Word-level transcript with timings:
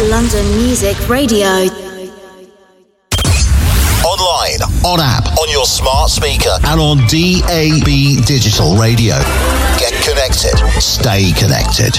London 0.00 0.46
Music 0.56 0.96
Radio. 1.08 1.48
Online, 4.06 4.62
on 4.84 5.00
app, 5.00 5.26
on 5.38 5.50
your 5.50 5.64
smart 5.66 6.08
speaker, 6.08 6.56
and 6.66 6.80
on 6.80 6.98
DAB 7.08 8.24
digital 8.24 8.76
radio. 8.76 9.16
Get 9.76 9.92
connected. 10.04 10.56
Stay 10.80 11.32
connected. 11.32 11.98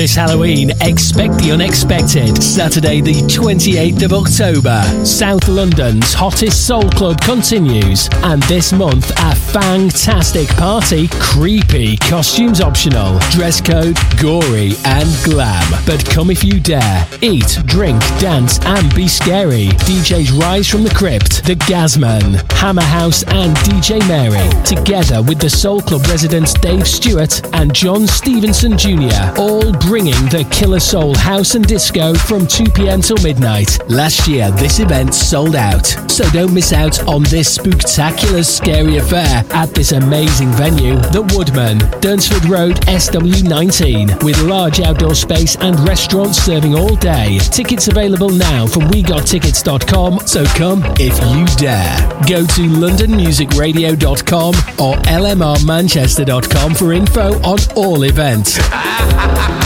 This 0.00 0.14
Halloween, 0.14 0.70
expect 0.80 1.34
the 1.42 1.52
unexpected. 1.52 2.42
Saturday, 2.42 3.02
the 3.02 3.20
28th 3.28 4.02
of 4.02 4.14
October, 4.14 4.80
South 5.04 5.46
London's 5.46 6.14
hottest 6.14 6.66
soul 6.66 6.88
club 6.92 7.20
continues. 7.20 8.08
And 8.22 8.42
this 8.44 8.72
month, 8.72 9.10
a 9.18 9.34
fantastic 9.34 10.48
party, 10.56 11.08
creepy, 11.20 11.98
costumes 11.98 12.62
optional, 12.62 13.18
dress 13.30 13.60
code, 13.60 13.98
gory, 14.18 14.72
and 14.86 15.06
glam. 15.22 15.70
But 15.84 16.02
come 16.06 16.30
if 16.30 16.42
you 16.42 16.60
dare. 16.60 17.06
Eat, 17.20 17.58
drink, 17.66 18.00
dance, 18.18 18.58
and 18.64 18.94
be 18.94 19.06
scary. 19.06 19.66
DJs 19.84 20.40
Rise 20.40 20.66
from 20.66 20.82
the 20.82 20.94
Crypt, 20.94 21.44
The 21.44 21.56
Gasman, 21.68 22.50
Hammer 22.52 22.80
House, 22.80 23.22
and 23.24 23.54
DJ 23.58 24.00
Mary. 24.08 24.48
Together 24.64 25.22
with 25.22 25.40
the 25.40 25.50
Soul 25.50 25.82
Club 25.82 26.06
residents 26.06 26.54
Dave 26.54 26.88
Stewart 26.88 27.42
and 27.54 27.74
John 27.74 28.06
Stevenson 28.06 28.78
Jr. 28.78 29.36
All 29.36 29.72
bringing 29.90 30.14
the 30.26 30.46
Killer 30.52 30.78
Soul 30.78 31.16
House 31.16 31.56
and 31.56 31.66
Disco 31.66 32.14
from 32.14 32.46
2 32.46 32.66
pm 32.66 33.00
till 33.02 33.16
midnight. 33.24 33.76
Last 33.90 34.28
year, 34.28 34.48
this 34.52 34.78
event 34.78 35.12
sold 35.12 35.56
out, 35.56 35.84
so 36.08 36.22
don't 36.30 36.54
miss 36.54 36.72
out 36.72 37.04
on 37.08 37.24
this 37.24 37.56
spectacular, 37.56 38.44
scary 38.44 38.98
affair 38.98 39.44
at 39.50 39.74
this 39.74 39.90
amazing 39.90 40.52
venue, 40.52 40.94
The 41.10 41.22
Woodman, 41.34 41.78
Durnsford 42.00 42.48
Road, 42.48 42.76
SW19, 42.82 44.22
with 44.22 44.40
large 44.42 44.78
outdoor 44.78 45.16
space 45.16 45.56
and 45.56 45.76
restaurants 45.80 46.38
serving 46.38 46.76
all 46.76 46.94
day. 46.94 47.40
Tickets 47.50 47.88
available 47.88 48.30
now 48.30 48.68
from 48.68 48.82
WeGotTickets.com, 48.82 50.20
so 50.20 50.44
come 50.44 50.84
if 51.00 51.18
you 51.34 51.46
dare. 51.56 51.98
Go 52.28 52.46
to 52.46 52.62
LondonMusicRadio.com 52.70 54.54
or 54.78 54.94
LMRManchester.com 55.02 56.74
for 56.76 56.92
info 56.92 57.42
on 57.42 57.58
all 57.74 58.04
events. 58.04 58.60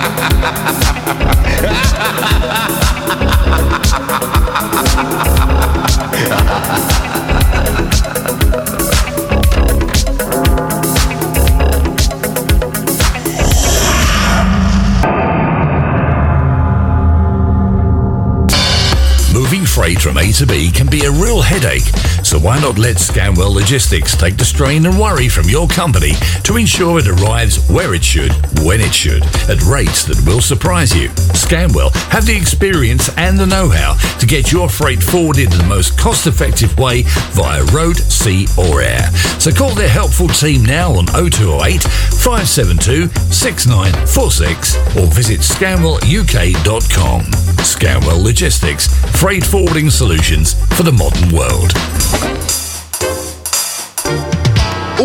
Moving 19.33 19.65
freight 19.65 20.01
from 20.01 20.19
A 20.19 20.31
to 20.33 20.47
B 20.47 20.71
can 20.71 20.89
be 20.89 21.05
a 21.07 21.11
real 21.11 21.41
headache, 21.41 21.85
so 22.29 22.39
why 22.39 22.61
not 22.61 22.77
let 22.77 22.97
Scanwell 22.97 23.55
Logistics 23.55 24.15
take 24.15 24.37
the 24.37 24.45
strain 24.45 24.85
and 24.85 25.01
worry 25.01 25.31
from 25.31 25.49
your 25.49 25.67
company 25.67 26.13
to 26.45 26.59
ensure 26.59 26.99
it 26.99 27.09
arrives 27.09 27.67
where 27.71 27.95
it 27.95 28.05
should, 28.05 28.33
when 28.61 28.83
it 28.83 28.93
should, 28.93 29.23
at 29.49 29.63
rates 29.63 30.05
that 30.05 30.23
will 30.27 30.43
surprise 30.43 30.95
you. 30.95 31.09
Scanwell 31.33 31.91
have 32.11 32.27
the 32.27 32.37
experience 32.37 33.09
and 33.17 33.39
the 33.39 33.47
know-how 33.47 33.95
to 34.19 34.27
get 34.27 34.53
your 34.53 34.69
freight 34.69 35.03
forwarded 35.03 35.51
in 35.51 35.57
the 35.57 35.65
most 35.65 35.99
cost-effective 35.99 36.79
way 36.79 37.05
via 37.33 37.65
road, 37.73 37.97
sea 37.97 38.47
or 38.59 38.83
air. 38.83 39.11
So 39.41 39.51
call 39.51 39.75
their 39.75 39.89
helpful 39.89 40.29
team 40.29 40.67
now 40.67 40.93
on 40.93 41.07
0208 41.07 41.83
572 41.83 43.09
6946 43.33 44.77
or 44.99 45.07
visit 45.07 45.41
scanwelluk.com. 45.41 47.58
Scanwell 47.59 48.23
Logistics, 48.23 48.87
freight 49.21 49.45
forwarding 49.45 49.91
solutions 49.91 50.55
for 50.77 50.83
the 50.83 50.93
modern 50.93 51.31
world. 51.33 51.73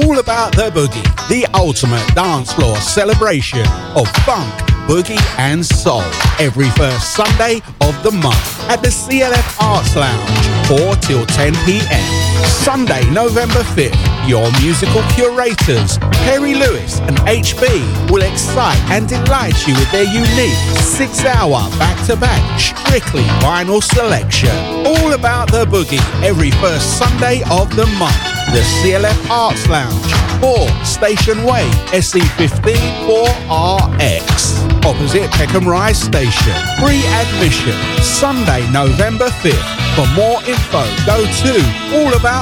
All 0.04 0.20
about 0.20 0.56
the 0.56 0.72
boogie, 0.72 1.04
the 1.30 1.46
ultimate 1.54 2.06
dance 2.16 2.52
floor 2.54 2.76
celebration 2.78 3.66
of 3.96 4.08
funk, 4.26 4.54
boogie, 4.88 5.22
and 5.38 5.66
soul. 5.66 6.04
Every 6.40 6.70
first 6.72 7.14
Sunday 7.14 7.62
of 7.82 8.02
the 8.04 8.12
month 8.12 8.70
at 8.70 8.82
the 8.82 8.90
CLF 8.90 9.62
Arts 9.62 9.96
Lounge, 9.96 10.68
4 10.68 10.96
till 10.96 11.26
10 11.26 11.54
p.m. 11.66 12.33
Sunday, 12.54 13.04
November 13.10 13.62
5th, 13.76 14.30
your 14.30 14.50
musical 14.62 15.02
curators, 15.10 15.98
Perry 16.24 16.54
Lewis 16.54 17.00
and 17.02 17.18
HB, 17.28 18.10
will 18.10 18.22
excite 18.22 18.80
and 18.90 19.10
delight 19.10 19.68
you 19.68 19.74
with 19.74 19.92
their 19.92 20.06
unique 20.06 20.56
six 20.80 21.26
hour 21.26 21.60
back 21.78 22.06
to 22.06 22.16
back 22.16 22.60
strictly 22.60 23.24
vinyl 23.42 23.84
selection. 23.84 24.56
All 24.86 25.14
about 25.14 25.52
the 25.52 25.66
boogie 25.66 26.00
every 26.24 26.52
first 26.52 26.98
Sunday 26.98 27.42
of 27.52 27.76
the 27.76 27.88
month. 27.98 28.16
The 28.54 28.62
CLF 28.62 29.30
Arts 29.30 29.68
Lounge, 29.68 30.14
4 30.40 30.86
Station 30.86 31.44
Way, 31.44 31.68
SE15 31.92 32.76
4RX. 33.08 34.86
Opposite 34.86 35.32
Peckham 35.32 35.68
Rye 35.68 35.94
Station. 35.94 36.54
Free 36.80 37.02
admission. 37.24 37.74
Sunday, 38.04 38.70
November 38.72 39.30
5th. 39.30 39.84
For 39.96 40.08
more 40.16 40.42
info, 40.44 40.84
go 41.06 41.24
to 41.24 41.54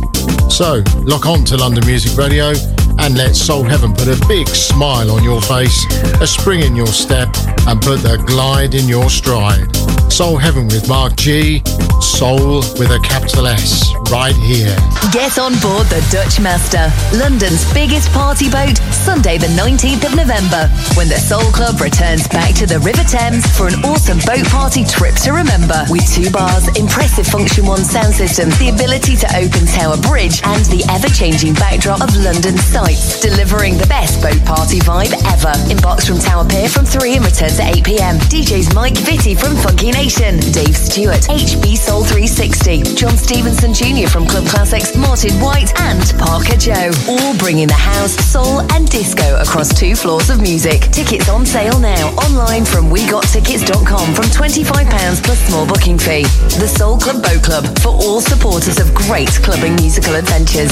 So, 0.51 0.83
lock 1.03 1.25
on 1.25 1.43
to 1.45 1.57
London 1.57 1.85
Music 1.85 2.17
Radio 2.17 2.53
and 2.99 3.17
let 3.17 3.35
Soul 3.35 3.63
Heaven 3.63 3.93
put 3.93 4.07
a 4.07 4.27
big 4.27 4.47
smile 4.47 5.11
on 5.11 5.23
your 5.23 5.41
face, 5.41 5.85
a 6.21 6.27
spring 6.27 6.61
in 6.61 6.75
your 6.75 6.87
step, 6.87 7.29
and 7.67 7.81
put 7.81 7.99
the 7.99 8.17
glide 8.25 8.73
in 8.73 8.87
your 8.87 9.09
stride. 9.09 9.75
Soul 10.11 10.37
Heaven 10.37 10.65
with 10.67 10.87
Mark 10.87 11.15
G, 11.15 11.61
Soul 12.01 12.63
with 12.79 12.89
a 12.89 12.99
capital 13.03 13.45
S, 13.45 13.93
right 14.09 14.33
here. 14.33 14.73
Get 15.11 15.37
on 15.37 15.53
board 15.59 15.85
the 15.93 16.01
Dutch 16.09 16.39
Master, 16.39 16.89
London's 17.13 17.61
biggest 17.73 18.09
party 18.15 18.49
boat, 18.49 18.79
Sunday 18.89 19.37
the 19.37 19.51
19th 19.53 20.09
of 20.09 20.15
November, 20.15 20.71
when 20.95 21.05
the 21.05 21.19
Soul 21.19 21.45
Club 21.51 21.77
returns 21.77 22.25
back 22.29 22.55
to 22.55 22.65
the 22.65 22.79
River 22.79 23.03
Thames 23.03 23.45
for 23.53 23.67
an 23.67 23.77
awesome 23.85 24.17
boat 24.25 24.41
party 24.49 24.81
trip 24.87 25.13
to 25.21 25.35
remember. 25.35 25.85
With 25.91 26.07
two 26.09 26.31
bars, 26.31 26.65
impressive 26.79 27.27
Funktion-One 27.27 27.83
sound 27.83 28.15
systems, 28.15 28.57
the 28.57 28.69
ability 28.73 29.19
to 29.21 29.27
open 29.37 29.67
Tower 29.67 30.01
Bridge, 30.01 30.41
and 30.41 30.65
the 30.71 30.81
ever-changing 30.89 31.53
backdrop 31.61 32.01
of 32.01 32.09
London 32.17 32.57
sights, 32.57 33.21
delivering 33.21 33.77
the 33.77 33.85
best 33.85 34.23
boat 34.23 34.39
party 34.47 34.79
vibe 34.81 35.13
ever. 35.29 35.53
Inbox 35.69 36.07
from 36.07 36.17
Tower 36.17 36.47
Pier 36.47 36.71
from 36.71 36.87
3 36.87 37.21
and 37.21 37.25
to 37.57 37.63
8 37.63 37.83
pm. 37.83 38.15
DJs 38.29 38.73
Mike 38.75 38.93
Vitti 38.93 39.37
from 39.37 39.55
Funky 39.57 39.91
Nation, 39.91 40.37
Dave 40.53 40.77
Stewart, 40.77 41.25
HB 41.25 41.75
Soul 41.75 42.03
360, 42.03 42.95
John 42.95 43.17
Stevenson 43.17 43.73
Jr. 43.73 44.07
from 44.07 44.27
Club 44.27 44.45
Classics, 44.45 44.95
Martin 44.95 45.33
White, 45.41 45.73
and 45.81 46.01
Parker 46.19 46.55
Joe. 46.55 46.91
All 47.09 47.35
bringing 47.37 47.67
the 47.67 47.73
house, 47.73 48.13
soul, 48.13 48.61
and 48.73 48.87
disco 48.89 49.37
across 49.41 49.73
two 49.73 49.95
floors 49.95 50.29
of 50.29 50.39
music. 50.39 50.81
Tickets 50.93 51.29
on 51.29 51.45
sale 51.45 51.79
now 51.79 52.09
online 52.21 52.63
from 52.63 52.89
WeGotTickets.com 52.89 54.13
from 54.13 54.25
£25 54.25 55.23
plus 55.23 55.39
small 55.47 55.65
booking 55.65 55.97
fee. 55.97 56.23
The 56.61 56.67
Soul 56.67 56.97
Club 56.97 57.23
Boat 57.23 57.41
Club 57.41 57.65
for 57.79 57.89
all 57.89 58.21
supporters 58.21 58.79
of 58.79 58.93
great 58.93 59.29
clubbing 59.41 59.75
musical 59.75 60.15
adventures. 60.15 60.71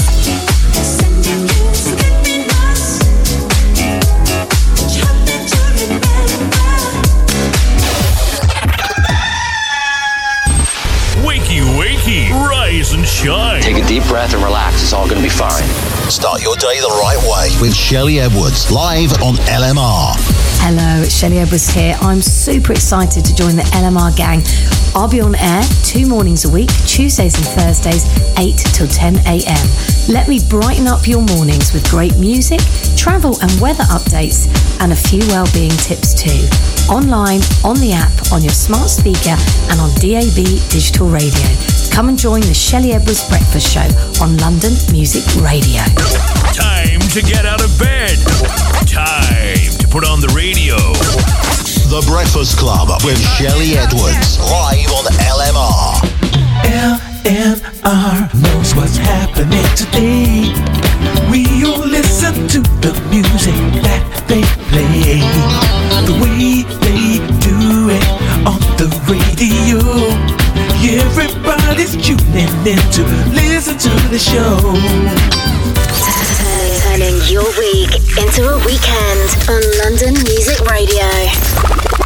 Rise 12.76 12.92
and 12.92 13.06
shine. 13.06 13.62
Take 13.62 13.82
a 13.82 13.86
deep 13.86 14.04
breath 14.04 14.34
and 14.34 14.42
relax. 14.42 14.82
It's 14.82 14.92
all 14.92 15.08
going 15.08 15.16
to 15.16 15.22
be 15.22 15.30
fine. 15.30 15.64
Start 16.10 16.42
your 16.42 16.46
your 16.46 16.72
day 16.72 16.78
the 16.80 16.88
right 17.02 17.18
way 17.26 17.60
with 17.60 17.74
Shelley 17.74 18.20
Edwards 18.20 18.70
live 18.70 19.12
on 19.20 19.34
LMR. 19.50 20.14
Hello, 20.62 21.02
it's 21.02 21.12
Shelley 21.12 21.38
Edwards 21.38 21.68
here. 21.68 21.96
I'm 22.00 22.22
super 22.22 22.72
excited 22.72 23.24
to 23.24 23.34
join 23.34 23.56
the 23.56 23.66
LMR 23.74 24.14
gang. 24.16 24.42
I'll 24.94 25.10
be 25.10 25.20
on 25.20 25.34
air 25.34 25.62
two 25.82 26.06
mornings 26.06 26.44
a 26.44 26.50
week, 26.50 26.70
Tuesdays 26.86 27.34
and 27.34 27.44
Thursdays, 27.44 28.06
8 28.38 28.56
till 28.56 28.86
10 28.86 29.16
a.m. 29.26 29.66
Let 30.08 30.28
me 30.28 30.38
brighten 30.48 30.86
up 30.86 31.08
your 31.08 31.22
mornings 31.34 31.72
with 31.72 31.88
great 31.90 32.16
music, 32.16 32.60
travel 32.96 33.36
and 33.42 33.50
weather 33.60 33.84
updates, 33.90 34.46
and 34.80 34.92
a 34.92 34.96
few 34.96 35.20
well-being 35.28 35.76
tips 35.82 36.14
too. 36.14 36.46
Online, 36.88 37.40
on 37.64 37.76
the 37.82 37.92
app, 37.92 38.32
on 38.32 38.42
your 38.42 38.54
smart 38.54 38.88
speaker, 38.88 39.34
and 39.68 39.80
on 39.80 39.90
DAB 39.98 40.46
digital 40.70 41.08
radio. 41.08 41.48
Come 41.96 42.10
and 42.10 42.18
join 42.18 42.42
the 42.42 42.52
Shelley 42.52 42.92
Edwards 42.92 43.26
Breakfast 43.26 43.72
Show 43.72 43.88
on 44.22 44.36
London 44.36 44.76
Music 44.92 45.24
Radio. 45.40 45.80
Time 46.52 47.00
to 47.16 47.22
get 47.24 47.46
out 47.46 47.64
of 47.64 47.72
bed. 47.80 48.20
Time 48.84 49.72
to 49.80 49.88
put 49.88 50.04
on 50.04 50.20
the 50.20 50.28
radio. 50.36 50.76
The 51.88 52.04
Breakfast 52.06 52.58
Club 52.58 52.92
with 53.02 53.16
Shelley 53.40 53.80
Edwards 53.80 54.36
live 54.44 54.92
on 54.92 55.08
LMR. 55.24 56.04
LMR 57.24 58.28
knows 58.44 58.74
what's 58.76 58.98
happening 58.98 59.64
today. 59.72 60.52
We'll 61.32 61.80
listen 61.80 62.46
to 62.52 62.60
the 62.84 62.92
music 63.08 63.56
that 63.80 64.04
they 64.28 64.44
play. 64.68 65.24
The 66.04 66.12
way 66.20 66.60
they 66.84 67.24
do 67.40 67.88
it 67.88 68.04
on 68.44 68.60
the 68.76 68.92
radio. 69.08 70.45
Everybody's 70.56 71.96
tuning 71.96 72.48
in 72.66 72.78
to 72.92 73.02
listen 73.34 73.76
to 73.78 73.90
the 74.08 74.18
show. 74.18 74.56
Turning 76.82 77.20
your 77.30 77.46
week 77.58 77.92
into 78.16 78.48
a 78.48 78.58
weekend 78.64 79.28
on 79.48 79.62
London 79.82 80.14
Music 80.24 80.60
Radio. 80.70 82.05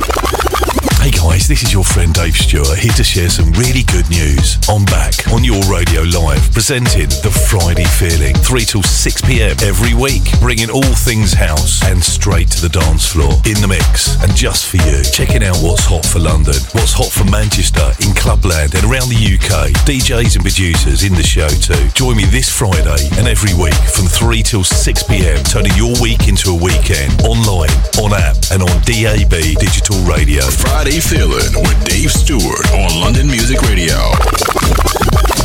Hey 1.01 1.13
guys, 1.13 1.49
this 1.49 1.63
is 1.63 1.73
your 1.73 1.83
friend 1.83 2.13
Dave 2.13 2.37
Stewart 2.37 2.77
here 2.77 2.93
to 2.93 3.03
share 3.03 3.31
some 3.31 3.51
really 3.53 3.85
good 3.89 4.05
news. 4.11 4.61
I'm 4.69 4.85
back 4.85 5.17
on 5.33 5.43
your 5.43 5.57
radio 5.65 6.05
live, 6.05 6.45
presenting 6.53 7.09
the 7.25 7.33
Friday 7.33 7.89
Feeling, 7.97 8.37
3 8.37 8.61
till 8.69 8.83
6 8.83 9.23
pm 9.23 9.57
every 9.65 9.97
week, 9.97 10.29
bringing 10.45 10.69
all 10.69 10.93
things 11.01 11.33
house 11.33 11.81
and 11.89 12.05
straight 12.05 12.53
to 12.53 12.61
the 12.61 12.69
dance 12.69 13.09
floor 13.09 13.33
in 13.49 13.57
the 13.65 13.67
mix 13.67 14.21
and 14.21 14.37
just 14.37 14.69
for 14.69 14.77
you. 14.77 15.01
Checking 15.09 15.41
out 15.41 15.57
what's 15.65 15.89
hot 15.89 16.05
for 16.05 16.21
London, 16.21 16.61
what's 16.77 16.93
hot 16.93 17.09
for 17.09 17.25
Manchester, 17.33 17.97
in 18.05 18.13
Clubland 18.13 18.77
and 18.77 18.85
around 18.85 19.09
the 19.09 19.17
UK. 19.17 19.73
DJs 19.89 20.37
and 20.37 20.45
producers 20.45 21.01
in 21.01 21.17
the 21.17 21.25
show 21.25 21.49
too. 21.49 21.81
Join 21.97 22.13
me 22.13 22.29
this 22.29 22.53
Friday 22.53 23.09
and 23.17 23.25
every 23.25 23.57
week 23.57 23.81
from 23.89 24.05
3 24.05 24.45
till 24.45 24.69
6 24.69 24.85
pm, 25.09 25.41
turning 25.49 25.73
your 25.81 25.97
week 25.97 26.29
into 26.29 26.53
a 26.53 26.59
weekend 26.61 27.17
online, 27.25 27.73
on 27.97 28.13
app 28.13 28.37
and 28.53 28.61
on 28.61 28.77
DAB 28.85 29.57
digital 29.57 29.97
radio. 30.05 30.45
Friday 30.45 30.90
Feeling 30.99 31.55
with 31.63 31.85
Dave 31.85 32.11
Stewart 32.11 32.73
on 32.73 33.01
London 33.01 33.29
Music 33.29 33.63
Radio. 33.63 33.95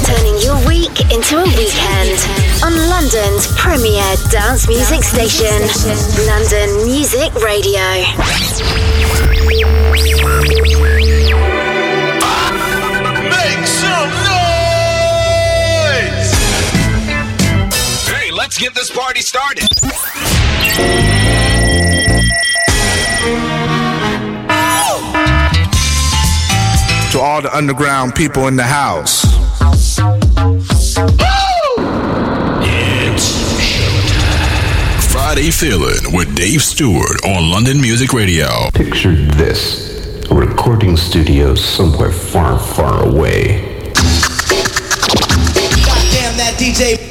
Turning 0.03 0.41
your 0.41 0.57
week 0.67 0.99
into 1.13 1.37
a 1.37 1.45
weekend 1.45 2.17
on 2.63 2.73
London's 2.89 3.45
premier 3.55 4.01
dance 4.31 4.67
music 4.67 5.03
station, 5.03 5.61
London 6.25 6.85
Music 6.85 7.31
Radio. 7.35 7.79
Make 13.29 13.67
some 13.67 14.09
noise! 14.25 14.73
Hey, 18.09 18.31
let's 18.31 18.57
get 18.57 18.73
this 18.73 18.89
party 18.89 19.21
started. 19.21 19.67
To 27.15 27.21
all 27.21 27.41
the 27.41 27.55
underground 27.55 28.13
people 28.13 28.49
in 28.49 28.57
the 28.57 28.63
house. 28.63 29.21
Friday 35.13 35.49
Feeling 35.49 36.11
with 36.11 36.35
Dave 36.35 36.61
Stewart 36.61 37.23
on 37.23 37.49
London 37.49 37.79
Music 37.79 38.11
Radio. 38.11 38.69
Picture 38.73 39.15
this 39.15 40.25
a 40.29 40.35
recording 40.35 40.97
studio 40.97 41.55
somewhere 41.55 42.11
far, 42.11 42.59
far 42.59 43.07
away. 43.07 43.61
Goddamn 45.85 46.35
that 46.35 46.55
DJ. 46.57 47.04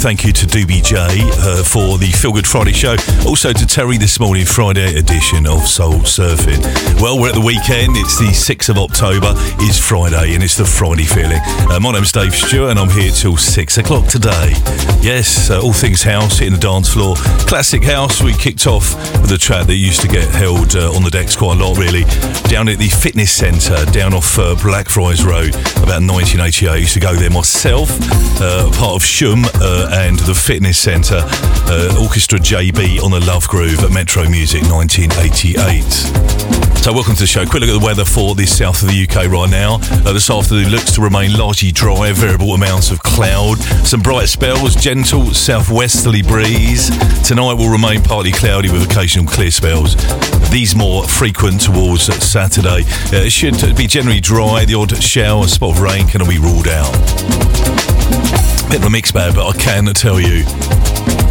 Thank 0.00 0.24
you 0.24 0.32
to 0.32 0.47
Doobie 0.58 0.82
J 0.82 0.96
uh, 0.98 1.62
for 1.62 1.98
the 1.98 2.10
Feel 2.10 2.32
Good 2.32 2.46
Friday 2.46 2.72
show. 2.72 2.96
Also 3.24 3.52
to 3.52 3.64
Terry 3.64 3.96
this 3.96 4.18
morning, 4.18 4.44
Friday 4.44 4.98
edition 4.98 5.46
of 5.46 5.68
Soul 5.68 6.00
Surfing. 6.00 6.58
Well, 7.00 7.20
we're 7.20 7.28
at 7.28 7.34
the 7.34 7.40
weekend. 7.40 7.96
It's 7.96 8.18
the 8.18 8.34
6th 8.34 8.68
of 8.68 8.78
October. 8.78 9.34
It's 9.62 9.78
Friday 9.78 10.34
and 10.34 10.42
it's 10.42 10.56
the 10.56 10.64
Friday 10.64 11.04
feeling. 11.04 11.38
Uh, 11.70 11.78
my 11.80 11.92
name's 11.92 12.10
Dave 12.10 12.34
Stewart 12.34 12.70
and 12.70 12.78
I'm 12.80 12.90
here 12.90 13.12
till 13.12 13.36
6 13.36 13.78
o'clock 13.78 14.08
today. 14.08 14.54
Yes, 15.00 15.48
uh, 15.48 15.62
all 15.62 15.72
things 15.72 16.02
house, 16.02 16.38
hitting 16.38 16.54
the 16.54 16.60
dance 16.60 16.92
floor. 16.92 17.14
Classic 17.46 17.84
house. 17.84 18.20
We 18.20 18.32
kicked 18.34 18.66
off 18.66 18.94
with 19.22 19.30
a 19.30 19.38
track 19.38 19.68
that 19.68 19.76
used 19.76 20.00
to 20.00 20.08
get 20.08 20.26
held 20.28 20.74
uh, 20.74 20.90
on 20.90 21.04
the 21.04 21.10
decks 21.10 21.36
quite 21.36 21.60
a 21.60 21.64
lot, 21.64 21.78
really. 21.78 22.02
Down 22.50 22.68
at 22.68 22.78
the 22.78 22.88
fitness 22.88 23.30
centre, 23.30 23.84
down 23.92 24.12
off 24.12 24.36
uh, 24.40 24.56
Blackfriars 24.56 25.24
Road, 25.24 25.54
about 25.78 26.02
1988. 26.02 26.68
I 26.68 26.76
used 26.76 26.94
to 26.94 27.00
go 27.00 27.14
there 27.14 27.30
myself, 27.30 27.90
uh, 28.40 28.68
part 28.74 28.96
of 28.96 29.02
Shoom 29.06 29.46
and 29.92 30.18
the 30.20 30.34
Fitness 30.48 30.78
Centre, 30.78 31.20
uh, 31.68 32.00
Orchestra 32.00 32.38
JB 32.38 33.02
on 33.04 33.10
the 33.10 33.20
Love 33.20 33.46
Groove 33.48 33.80
at 33.80 33.90
Metro 33.92 34.26
Music 34.30 34.62
1988. 34.62 35.84
So, 36.80 36.90
welcome 36.90 37.12
to 37.16 37.20
the 37.20 37.26
show. 37.26 37.44
Quick 37.44 37.60
look 37.60 37.68
at 37.68 37.78
the 37.78 37.84
weather 37.84 38.06
for 38.06 38.34
the 38.34 38.46
south 38.46 38.80
of 38.80 38.88
the 38.88 39.04
UK 39.04 39.30
right 39.30 39.50
now. 39.50 39.74
Uh, 40.08 40.14
this 40.14 40.30
afternoon 40.30 40.70
looks 40.70 40.92
to 40.92 41.02
remain 41.02 41.36
largely 41.36 41.70
dry, 41.70 42.12
variable 42.14 42.54
amounts 42.54 42.90
of 42.90 43.02
cloud, 43.02 43.58
some 43.84 44.00
bright 44.00 44.30
spells, 44.30 44.74
gentle 44.74 45.34
southwesterly 45.34 46.22
breeze. 46.22 46.88
Tonight 47.28 47.52
will 47.52 47.68
remain 47.68 48.00
partly 48.00 48.32
cloudy 48.32 48.72
with 48.72 48.90
occasional 48.90 49.26
clear 49.26 49.50
spells. 49.50 49.96
These 50.48 50.74
more 50.74 51.04
frequent 51.04 51.60
towards 51.60 52.04
Saturday. 52.24 52.88
Uh, 53.12 53.28
it 53.28 53.32
should 53.32 53.60
be 53.76 53.86
generally 53.86 54.20
dry. 54.20 54.64
The 54.64 54.76
odd 54.76 54.96
shower, 54.96 55.46
spot 55.46 55.76
of 55.76 55.82
rain 55.82 56.06
can 56.06 56.26
be 56.26 56.38
ruled 56.38 56.68
out. 56.68 58.37
Bit 58.70 58.80
of 58.80 58.84
a 58.84 58.90
mixed 58.90 59.14
bag, 59.14 59.34
but 59.34 59.48
I 59.48 59.52
can 59.58 59.86
tell 59.94 60.20
you 60.20 60.44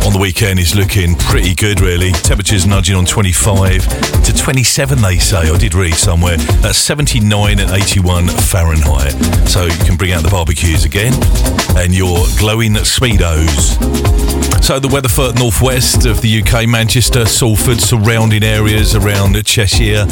on 0.08 0.14
the 0.14 0.20
weekend 0.20 0.58
is 0.58 0.74
looking 0.74 1.16
pretty 1.16 1.54
good, 1.54 1.82
really. 1.82 2.12
Temperatures 2.12 2.66
nudging 2.66 2.96
on 2.96 3.06
25 3.06 4.24
to 4.24 4.34
27, 4.34 5.02
they 5.02 5.18
say. 5.18 5.50
I 5.50 5.58
did 5.58 5.76
read 5.76 5.96
somewhere. 5.96 6.38
That's 6.38 6.78
79 6.80 7.60
and 7.60 7.70
81 7.70 8.30
Fahrenheit. 8.30 9.12
So 9.48 9.66
you 9.66 9.86
can 9.86 9.98
bring 9.98 10.14
out 10.14 10.24
the 10.24 10.30
barbecues 10.30 10.86
again 10.86 11.14
and 11.78 11.94
your 11.94 12.26
glowing 12.40 12.74
Speedos. 12.74 14.17
So 14.68 14.80
the 14.80 14.90
weather 14.90 15.08
for 15.08 15.32
northwest 15.32 16.06
of 16.06 16.20
the 16.20 16.42
UK, 16.42 16.68
Manchester, 16.68 17.26
Salford, 17.26 17.80
surrounding 17.80 18.44
areas 18.44 18.96
around 18.96 19.42
Cheshire, 19.46 20.06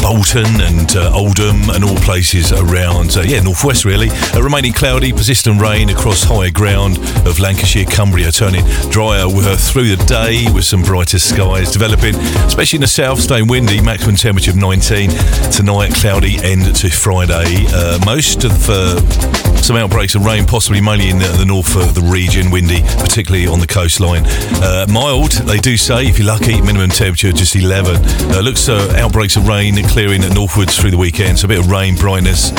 Bolton 0.00 0.62
and 0.62 0.96
uh, 0.96 1.12
Oldham 1.14 1.68
and 1.68 1.84
all 1.84 1.96
places 1.96 2.50
around, 2.50 3.18
uh, 3.18 3.20
yeah, 3.20 3.40
northwest 3.40 3.84
really. 3.84 4.08
Uh, 4.08 4.40
remaining 4.40 4.72
cloudy, 4.72 5.12
persistent 5.12 5.60
rain 5.60 5.90
across 5.90 6.22
higher 6.22 6.50
ground 6.50 6.96
of 7.26 7.38
Lancashire, 7.38 7.84
Cumbria, 7.84 8.32
turning 8.32 8.64
drier 8.88 9.28
through 9.28 9.94
the 9.94 10.02
day 10.06 10.46
with 10.54 10.64
some 10.64 10.80
brighter 10.80 11.18
skies 11.18 11.70
developing, 11.70 12.14
especially 12.48 12.78
in 12.78 12.80
the 12.80 12.86
south, 12.86 13.20
staying 13.20 13.46
windy, 13.46 13.82
maximum 13.82 14.16
temperature 14.16 14.52
of 14.52 14.56
19. 14.56 15.10
Tonight, 15.52 15.92
cloudy 15.92 16.38
end 16.42 16.74
to 16.76 16.88
Friday. 16.88 17.66
Uh, 17.68 17.98
most 18.06 18.44
of 18.44 18.70
uh, 18.70 19.47
Some 19.62 19.76
outbreaks 19.76 20.14
of 20.14 20.24
rain, 20.24 20.46
possibly 20.46 20.80
mainly 20.80 21.10
in 21.10 21.18
the, 21.18 21.28
the 21.28 21.44
north 21.44 21.76
of 21.76 21.94
the 21.94 22.00
region, 22.00 22.50
windy, 22.50 22.82
particularly 22.82 23.46
on 23.46 23.60
the 23.60 23.66
coastline. 23.66 24.22
Uh, 24.62 24.86
mild, 24.88 25.32
they 25.32 25.58
do 25.58 25.76
say, 25.76 26.06
if 26.06 26.18
you're 26.18 26.26
lucky, 26.26 26.60
minimum 26.60 26.90
temperature 26.90 27.32
just 27.32 27.54
11. 27.54 27.96
Uh, 28.32 28.40
looks 28.40 28.68
uh, 28.68 28.94
outbreaks 28.96 29.36
of 29.36 29.46
rain 29.46 29.76
clearing 29.88 30.22
northwards 30.34 30.78
through 30.78 30.90
the 30.90 30.98
weekend, 30.98 31.38
so 31.38 31.44
a 31.44 31.48
bit 31.48 31.58
of 31.58 31.70
rain, 31.70 31.96
brightness. 31.96 32.50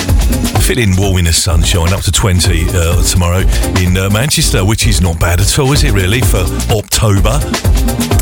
Feeling 0.61 0.95
warm 0.95 1.17
in 1.17 1.25
the 1.25 1.33
sunshine, 1.33 1.93
up 1.93 2.01
to 2.01 2.11
20 2.11 2.65
uh, 2.69 3.01
tomorrow 3.03 3.39
in 3.81 3.97
uh, 3.97 4.09
Manchester, 4.11 4.63
which 4.63 4.85
is 4.85 5.01
not 5.01 5.19
bad 5.19 5.39
at 5.39 5.57
all, 5.57 5.71
is 5.71 5.83
it 5.83 5.91
really, 5.93 6.21
for 6.21 6.45
October? 6.69 7.39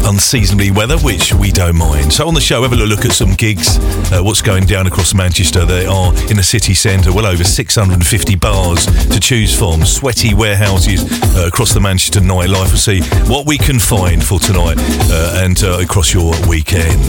Unseasonably 0.06 0.72
weather, 0.72 0.98
which 1.00 1.34
we 1.34 1.52
don't 1.52 1.76
mind. 1.76 2.14
So 2.14 2.26
on 2.28 2.34
the 2.34 2.40
show, 2.40 2.62
have 2.64 2.72
a 2.72 2.76
look 2.78 3.04
at 3.04 3.12
some 3.12 3.34
gigs, 3.34 3.78
uh, 4.14 4.22
what's 4.22 4.42
going 4.42 4.66
down 4.66 4.88
across 4.88 5.14
Manchester. 5.14 5.66
There 5.66 5.90
are 5.90 6.14
in 6.30 6.38
the 6.38 6.44
city 6.44 6.74
centre 6.74 7.12
well 7.12 7.26
over 7.26 7.44
650 7.44 8.36
bars 8.38 8.86
to 8.86 9.20
choose 9.20 9.58
from, 9.58 9.84
sweaty 9.84 10.34
warehouses 10.34 11.04
uh, 11.36 11.48
across 11.48 11.74
the 11.74 11.82
Manchester 11.82 12.22
nightlife. 12.22 12.70
We'll 12.70 12.78
see 12.78 13.02
what 13.30 13.46
we 13.46 13.58
can 13.58 13.80
find 13.80 14.24
for 14.24 14.40
tonight 14.40 14.78
uh, 14.80 15.42
and 15.44 15.62
uh, 15.62 15.80
across 15.82 16.14
your 16.14 16.34
weekend. 16.48 17.02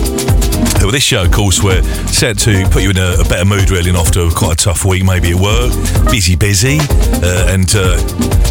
With 0.82 0.92
this 0.94 1.02
show, 1.02 1.24
of 1.24 1.32
course, 1.32 1.62
we're 1.62 1.82
set 2.06 2.38
to 2.40 2.66
put 2.70 2.82
you 2.82 2.90
in 2.90 2.98
a, 2.98 3.20
a 3.20 3.24
better 3.24 3.44
mood, 3.44 3.70
really, 3.70 3.90
after 3.90 4.28
quite 4.30 4.52
a 4.52 4.64
tough 4.64 4.84
week, 4.88 5.04
maybe 5.04 5.30
at 5.30 5.36
work, 5.36 5.70
busy, 6.10 6.34
busy. 6.34 6.78
Uh, 7.20 7.52
and 7.52 7.68
uh, 7.74 7.98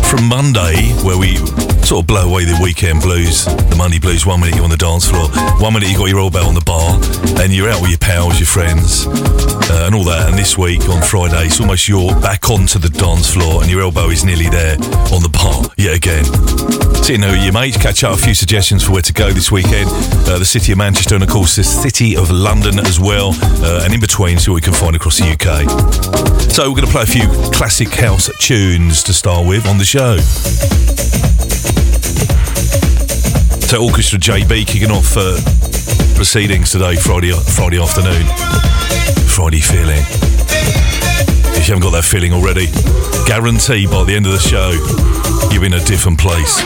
from 0.06 0.26
Monday, 0.26 0.94
where 1.04 1.18
we 1.18 1.36
sort 1.82 2.04
of 2.04 2.08
blow 2.08 2.30
away 2.30 2.46
the 2.46 2.58
weekend 2.62 3.02
blues, 3.02 3.46
the 3.46 3.76
Monday 3.76 3.98
blues, 3.98 4.26
one 4.26 4.40
minute 4.40 4.56
you're 4.56 4.64
on 4.64 4.70
the 4.70 4.78
dance 4.78 5.10
floor, 5.10 5.28
one 5.60 5.74
minute 5.74 5.90
you've 5.90 5.98
got 5.98 6.10
your 6.10 6.20
elbow 6.20 6.46
on 6.46 6.54
the 6.54 6.62
bar, 6.62 6.94
and 7.42 7.52
you're 7.54 7.70
out 7.70 7.82
with 7.82 7.90
your 7.90 7.98
pals, 7.98 8.40
your 8.40 8.48
friends, 8.48 9.08
uh, 9.08 9.86
and 9.86 9.96
all 9.96 10.04
that. 10.04 10.30
And 10.30 10.38
this 10.38 10.58
week, 10.58 10.88
on 10.90 11.02
Friday, 11.02 11.48
it's 11.48 11.60
almost 11.60 11.88
you're 11.88 12.14
back 12.22 12.50
onto 12.50 12.78
the 12.78 12.90
dance 12.90 13.34
floor, 13.34 13.62
and 13.64 13.72
your 13.72 13.82
elbow 13.82 14.10
is 14.10 14.24
nearly 14.24 14.50
there 14.50 14.78
on 15.10 15.26
the 15.26 15.32
bar 15.34 15.64
yet 15.78 15.96
again. 15.98 16.87
Sitting 17.08 17.22
there 17.22 17.32
with 17.32 17.42
your 17.42 17.54
mates, 17.54 17.78
catch 17.78 18.04
up 18.04 18.16
a 18.16 18.18
few 18.18 18.34
suggestions 18.36 18.84
for 18.84 18.92
where 18.92 19.02
to 19.02 19.14
go 19.14 19.32
this 19.32 19.50
weekend. 19.50 19.90
Uh, 20.28 20.38
the 20.38 20.44
city 20.44 20.74
of 20.74 20.78
Manchester, 20.78 21.16
and 21.16 21.24
of 21.24 21.30
course, 21.30 21.56
the 21.56 21.64
city 21.64 22.18
of 22.18 22.30
London 22.30 22.80
as 22.80 23.00
well, 23.00 23.32
uh, 23.64 23.84
and 23.86 23.94
in 23.94 24.02
between, 24.02 24.38
see 24.38 24.52
what 24.52 24.56
we 24.56 24.62
can 24.62 24.74
find 24.74 24.94
across 24.94 25.18
the 25.18 25.32
UK. 25.32 25.64
So, 26.52 26.68
we're 26.68 26.76
going 26.76 26.86
to 26.86 26.92
play 26.92 27.04
a 27.04 27.06
few 27.06 27.26
classic 27.54 27.88
house 27.88 28.30
tunes 28.42 29.04
to 29.04 29.14
start 29.14 29.48
with 29.48 29.66
on 29.68 29.78
the 29.78 29.86
show. 29.86 30.18
So, 33.72 33.86
Orchestra 33.86 34.20
JB 34.20 34.68
kicking 34.68 34.92
off 34.92 35.16
uh, 35.16 35.40
proceedings 36.14 36.74
today, 36.74 36.98
Friday 36.98 37.32
Friday 37.32 37.80
afternoon. 37.80 38.28
Friday 39.32 39.62
feeling. 39.62 40.04
If 41.56 41.70
you 41.70 41.74
haven't 41.74 41.88
got 41.88 41.92
that 41.92 42.04
feeling 42.04 42.34
already, 42.34 42.68
guarantee 43.26 43.88
by 43.88 44.04
the 44.04 44.14
end 44.14 44.26
of 44.26 44.34
the 44.34 44.44
show, 44.44 44.76
you're 45.52 45.66
in 45.66 45.74
a 45.74 45.84
different 45.84 46.20
place. 46.20 46.64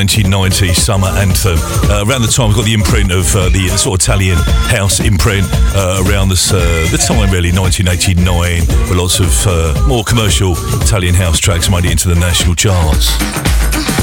1990 0.00 0.72
summer 0.72 1.08
anthem. 1.08 1.58
Uh, 1.84 2.08
around 2.08 2.22
the 2.22 2.32
time, 2.32 2.48
we 2.48 2.54
got 2.54 2.64
the 2.64 2.72
imprint 2.72 3.12
of 3.12 3.28
uh, 3.36 3.50
the 3.50 3.68
sort 3.76 4.00
of 4.00 4.02
Italian 4.02 4.38
house 4.72 4.98
imprint 4.98 5.44
uh, 5.76 6.02
around 6.08 6.30
this, 6.30 6.54
uh, 6.54 6.88
the 6.88 6.96
time, 6.96 7.28
really, 7.28 7.52
1989, 7.52 8.64
with 8.88 8.96
lots 8.96 9.20
of 9.20 9.28
uh, 9.44 9.76
more 9.84 10.02
commercial 10.02 10.56
Italian 10.80 11.12
house 11.12 11.38
tracks 11.38 11.68
made 11.68 11.84
it 11.84 11.92
into 11.92 12.08
the 12.08 12.14
national 12.14 12.54
charts. 12.56 13.12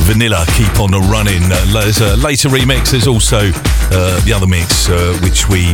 Vanilla, 0.05 0.45
keep 0.53 0.69
on 0.77 0.93
running. 1.09 1.41
Uh, 1.49 1.81
there's 1.81 1.97
a 1.97 2.13
later 2.17 2.47
remix. 2.49 2.93
There's 2.93 3.09
also 3.09 3.49
the 3.49 4.33
other 4.35 4.45
mix, 4.45 4.85
which 5.25 5.49
we. 5.49 5.73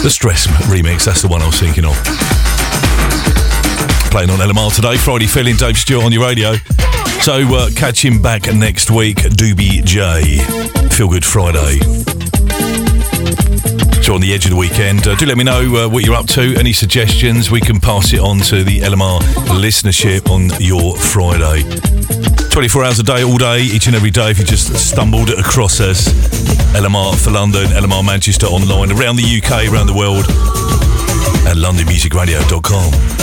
The 0.00 0.08
Stress 0.08 0.46
remix, 0.72 1.04
that's 1.04 1.20
the 1.20 1.28
one 1.28 1.42
I 1.42 1.46
was 1.46 1.60
thinking 1.60 1.84
of. 1.84 1.92
Playing 4.08 4.32
on 4.32 4.40
LMR 4.40 4.74
today, 4.74 4.96
Friday 4.96 5.26
feeling 5.26 5.56
Dave 5.56 5.76
Stewart 5.76 6.04
on 6.04 6.12
your 6.12 6.24
radio. 6.24 6.56
So 7.22 7.42
uh, 7.54 7.70
catch 7.74 8.04
him 8.04 8.22
back 8.22 8.52
next 8.54 8.90
week, 8.90 9.18
Doobie 9.18 9.84
J. 9.84 10.38
Feel 10.88 11.08
Good 11.08 11.24
Friday. 11.24 11.80
So 14.02 14.14
on 14.14 14.20
the 14.20 14.32
edge 14.32 14.44
of 14.44 14.50
the 14.50 14.56
weekend, 14.56 15.06
uh, 15.08 15.16
do 15.16 15.26
let 15.26 15.36
me 15.36 15.42
know 15.42 15.84
uh, 15.84 15.88
what 15.88 16.04
you're 16.04 16.14
up 16.14 16.26
to. 16.28 16.54
Any 16.56 16.72
suggestions? 16.72 17.50
We 17.50 17.60
can 17.60 17.80
pass 17.80 18.12
it 18.12 18.20
on 18.20 18.38
to 18.42 18.62
the 18.62 18.80
LMR 18.80 19.18
listenership 19.58 20.30
on 20.30 20.48
your 20.60 20.96
Friday. 20.96 21.64
24 22.50 22.84
hours 22.84 23.00
a 23.00 23.02
day, 23.02 23.24
all 23.24 23.36
day, 23.36 23.62
each 23.62 23.88
and 23.88 23.96
every 23.96 24.10
day. 24.10 24.30
If 24.30 24.38
you 24.38 24.44
just 24.44 24.72
stumbled 24.76 25.30
across 25.30 25.80
us, 25.80 26.08
LMR 26.72 27.16
for 27.22 27.32
London, 27.32 27.66
LMR 27.66 28.06
Manchester 28.06 28.46
online, 28.46 28.92
around 28.92 29.16
the 29.16 29.24
UK, 29.42 29.72
around 29.72 29.88
the 29.88 29.94
world, 29.94 30.24
at 31.46 31.56
londonmusicradio.com. 31.56 33.15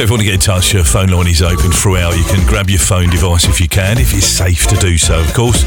So 0.00 0.04
if 0.04 0.08
you 0.08 0.14
want 0.14 0.22
to 0.22 0.32
get 0.32 0.36
in 0.36 0.40
touch, 0.40 0.72
your 0.72 0.82
phone 0.82 1.08
line 1.08 1.26
is 1.26 1.42
open 1.42 1.70
throughout. 1.70 2.16
You 2.16 2.24
can 2.24 2.42
grab 2.48 2.70
your 2.70 2.78
phone 2.78 3.10
device 3.10 3.44
if 3.44 3.60
you 3.60 3.68
can, 3.68 3.98
if 3.98 4.14
it's 4.14 4.24
safe 4.24 4.66
to 4.68 4.76
do 4.76 4.96
so, 4.96 5.20
of 5.20 5.34
course. 5.34 5.62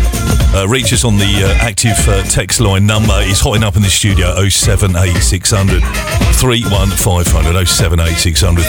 Uh, 0.55 0.67
reach 0.67 0.91
us 0.91 1.05
on 1.05 1.17
the 1.17 1.43
uh, 1.45 1.53
active 1.61 1.93
uh, 2.09 2.23
text 2.23 2.59
line 2.59 2.87
number. 2.87 3.13
It's 3.29 3.39
hotting 3.39 3.63
up 3.63 3.75
in 3.75 3.83
the 3.83 3.91
studio 3.91 4.33
078 4.49 5.21
31500 5.21 7.67
078 7.67 8.17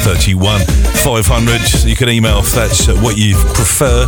31 0.05 0.61
500. 0.61 1.89
You 1.89 1.97
can 1.97 2.11
email 2.11 2.41
if 2.41 2.53
that's 2.53 2.89
what 3.01 3.17
you 3.17 3.35
prefer. 3.57 4.07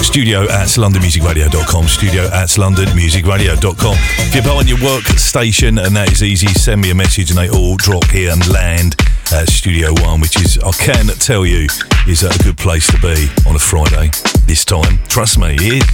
Studio 0.00 0.44
at 0.44 0.68
londonmusicradio.com. 0.80 1.88
Studio 1.88 2.24
at 2.32 2.48
londonmusicradio.com. 2.56 3.96
If 4.32 4.46
you're 4.46 4.56
on 4.56 4.66
your 4.66 4.80
work 4.82 5.04
station 5.20 5.76
and 5.76 5.94
that 5.94 6.10
is 6.10 6.22
easy, 6.22 6.46
send 6.46 6.80
me 6.80 6.90
a 6.90 6.94
message 6.94 7.28
and 7.28 7.38
they 7.38 7.50
all 7.50 7.76
drop 7.76 8.06
here 8.06 8.32
and 8.32 8.48
land 8.48 8.96
at 9.36 9.50
Studio 9.50 9.92
One, 10.02 10.20
which 10.20 10.36
is, 10.36 10.58
I 10.58 10.70
can 10.72 11.06
tell 11.18 11.44
you, 11.44 11.66
is 12.08 12.22
a 12.22 12.30
good 12.42 12.56
place 12.56 12.86
to 12.86 12.98
be 13.00 13.28
on 13.46 13.54
a 13.54 13.58
Friday 13.58 14.10
this 14.46 14.64
time. 14.64 14.98
Trust 15.08 15.38
me, 15.38 15.56
it 15.58 15.62
is. 15.62 15.84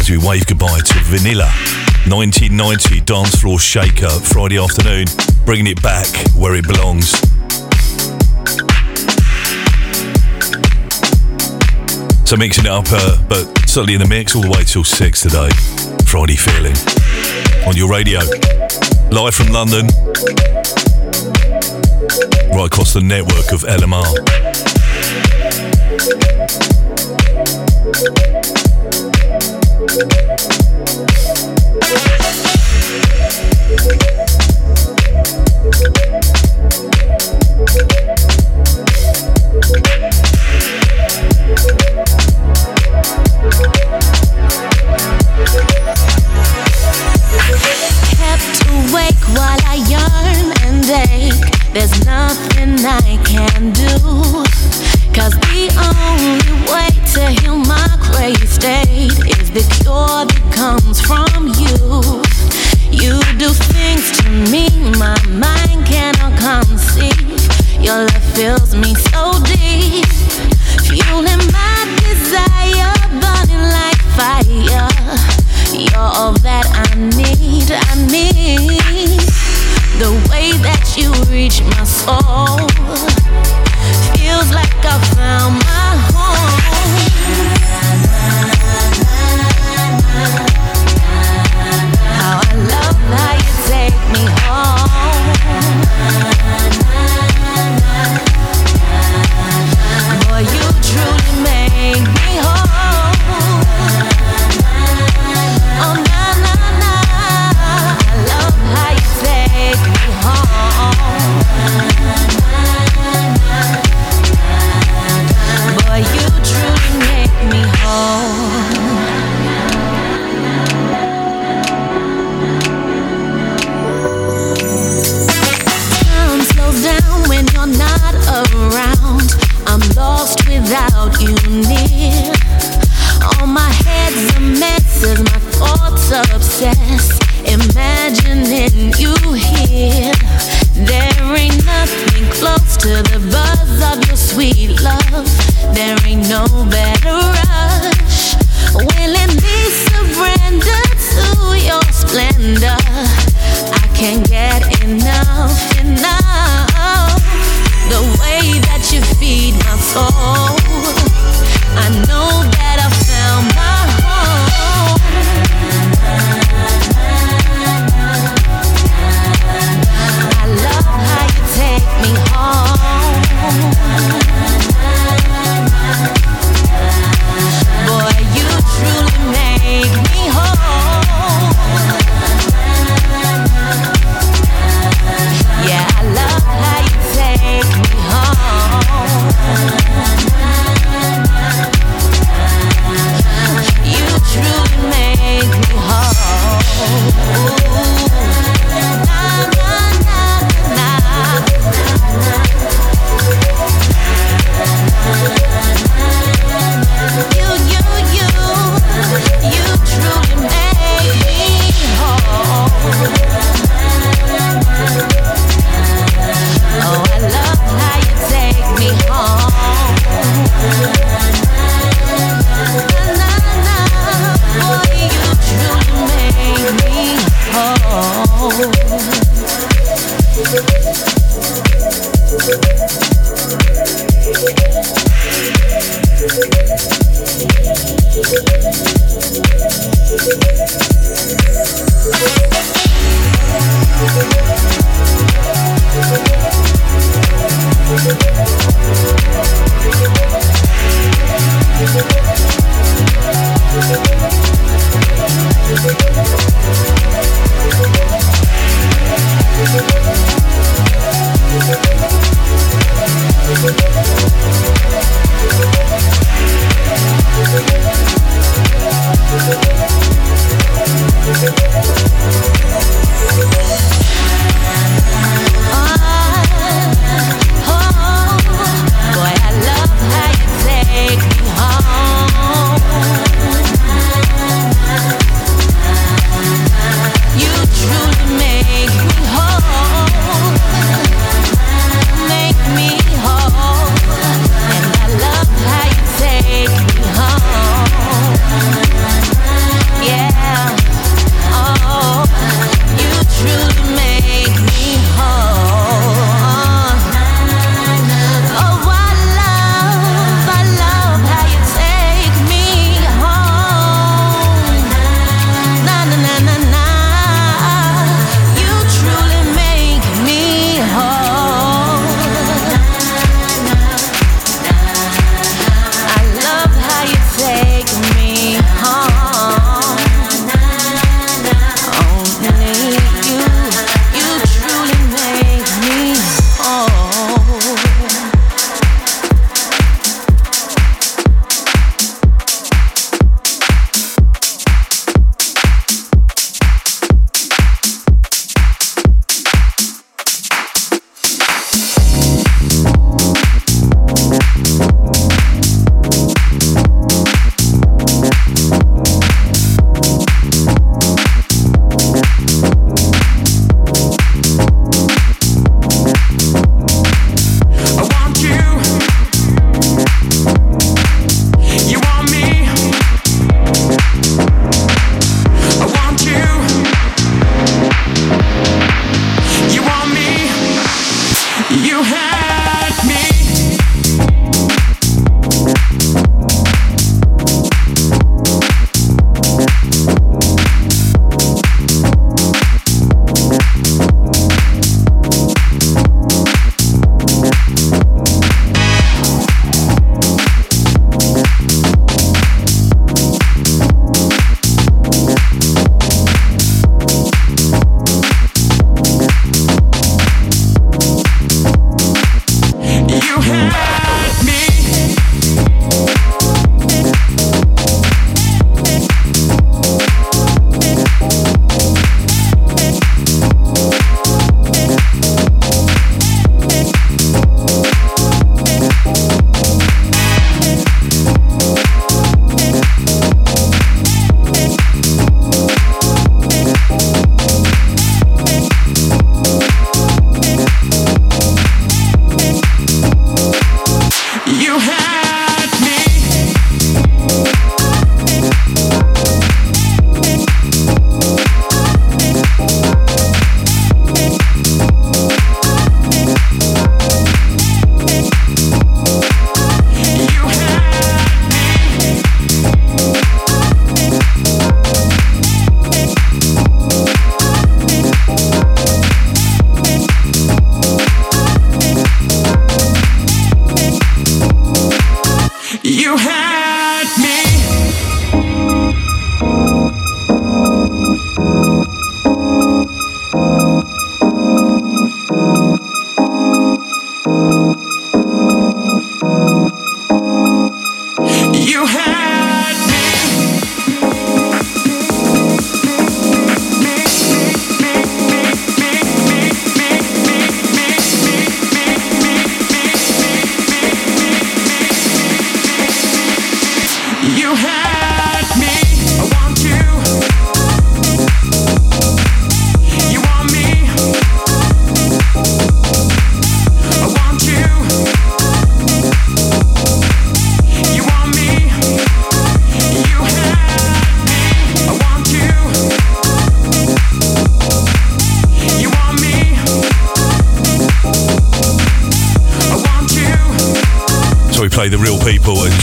As 0.00 0.08
we 0.08 0.16
wave 0.16 0.46
goodbye 0.46 0.80
to 0.80 0.94
Vanilla 1.04 1.50
1990 2.08 3.00
Dance 3.02 3.34
Floor 3.40 3.58
Shaker 3.58 4.08
Friday 4.08 4.56
afternoon, 4.56 5.06
bringing 5.44 5.66
it 5.66 5.82
back 5.82 6.06
where 6.34 6.54
it 6.54 6.66
belongs. 6.66 7.10
So 12.24 12.36
mixing 12.36 12.64
it 12.64 12.70
up, 12.70 12.86
uh, 12.90 13.22
but 13.28 13.44
certainly 13.68 13.94
in 13.94 14.00
the 14.00 14.08
mix 14.08 14.34
all 14.34 14.42
the 14.42 14.50
way 14.50 14.64
till 14.64 14.84
six 14.84 15.20
today. 15.20 15.50
Friday 16.06 16.36
feeling 16.36 16.76
on 17.66 17.76
your 17.76 17.90
radio, 17.90 18.20
live 19.10 19.34
from 19.34 19.48
London, 19.52 19.88
right 22.54 22.66
across 22.66 22.94
the 22.94 23.00
network 23.02 23.52
of 23.52 23.62
LMR. 23.62 24.46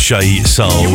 Shay 0.03 0.43
Soul. 0.43 0.91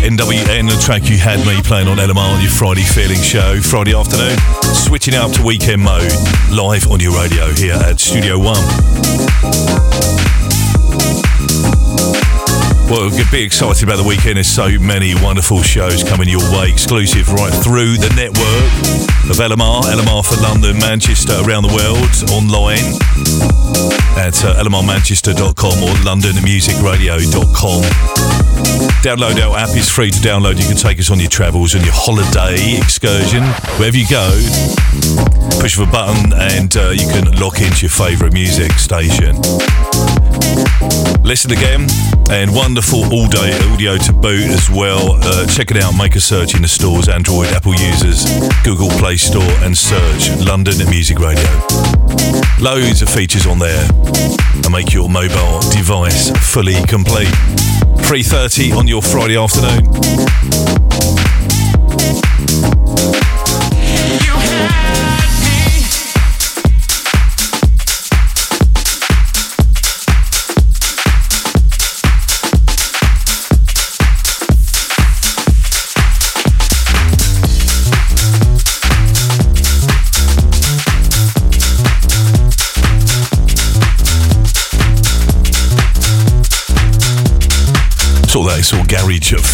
NWN, 0.00 0.64
the 0.70 0.78
track 0.80 1.10
you 1.10 1.18
had 1.18 1.44
me 1.46 1.60
playing 1.60 1.88
on 1.88 1.98
LMR 1.98 2.16
on 2.16 2.40
your 2.40 2.48
Friday 2.48 2.88
Feeling 2.88 3.20
show, 3.20 3.60
Friday 3.60 3.92
afternoon. 3.92 4.32
Switching 4.72 5.14
out 5.14 5.34
to 5.34 5.42
weekend 5.44 5.82
mode, 5.82 6.10
live 6.48 6.88
on 6.88 6.98
your 6.98 7.12
radio 7.12 7.52
here 7.52 7.76
at 7.76 8.00
Studio 8.00 8.38
One. 8.40 8.64
Well, 12.88 13.12
be 13.30 13.44
excited 13.44 13.84
about 13.84 14.00
the 14.00 14.08
weekend. 14.08 14.40
There's 14.40 14.48
so 14.48 14.72
many 14.80 15.12
wonderful 15.20 15.60
shows 15.60 16.00
coming 16.02 16.26
your 16.26 16.40
way, 16.56 16.72
exclusive 16.72 17.28
right 17.36 17.52
through 17.52 18.00
the 18.00 18.08
network 18.16 18.72
of 19.28 19.36
LMR, 19.36 19.84
LMR 19.84 20.24
for 20.24 20.40
London, 20.40 20.80
Manchester, 20.80 21.36
around 21.44 21.68
the 21.68 21.76
world, 21.76 22.08
online 22.32 22.96
at 24.16 24.40
uh, 24.48 24.64
lmrmanchester.com 24.64 25.76
or 25.84 25.92
londonmusicradio.com. 26.08 28.15
Download 29.02 29.40
our 29.40 29.56
app, 29.56 29.70
it's 29.72 29.88
free 29.88 30.10
to 30.10 30.18
download. 30.18 30.58
You 30.58 30.66
can 30.66 30.76
take 30.76 30.98
us 30.98 31.10
on 31.10 31.20
your 31.20 31.28
travels, 31.28 31.74
and 31.74 31.84
your 31.84 31.94
holiday 31.94 32.76
excursion, 32.76 33.44
wherever 33.78 33.96
you 33.96 34.06
go. 34.08 34.30
Push 35.60 35.78
of 35.78 35.88
a 35.88 35.90
button 35.90 36.32
and 36.34 36.76
uh, 36.76 36.90
you 36.90 37.06
can 37.08 37.30
lock 37.40 37.60
into 37.60 37.86
your 37.86 37.90
favourite 37.90 38.32
music 38.32 38.72
station. 38.72 39.36
Listen 41.22 41.50
again, 41.50 41.86
and 42.30 42.54
wonderful 42.54 43.02
all 43.12 43.26
day 43.26 43.56
audio 43.72 43.96
to 43.96 44.12
boot 44.12 44.46
as 44.50 44.70
well. 44.70 45.18
Uh, 45.22 45.46
check 45.46 45.70
it 45.70 45.76
out, 45.82 45.96
make 45.96 46.14
a 46.14 46.20
search 46.20 46.54
in 46.54 46.62
the 46.62 46.68
stores, 46.68 47.08
Android, 47.08 47.48
Apple 47.48 47.74
users, 47.74 48.24
Google 48.62 48.90
Play 48.98 49.16
Store, 49.16 49.42
and 49.62 49.76
search 49.76 50.30
London 50.44 50.78
Music 50.88 51.18
Radio. 51.18 51.50
Loads 52.60 53.02
of 53.02 53.08
features 53.08 53.46
on 53.46 53.58
there 53.58 53.88
and 54.54 54.70
make 54.70 54.92
your 54.92 55.08
mobile 55.08 55.60
device 55.70 56.30
fully 56.52 56.82
complete. 56.86 57.32
3.30 58.06 58.76
on 58.76 58.86
your 58.86 59.02
Friday 59.02 59.36
afternoon. 59.36 59.84
sort 64.22 64.95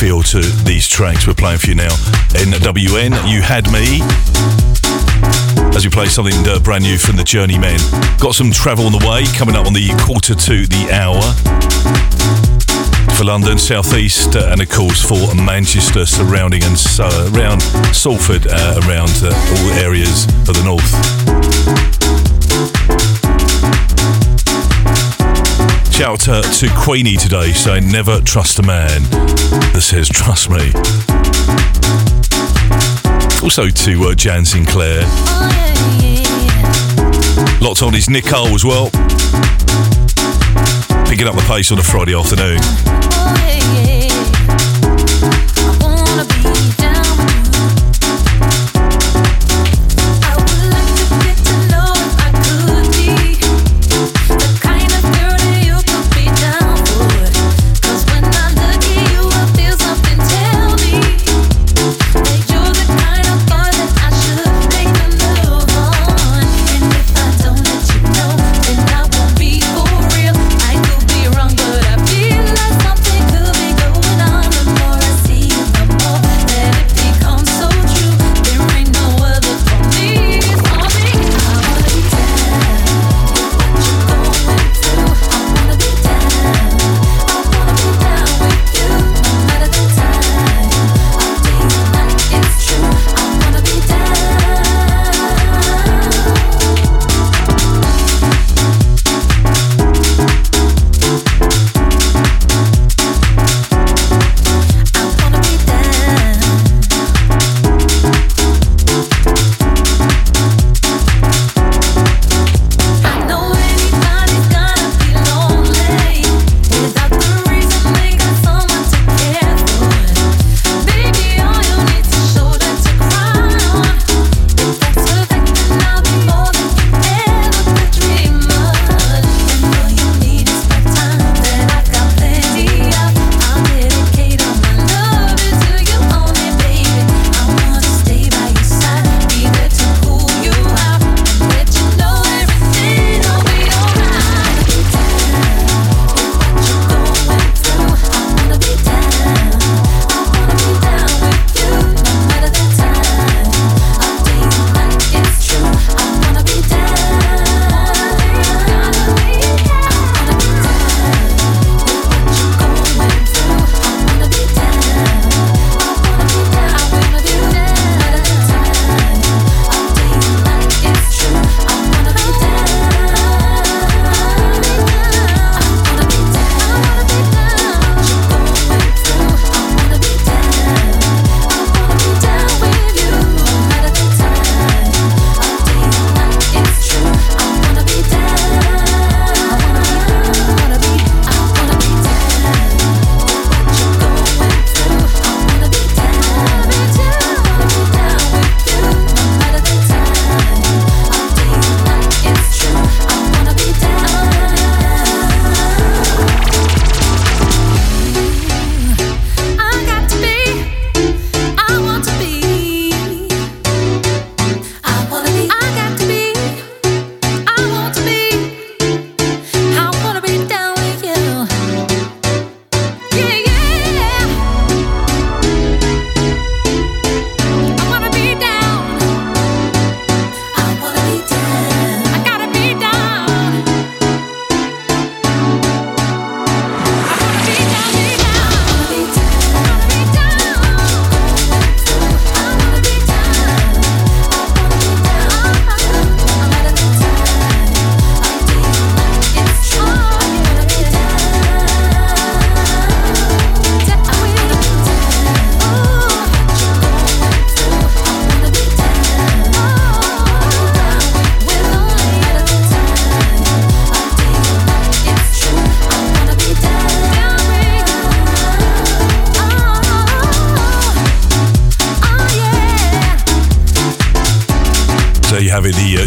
feel 0.03 0.21
to 0.21 0.41
these 0.65 0.89
tracks 0.89 1.29
we're 1.29 1.35
playing 1.35 1.59
for 1.59 1.69
you 1.69 1.77
now. 1.77 1.95
NWN, 2.35 3.31
You 3.31 3.41
Had 3.41 3.71
Me. 3.71 4.03
As 5.77 5.85
we 5.85 5.91
play 5.91 6.07
something 6.07 6.35
uh, 6.45 6.59
brand 6.59 6.83
new 6.83 6.99
from 6.99 7.15
the 7.15 7.23
Journeymen. 7.23 7.79
Got 8.19 8.35
some 8.35 8.51
travel 8.51 8.87
on 8.87 8.91
the 8.91 9.07
way, 9.09 9.23
coming 9.39 9.55
up 9.55 9.65
on 9.65 9.73
the 9.73 9.91
quarter 10.03 10.35
to 10.35 10.67
the 10.67 10.91
hour. 10.91 11.23
For 13.15 13.23
London, 13.23 13.59
Southeast, 13.59 14.35
uh, 14.35 14.51
and 14.51 14.61
of 14.61 14.69
course 14.71 15.01
for 15.01 15.37
Manchester, 15.37 16.05
surrounding 16.05 16.65
and 16.65 16.85
uh, 16.99 17.31
around 17.33 17.63
Salford, 17.95 18.49
uh, 18.49 18.81
around 18.83 19.13
uh, 19.23 19.31
all 19.31 19.71
areas 19.79 20.25
of 20.49 20.57
the 20.59 20.65
north. 20.65 22.02
Shout 26.03 26.29
out 26.29 26.45
to 26.55 26.69
Queenie 26.77 27.17
today 27.17 27.53
saying, 27.53 27.89
Never 27.89 28.21
trust 28.23 28.59
a 28.59 28.63
man 28.65 29.03
that 29.73 29.83
says, 29.83 30.09
Trust 30.09 30.51
me. 30.51 30.73
Also 33.41 33.69
to 33.69 34.09
uh, 34.09 34.15
Jan 34.17 34.45
Sinclair. 34.45 35.03
Lots 37.61 37.83
on 37.83 37.93
his 37.93 38.11
Nicole 38.11 38.49
as 38.49 38.65
well. 38.65 38.91
Picking 41.07 41.29
up 41.29 41.37
the 41.37 41.45
pace 41.47 41.71
on 41.71 41.79
a 41.79 41.85
Friday 41.85 42.17
afternoon. 42.19 42.59
Be 43.39 43.61
for 43.61 44.02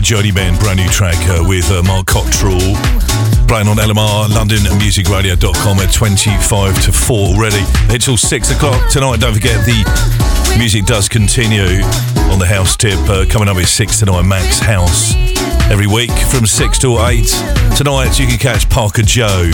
Journeymen, 0.05 0.55
brand 0.59 0.77
new 0.77 0.87
track 0.89 1.17
uh, 1.29 1.43
with 1.47 1.65
uh, 1.71 1.81
Mark 1.81 2.05
Cottrell. 2.05 2.61
Playing 3.49 3.67
on 3.67 3.77
LMR, 3.81 4.29
LondonMusicRadio.com 4.29 5.79
at 5.79 5.91
25 5.91 6.83
to 6.83 6.91
4 6.91 7.17
already. 7.17 7.65
It's 7.89 8.05
6 8.05 8.51
o'clock 8.51 8.87
tonight. 8.91 9.19
Don't 9.19 9.33
forget 9.33 9.65
the 9.65 9.81
music 10.59 10.85
does 10.85 11.09
continue 11.09 11.81
on 12.29 12.37
the 12.37 12.45
house 12.45 12.77
tip. 12.77 12.99
Uh, 13.09 13.25
coming 13.27 13.49
up 13.49 13.57
at 13.57 13.65
6 13.65 13.99
tonight, 13.99 14.21
Max 14.21 14.59
House. 14.59 15.15
Every 15.71 15.87
week 15.87 16.11
from 16.29 16.45
6 16.45 16.77
to 16.85 16.99
8. 16.99 17.25
Tonight 17.75 18.19
you 18.19 18.27
can 18.27 18.37
catch 18.37 18.69
Parker 18.69 19.01
Joe, 19.01 19.49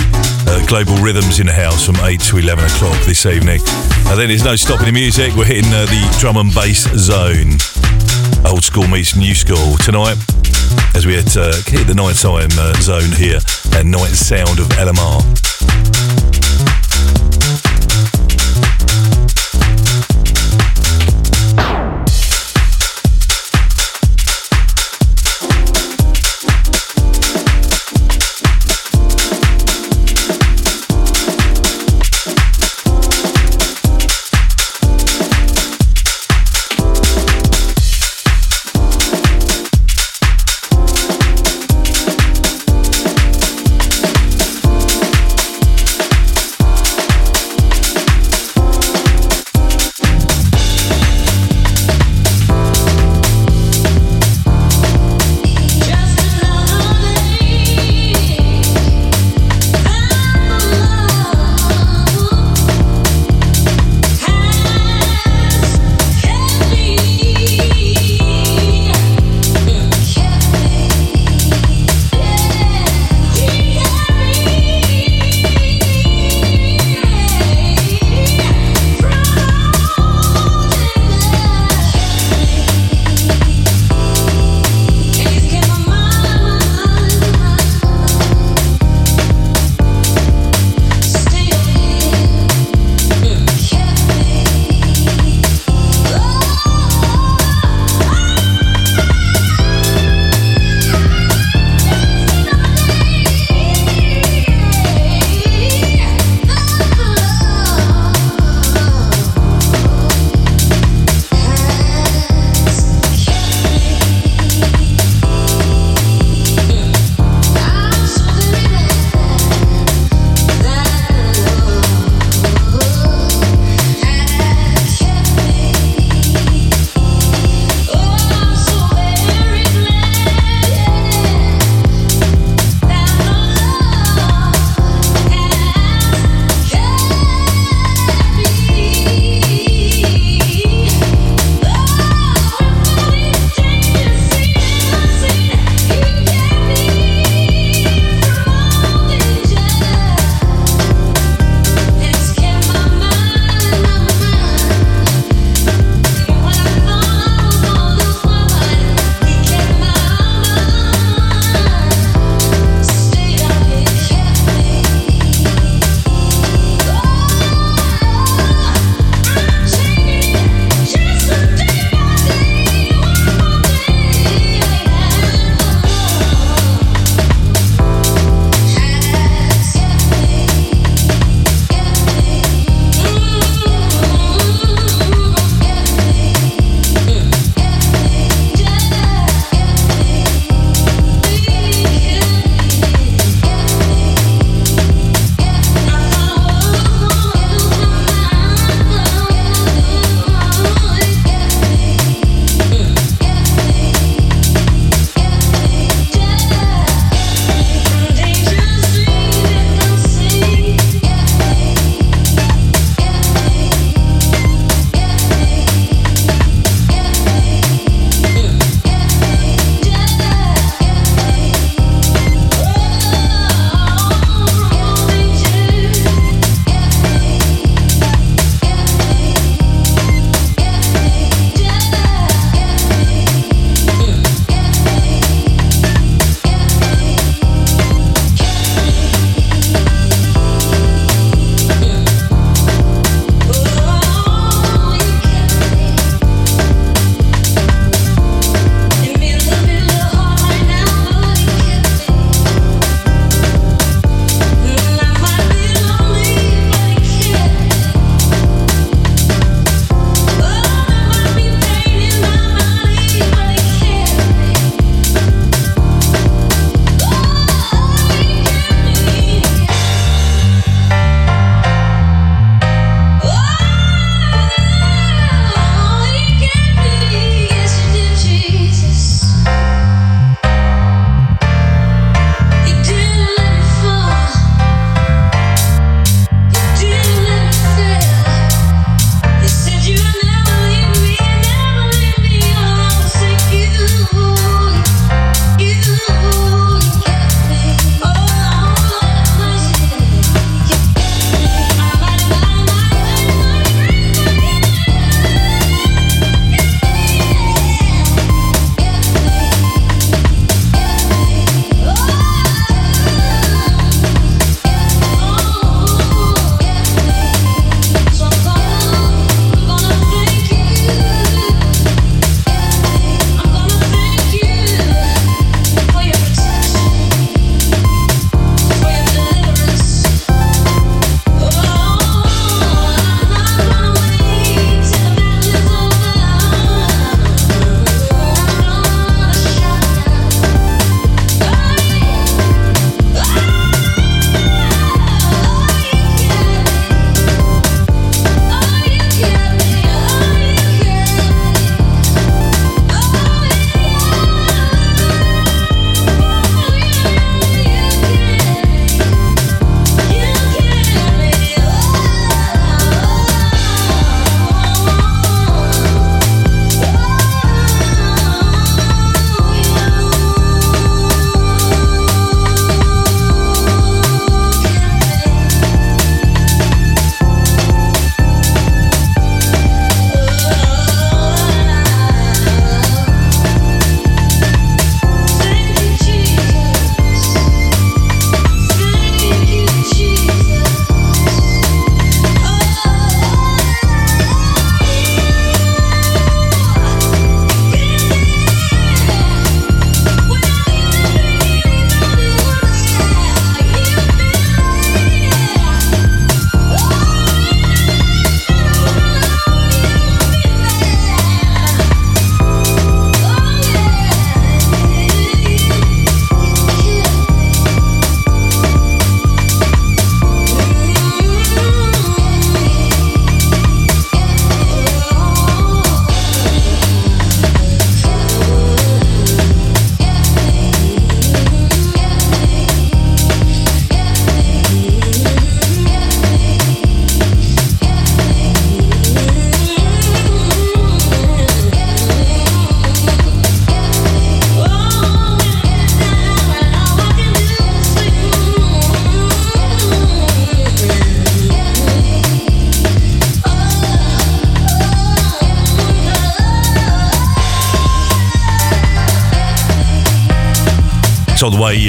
uh, 0.52 0.66
Global 0.68 0.98
Rhythms 0.98 1.40
in 1.40 1.46
the 1.46 1.54
house 1.54 1.86
from 1.86 1.96
8 1.96 2.20
to 2.28 2.40
11 2.40 2.66
o'clock 2.66 3.00
this 3.06 3.26
evening. 3.26 3.62
And 4.12 4.20
then 4.20 4.28
there's 4.28 4.44
no 4.44 4.58
stopping 4.58 4.88
the 4.88 4.92
music. 4.92 5.34
We're 5.34 5.46
hitting 5.46 5.72
uh, 5.72 5.86
the 5.86 6.18
drum 6.20 6.36
and 6.36 6.54
bass 6.54 6.92
zone. 7.00 7.56
Old 8.46 8.66
school 8.66 8.90
meets 8.90 9.16
new 9.16 9.34
school 9.34 9.78
tonight 9.78 10.18
as 11.02 11.08
we 11.08 11.14
hit, 11.16 11.36
uh, 11.36 11.52
the 11.88 11.96
nighttime 11.96 12.50
uh, 12.60 12.74
zone 12.80 13.12
here 13.18 13.40
and 13.74 13.90
night 13.90 14.14
sound 14.14 14.60
of 14.60 14.68
LMR. 14.78 15.51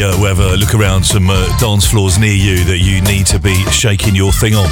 Uh, 0.04 0.56
look 0.56 0.74
around 0.74 1.04
some 1.04 1.30
uh, 1.30 1.58
dance 1.58 1.86
floors 1.86 2.18
near 2.18 2.34
you 2.34 2.64
that 2.64 2.78
you 2.78 3.00
need 3.02 3.26
to 3.26 3.38
be 3.38 3.54
shaking 3.70 4.14
your 4.14 4.32
thing 4.32 4.54
on. 4.54 4.68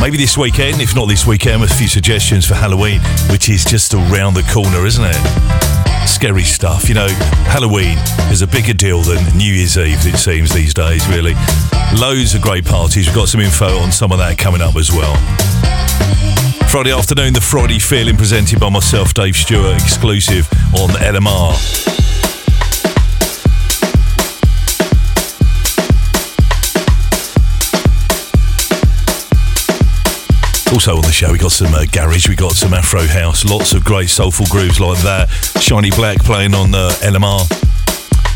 Maybe 0.00 0.18
this 0.18 0.36
weekend, 0.36 0.82
if 0.82 0.94
not 0.94 1.08
this 1.08 1.26
weekend, 1.26 1.62
a 1.62 1.66
few 1.66 1.88
suggestions 1.88 2.46
for 2.46 2.54
Halloween, 2.54 3.00
which 3.30 3.48
is 3.48 3.64
just 3.64 3.94
around 3.94 4.34
the 4.34 4.42
corner, 4.52 4.84
isn't 4.84 5.04
it? 5.04 6.06
Scary 6.06 6.42
stuff. 6.42 6.88
You 6.88 6.94
know, 6.94 7.08
Halloween 7.48 7.96
is 8.30 8.42
a 8.42 8.46
bigger 8.46 8.74
deal 8.74 9.00
than 9.00 9.16
New 9.36 9.52
Year's 9.52 9.78
Eve, 9.78 9.98
it 10.02 10.18
seems, 10.18 10.52
these 10.52 10.74
days, 10.74 11.08
really. 11.08 11.34
Loads 11.98 12.34
of 12.34 12.42
great 12.42 12.64
parties. 12.64 13.06
We've 13.06 13.16
got 13.16 13.28
some 13.28 13.40
info 13.40 13.78
on 13.78 13.92
some 13.92 14.12
of 14.12 14.18
that 14.18 14.36
coming 14.36 14.60
up 14.60 14.76
as 14.76 14.90
well. 14.92 15.16
Friday 16.68 16.92
afternoon, 16.92 17.32
the 17.32 17.40
Friday 17.40 17.78
feeling 17.78 18.16
presented 18.16 18.60
by 18.60 18.68
myself, 18.68 19.14
Dave 19.14 19.36
Stewart, 19.36 19.74
exclusive 19.76 20.48
on 20.74 20.90
LMR. 21.00 21.85
Also 30.76 30.94
on 30.94 31.08
the 31.08 31.10
show, 31.10 31.32
we 31.32 31.38
got 31.38 31.52
some 31.52 31.72
uh, 31.72 31.86
garage, 31.90 32.28
we 32.28 32.36
got 32.36 32.52
some 32.52 32.74
Afro 32.74 33.00
house, 33.00 33.46
lots 33.46 33.72
of 33.72 33.82
great 33.82 34.10
soulful 34.10 34.44
grooves 34.50 34.78
like 34.78 35.00
that. 35.04 35.30
Shiny 35.58 35.88
Black 35.88 36.18
playing 36.18 36.52
on 36.52 36.74
uh, 36.74 36.92
LMR. 37.00 37.48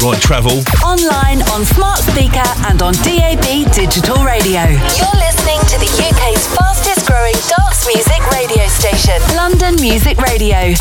Right, 0.01 0.18
travel. 0.22 0.64
Online, 0.80 1.45
on 1.53 1.68
smart 1.68 2.01
speaker, 2.01 2.41
and 2.64 2.80
on 2.80 2.95
DAB 3.05 3.45
digital 3.76 4.24
radio. 4.24 4.64
You're 4.72 5.20
listening 5.20 5.61
to 5.68 5.76
the 5.84 5.93
UK's 6.01 6.49
fastest 6.57 7.05
growing 7.07 7.36
dance 7.45 7.84
music 7.84 8.24
radio 8.32 8.64
station, 8.72 9.20
London 9.36 9.76
Music 9.76 10.16
Radio. 10.16 10.72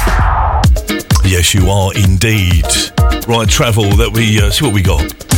Yes, 1.27 1.53
you 1.53 1.67
are 1.67 1.91
indeed. 1.93 2.71
Right, 3.27 3.49
travel. 3.49 3.91
That 3.99 4.11
we 4.15 4.39
uh, 4.39 4.49
see 4.49 4.63
what 4.63 4.73
we 4.73 4.81
got. 4.81 5.28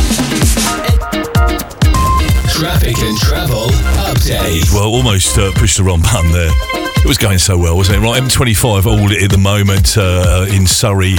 Traffic 2.62 2.96
and 2.98 3.18
travel 3.18 3.66
update. 4.06 4.72
Well, 4.72 4.84
almost 4.84 5.36
uh, 5.36 5.50
pushed 5.56 5.78
the 5.78 5.82
wrong 5.82 6.00
button 6.00 6.30
there. 6.30 6.52
It 7.02 7.08
was 7.08 7.18
going 7.18 7.40
so 7.40 7.58
well, 7.58 7.76
wasn't 7.76 7.98
it? 7.98 8.06
Right, 8.06 8.22
M25 8.22 8.86
all 8.86 9.10
at 9.10 9.30
the 9.32 9.36
moment 9.36 9.98
uh, 9.98 10.46
in 10.48 10.68
Surrey. 10.68 11.16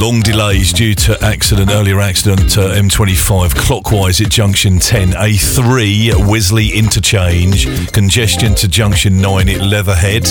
Long 0.00 0.20
delays 0.20 0.72
due 0.72 0.94
to 0.94 1.18
accident, 1.22 1.70
earlier 1.70 2.00
accident, 2.00 2.56
uh, 2.56 2.70
M25 2.70 3.54
clockwise 3.54 4.20
at 4.20 4.30
junction 4.30 4.78
10, 4.78 5.10
A3 5.10 6.12
Wisley 6.12 6.72
interchange, 6.72 7.66
congestion 7.92 8.54
to 8.54 8.68
junction 8.68 9.20
9 9.20 9.48
at 9.48 9.60
Leatherhead, 9.60 10.24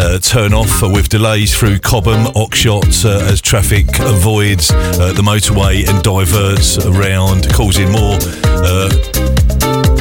uh, 0.00 0.18
turn 0.20 0.54
off 0.54 0.82
with 0.82 1.08
delays 1.10 1.56
through 1.56 1.78
Cobham, 1.80 2.32
Oxshott 2.34 3.04
uh, 3.04 3.30
as 3.30 3.40
traffic 3.42 3.86
avoids 4.00 4.70
uh, 4.72 5.12
the 5.14 5.22
motorway 5.22 5.86
and 5.86 6.02
diverts 6.02 6.78
around, 6.86 7.52
causing 7.52 7.92
more 7.92 8.16
uh, 8.44 8.88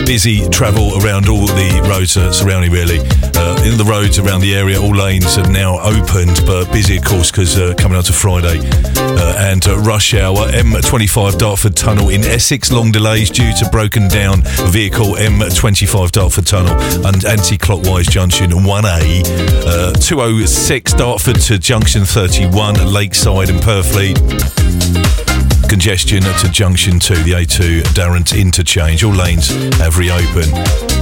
busy 0.10 0.50
travel 0.50 0.98
around 1.04 1.30
all 1.30 1.46
the 1.46 1.88
roads 1.88 2.18
uh, 2.18 2.32
surrounding 2.32 2.72
really. 2.72 2.98
Uh, 2.98 3.62
in 3.62 3.78
the 3.78 3.86
roads 3.88 4.18
around 4.18 4.42
the 4.42 4.56
area, 4.56 4.82
all 4.82 4.96
lanes 4.96 5.36
have 5.36 5.52
now 5.52 5.78
opened, 5.82 6.36
but 6.48 6.66
busy 6.74 6.98
of 6.98 7.04
course 7.04 7.30
because 7.30 7.60
uh, 7.60 7.76
coming 7.78 7.96
on 7.96 8.04
to 8.04 8.12
Friday. 8.12 8.58
Uh, 8.98 9.36
and 9.38 9.68
uh, 9.68 9.78
rush 9.78 10.16
hour, 10.16 10.48
M25 10.48 11.38
Dartford 11.38 11.76
Tunnel 11.76 12.10
in 12.10 12.24
Essex, 12.24 12.72
long 12.72 12.92
delays 12.92 13.30
due 13.30 13.54
to 13.60 13.70
broken 13.70 14.08
down 14.08 14.42
vehicle 14.72 15.14
M25 15.14 16.10
Dartford 16.10 16.48
Tunnel 16.48 16.74
and 17.06 17.24
anti-clockwise 17.26 18.08
junction 18.08 18.50
1A. 18.50 19.24
Uh, 19.64 19.94
206 19.94 20.94
Dartford 20.94 21.40
to 21.42 21.60
junction 21.60 22.04
31, 22.04 22.92
Lakeside 22.92 23.52
and 23.52 23.60
Purfleet 23.60 25.29
congestion 25.70 26.24
to 26.24 26.50
junction 26.52 27.00
2, 27.00 27.14
the 27.24 27.32
A2 27.32 27.82
Darenth 27.94 28.38
interchange. 28.38 29.04
All 29.04 29.14
lanes 29.14 29.50
have 29.78 29.98
reopened. 29.98 30.52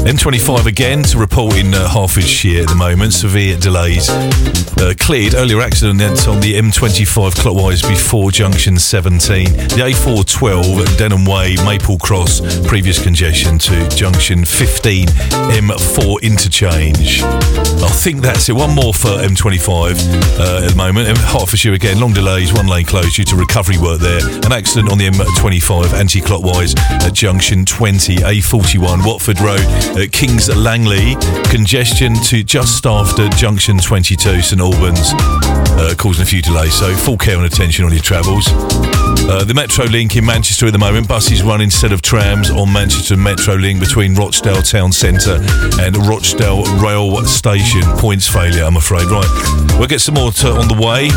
M25 0.06 0.66
again 0.66 1.04
to 1.04 1.18
report 1.18 1.56
in 1.56 1.74
uh, 1.74 1.88
Hertfordshire 1.88 2.64
at 2.64 2.68
the 2.68 2.76
moment. 2.76 3.14
Severe 3.14 3.58
delays. 3.58 4.10
Uh, 4.10 4.94
cleared 5.00 5.36
earlier 5.36 5.62
accident 5.62 6.28
on 6.28 6.40
the 6.42 6.54
M25 6.54 7.36
clockwise 7.36 7.82
before 7.82 8.30
junction 8.30 8.78
17. 8.78 9.46
The 9.46 9.92
A412 9.92 10.98
Denham 10.98 11.26
Way, 11.26 11.56
Maple 11.66 11.98
Cross, 11.98 12.68
previous 12.68 13.02
congestion 13.02 13.58
to 13.60 13.88
junction 13.90 14.44
15 14.44 15.08
M4 15.08 16.22
interchange. 16.22 17.22
I 17.88 17.92
think 17.92 18.22
that's 18.22 18.50
it. 18.50 18.54
One 18.54 18.76
more 18.76 18.94
for 18.94 19.08
M25 19.08 19.96
uh, 20.38 20.66
at 20.66 20.70
the 20.72 20.76
moment. 20.76 21.08
Hertfordshire 21.18 21.74
again, 21.74 22.00
long 22.00 22.14
delays, 22.14 22.54
one 22.54 22.68
lane 22.68 22.86
closed 22.86 23.16
due 23.16 23.24
to 23.24 23.36
recovery 23.36 23.78
work 23.78 24.00
there. 24.00 24.20
An 24.46 24.52
accident 24.52 24.92
on 24.92 24.98
the 24.98 25.08
M25 25.08 25.94
anti-clockwise 25.94 26.76
at 27.02 27.14
junction 27.14 27.66
20, 27.66 28.18
A41 28.18 29.06
Watford 29.06 29.40
Road 29.40 29.62
at 29.98 30.12
Kings 30.12 30.54
Langley. 30.56 31.16
Congestion 31.46 32.14
to 32.26 32.44
just 32.44 32.86
after 32.86 33.30
junction 33.30 33.78
22, 33.78 34.42
St 34.42 34.62
Albans, 34.62 35.14
uh, 35.78 35.96
causing 35.98 36.24
a 36.24 36.26
few 36.26 36.42
delays. 36.42 36.74
So 36.74 36.94
full 36.96 37.18
care 37.18 37.38
and 37.38 37.46
attention 37.46 37.86
on 37.86 37.92
your 37.92 38.02
travels. 38.02 38.48
Uh, 39.30 39.44
the 39.46 39.54
Metro 39.54 39.86
Link 39.86 40.16
in 40.16 40.26
Manchester 40.26 40.68
at 40.68 40.74
the 40.74 40.80
moment, 40.80 41.08
buses 41.08 41.44
run 41.44 41.62
instead 41.62 41.92
of 41.92 42.02
trams 42.02 42.50
on 42.50 42.72
Manchester 42.72 43.18
Metro 43.18 43.56
Link 43.56 43.80
between 43.80 44.16
Rochdale 44.16 44.62
Town 44.62 44.92
Centre 44.92 45.40
and 45.82 45.98
Rochdale 46.08 46.64
Rail 46.82 47.24
Station. 47.26 47.82
Points 47.98 48.28
failure, 48.28 48.64
I'm 48.64 48.78
afraid. 48.78 49.06
Right, 49.06 49.76
we'll 49.78 49.88
get 49.88 50.02
some 50.02 50.16
more 50.16 50.28
on 50.28 50.68
the 50.68 50.78
way. 50.80 51.10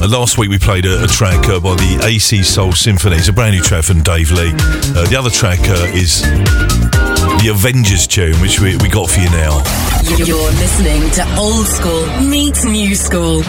Uh, 0.00 0.08
last 0.08 0.38
week 0.38 0.48
we 0.48 0.58
played 0.58 0.86
a, 0.86 1.04
a 1.04 1.06
track 1.06 1.48
uh, 1.48 1.58
by 1.58 1.74
the 1.74 2.00
AC 2.04 2.42
Soul 2.42 2.72
Symphony. 2.72 3.16
It's 3.16 3.28
a 3.28 3.32
brand 3.32 3.54
new 3.54 3.62
track 3.62 3.84
from 3.84 4.02
Dave 4.02 4.30
Lee. 4.30 4.52
Uh, 4.54 5.06
the 5.08 5.16
other 5.18 5.30
track 5.30 5.58
uh, 5.62 5.90
is 5.92 6.22
the 7.38 7.48
Avengers 7.48 8.06
tune, 8.06 8.34
which 8.36 8.60
we, 8.60 8.76
we 8.78 8.88
got 8.88 9.08
for 9.10 9.20
you 9.20 9.30
now. 9.30 9.62
You're 10.16 10.50
listening 10.52 11.10
to 11.12 11.36
Old 11.38 11.66
School 11.66 12.06
meets 12.22 12.64
New 12.64 12.94
School. 12.94 13.42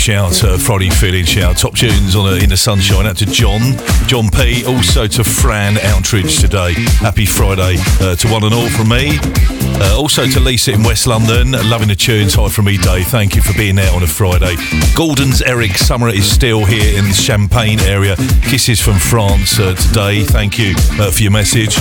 Shout, 0.00 0.42
uh, 0.42 0.56
Friday 0.56 0.88
feeling 0.88 1.26
shout, 1.26 1.58
top 1.58 1.74
tunes 1.74 2.16
on 2.16 2.32
a, 2.32 2.36
in 2.36 2.48
the 2.48 2.56
sunshine. 2.56 3.06
Out 3.06 3.18
to 3.18 3.26
John, 3.26 3.60
John 4.06 4.30
P. 4.30 4.64
Also 4.64 5.06
to 5.06 5.22
Fran 5.22 5.74
Outridge 5.74 6.40
today. 6.40 6.72
Happy 7.00 7.26
Friday 7.26 7.76
uh, 8.00 8.16
to 8.16 8.28
one 8.28 8.42
and 8.42 8.54
all 8.54 8.70
from 8.70 8.88
me. 8.88 9.18
Uh, 9.78 9.98
also 9.98 10.26
to 10.26 10.40
Lisa 10.40 10.72
in 10.72 10.82
West 10.82 11.06
London, 11.06 11.52
loving 11.68 11.88
the 11.88 11.94
tunes. 11.94 12.34
Hi 12.34 12.48
from 12.48 12.64
me, 12.64 12.78
Dave. 12.78 13.08
Thank 13.08 13.36
you 13.36 13.42
for 13.42 13.52
being 13.52 13.74
there 13.74 13.92
on 13.94 14.02
a 14.02 14.06
Friday. 14.06 14.56
Gordon's 14.96 15.42
Eric 15.42 15.72
Summer 15.72 16.08
is 16.08 16.30
still 16.30 16.64
here 16.64 16.98
in 16.98 17.04
the 17.04 17.14
Champagne 17.14 17.78
area. 17.80 18.16
Kisses 18.42 18.80
from 18.80 18.98
France 18.98 19.60
uh, 19.60 19.74
today. 19.74 20.24
Thank 20.24 20.58
you 20.58 20.74
uh, 20.98 21.10
for 21.10 21.22
your 21.22 21.32
message. 21.32 21.76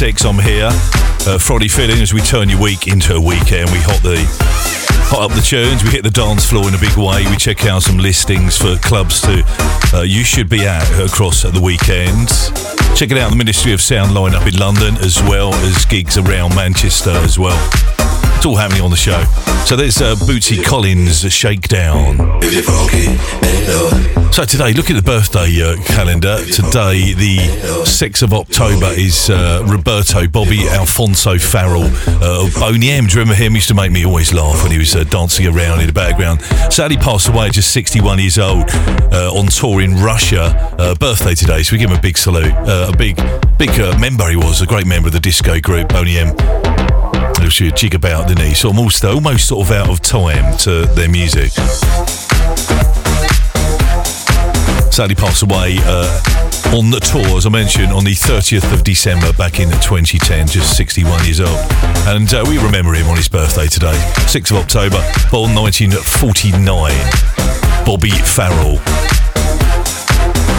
3 0.00 0.08
and 0.08 0.18
6. 0.18 0.24
I'm 0.24 0.38
here. 0.38 0.70
Uh, 1.26 1.38
Friday 1.38 1.68
feeling 1.68 2.00
as 2.00 2.14
we 2.14 2.20
turn 2.20 2.48
your 2.48 2.60
week 2.60 2.86
into 2.86 3.14
a 3.14 3.20
weekend. 3.20 3.70
We 3.70 3.78
hot 3.80 4.02
the 4.02 4.16
hot 5.12 5.30
up 5.30 5.36
the 5.36 5.42
tunes. 5.42 5.84
We 5.84 5.90
hit 5.90 6.04
the 6.04 6.10
dance 6.10 6.48
floor 6.48 6.66
in 6.68 6.74
a 6.74 6.78
big 6.78 6.96
way. 6.96 7.28
We 7.28 7.36
check 7.36 7.66
out 7.66 7.82
some 7.82 7.98
listings 7.98 8.56
for 8.56 8.76
clubs 8.76 9.20
to 9.22 9.44
uh, 9.92 10.02
you 10.02 10.24
should 10.24 10.48
be 10.48 10.64
at 10.64 10.88
across 10.98 11.44
at 11.44 11.52
the 11.52 11.60
weekend. 11.60 12.28
Checking 12.96 13.18
out 13.18 13.30
the 13.30 13.36
Ministry 13.36 13.72
of 13.72 13.80
Sound 13.82 14.12
lineup 14.12 14.46
in 14.48 14.58
London 14.58 14.96
as 15.04 15.20
well 15.22 15.52
as 15.54 15.84
gigs 15.84 16.16
around 16.16 16.54
Manchester 16.54 17.10
as 17.10 17.38
well. 17.38 17.58
It's 18.40 18.46
all 18.46 18.56
happening 18.56 18.80
on 18.80 18.90
the 18.90 18.96
show. 18.96 19.22
So 19.66 19.76
there's 19.76 20.00
uh, 20.00 20.14
Bootsy 20.14 20.64
Collins 20.64 21.30
Shakedown. 21.30 22.16
So 24.32 24.46
today, 24.46 24.72
look 24.72 24.88
at 24.88 24.96
the 24.96 25.02
birthday 25.04 25.60
uh, 25.60 25.76
calendar. 25.84 26.38
Today, 26.46 27.12
the 27.12 27.36
6th 27.84 28.22
of 28.22 28.32
October, 28.32 28.86
is 28.96 29.28
uh, 29.28 29.62
Roberto 29.68 30.26
Bobby 30.26 30.66
Alfonso 30.68 31.36
Farrell 31.36 31.84
uh, 31.84 32.46
of 32.46 32.54
Boney 32.54 32.88
M. 32.88 33.08
Do 33.08 33.12
you 33.12 33.20
remember 33.20 33.34
him? 33.34 33.52
He 33.52 33.58
used 33.58 33.68
to 33.68 33.74
make 33.74 33.92
me 33.92 34.06
always 34.06 34.32
laugh 34.32 34.62
when 34.62 34.72
he 34.72 34.78
was 34.78 34.96
uh, 34.96 35.04
dancing 35.04 35.46
around 35.46 35.80
in 35.80 35.86
the 35.86 35.92
background. 35.92 36.40
Sadly 36.72 36.96
passed 36.96 37.28
away 37.28 37.48
at 37.48 37.52
just 37.52 37.72
61 37.72 38.20
years 38.20 38.38
old 38.38 38.70
uh, 39.12 39.36
on 39.36 39.48
tour 39.48 39.82
in 39.82 39.96
Russia. 39.96 40.74
Uh, 40.78 40.94
birthday 40.94 41.34
today, 41.34 41.62
so 41.62 41.74
we 41.74 41.78
give 41.78 41.90
him 41.90 41.98
a 41.98 42.00
big 42.00 42.16
salute. 42.16 42.54
Uh, 42.54 42.90
a 42.90 42.96
big, 42.96 43.16
big 43.58 43.78
uh, 43.78 43.98
member 43.98 44.30
he 44.30 44.36
was, 44.36 44.62
a 44.62 44.66
great 44.66 44.86
member 44.86 45.08
of 45.08 45.12
the 45.12 45.20
disco 45.20 45.60
group, 45.60 45.90
Boney 45.90 46.16
M 46.16 46.59
she 47.50 47.68
a 47.68 47.70
jig 47.72 47.94
about, 47.94 48.28
didn't 48.28 48.44
he? 48.44 48.66
Almost, 48.66 49.04
almost 49.04 49.48
sort 49.48 49.66
of 49.66 49.72
out 49.72 49.88
of 49.88 50.00
time 50.00 50.56
to 50.58 50.86
their 50.94 51.08
music. 51.08 51.50
Sadly 54.92 55.14
passed 55.14 55.42
away 55.42 55.78
uh, 55.80 56.06
on 56.76 56.90
the 56.90 57.00
tour, 57.00 57.36
as 57.36 57.46
I 57.46 57.50
mentioned, 57.50 57.92
on 57.92 58.04
the 58.04 58.12
30th 58.12 58.72
of 58.72 58.84
December 58.84 59.32
back 59.32 59.58
in 59.58 59.70
2010, 59.70 60.48
just 60.48 60.76
61 60.76 61.24
years 61.24 61.40
old. 61.40 61.58
And 62.06 62.32
uh, 62.32 62.44
we 62.48 62.58
remember 62.58 62.94
him 62.94 63.08
on 63.08 63.16
his 63.16 63.28
birthday 63.28 63.66
today, 63.66 63.98
6th 64.28 64.50
of 64.52 64.58
October, 64.58 65.00
born 65.30 65.54
1949. 65.54 66.92
Bobby 67.84 68.10
Farrell. 68.10 69.19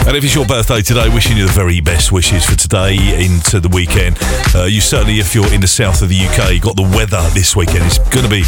And 0.04 0.16
if 0.16 0.24
it's 0.24 0.34
your 0.34 0.46
birthday 0.46 0.82
today, 0.82 1.08
wishing 1.08 1.36
you 1.36 1.46
the 1.46 1.52
very 1.52 1.80
best 1.80 2.10
wishes 2.10 2.44
for 2.44 2.56
today 2.56 2.96
into 3.24 3.60
the 3.60 3.68
weekend. 3.68 4.18
Uh, 4.54 4.64
you 4.64 4.80
certainly, 4.80 5.20
if 5.20 5.34
you're 5.34 5.50
in 5.54 5.60
the 5.60 5.68
south 5.68 6.02
of 6.02 6.08
the 6.08 6.18
UK, 6.26 6.60
got 6.60 6.74
the 6.74 6.82
weather 6.82 7.22
this 7.34 7.54
weekend. 7.54 7.84
It's 7.86 7.98
going 8.10 8.24
to 8.24 8.30
be 8.30 8.42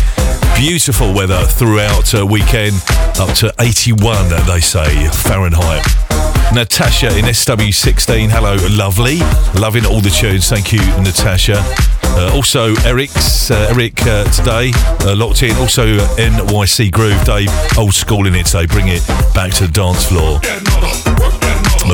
beautiful 0.58 1.14
weather 1.14 1.40
throughout 1.44 2.12
uh, 2.12 2.26
weekend, 2.26 2.74
up 3.20 3.34
to 3.38 3.54
81, 3.60 4.30
they 4.46 4.60
say, 4.60 5.08
Fahrenheit. 5.10 5.86
Natasha 6.52 7.16
in 7.16 7.24
SW16, 7.24 8.28
hello, 8.30 8.56
lovely. 8.70 9.18
Loving 9.58 9.86
all 9.86 10.00
the 10.00 10.10
tunes. 10.10 10.48
Thank 10.48 10.72
you, 10.72 10.80
Natasha. 11.02 11.62
Uh, 12.16 12.32
also, 12.34 12.74
Eric's 12.84 13.50
uh, 13.50 13.68
Eric 13.70 14.02
uh, 14.02 14.24
today 14.30 14.72
uh, 15.06 15.14
locked 15.16 15.42
in. 15.42 15.56
Also, 15.56 15.98
NYC 16.16 16.90
Groove, 16.92 17.24
Dave, 17.24 17.50
old 17.78 17.94
school 17.94 18.26
in 18.26 18.34
it 18.34 18.46
today. 18.46 18.66
Bring 18.66 18.88
it 18.88 19.06
back 19.34 19.52
to 19.54 19.66
the 19.66 19.72
dance 19.72 20.06
floor 20.08 20.40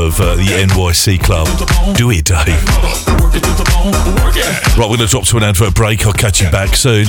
of 0.01 0.21
uh, 0.21 0.35
the 0.37 0.45
NYC 0.45 1.23
Club. 1.23 1.47
Do 1.97 2.11
it, 2.11 2.25
Dave. 2.25 2.47
Right, 4.77 4.89
we're 4.89 4.97
going 4.97 4.99
to 5.01 5.07
drop 5.07 5.25
to 5.27 5.37
an 5.37 5.43
advert 5.43 5.75
break. 5.75 6.07
I'll 6.07 6.13
catch 6.13 6.41
you 6.41 6.51
back 6.51 6.75
soon. 6.75 7.07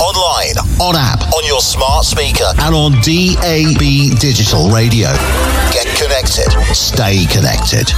Online, 0.00 0.58
on 0.80 0.96
app, 0.96 1.22
on 1.32 1.46
your 1.46 1.60
smart 1.60 2.04
speaker, 2.04 2.44
and 2.58 2.74
on 2.74 2.92
DAB 3.00 4.18
digital 4.20 4.68
radio. 4.70 5.08
Get 5.72 5.86
connected. 5.96 6.52
Stay 6.74 7.24
connected. 7.26 7.88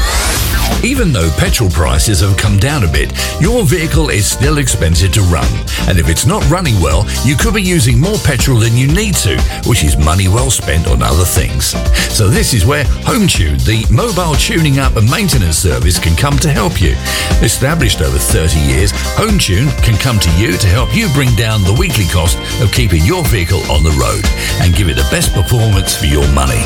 Even 0.84 1.12
though 1.12 1.30
petrol 1.36 1.70
prices 1.70 2.20
have 2.20 2.36
come 2.36 2.58
down 2.58 2.84
a 2.84 2.90
bit, 2.90 3.12
your 3.40 3.64
vehicle 3.64 4.10
is 4.10 4.26
still 4.26 4.58
expensive 4.58 5.12
to 5.12 5.22
run. 5.22 5.46
And 5.88 5.98
if 5.98 6.08
it's 6.08 6.26
not 6.26 6.48
running 6.48 6.80
well, 6.80 7.04
you 7.24 7.36
could 7.36 7.54
be 7.54 7.62
using 7.62 7.98
more 7.98 8.18
petrol 8.18 8.60
than 8.60 8.76
you 8.76 8.86
need 8.86 9.14
to, 9.26 9.40
which 9.66 9.82
is 9.82 9.96
money 9.96 10.28
well 10.28 10.50
spent 10.50 10.86
on 10.86 11.02
other 11.02 11.24
things. 11.24 11.74
So 12.14 12.28
this 12.28 12.54
is 12.54 12.64
where 12.64 12.84
HomeTune, 13.02 13.64
the 13.64 13.84
mobile 13.92 14.34
tuning 14.34 14.78
up 14.78 14.96
and 14.96 15.10
maintenance 15.10 15.58
service, 15.58 15.98
can 15.98 16.16
come 16.16 16.38
to 16.38 16.50
help 16.50 16.80
you. 16.80 16.94
Established 17.42 18.00
over 18.00 18.18
30 18.18 18.60
years, 18.60 18.92
HomeTune 19.16 19.70
can 19.82 19.98
come 19.98 20.18
to 20.20 20.30
you 20.38 20.56
to 20.56 20.66
help 20.68 20.94
you 20.94 21.08
bring 21.14 21.34
down 21.36 21.62
the 21.62 21.76
weekly 21.78 22.06
cost 22.06 22.38
of 22.62 22.72
keeping 22.72 23.04
your 23.04 23.24
vehicle 23.24 23.60
on 23.70 23.82
the 23.82 23.96
road 23.98 24.24
and 24.62 24.74
give 24.74 24.88
it 24.88 24.94
the 24.94 25.08
best 25.10 25.32
performance 25.34 25.96
for 25.96 26.06
your 26.06 26.26
money. 26.32 26.62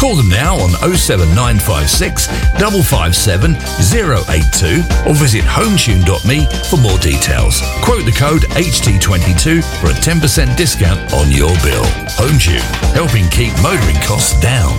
Call 0.00 0.16
them 0.16 0.30
now 0.30 0.54
on 0.54 0.70
07956 0.96 2.26
557 2.56 3.52
082 3.52 4.80
or 5.06 5.14
visit 5.14 5.44
hometune.me 5.44 6.46
for 6.70 6.78
more 6.78 6.98
details. 7.00 7.60
Quote 7.84 8.06
the 8.06 8.16
code 8.16 8.40
HT22 8.56 9.60
for 9.78 9.88
a 9.88 9.92
10% 9.92 10.56
discount 10.56 11.12
on 11.12 11.30
your 11.30 11.52
bill. 11.60 11.84
HomeTune, 12.16 12.64
helping 12.94 13.28
keep 13.28 13.52
motoring 13.62 14.00
costs 14.02 14.40
down. 14.40 14.72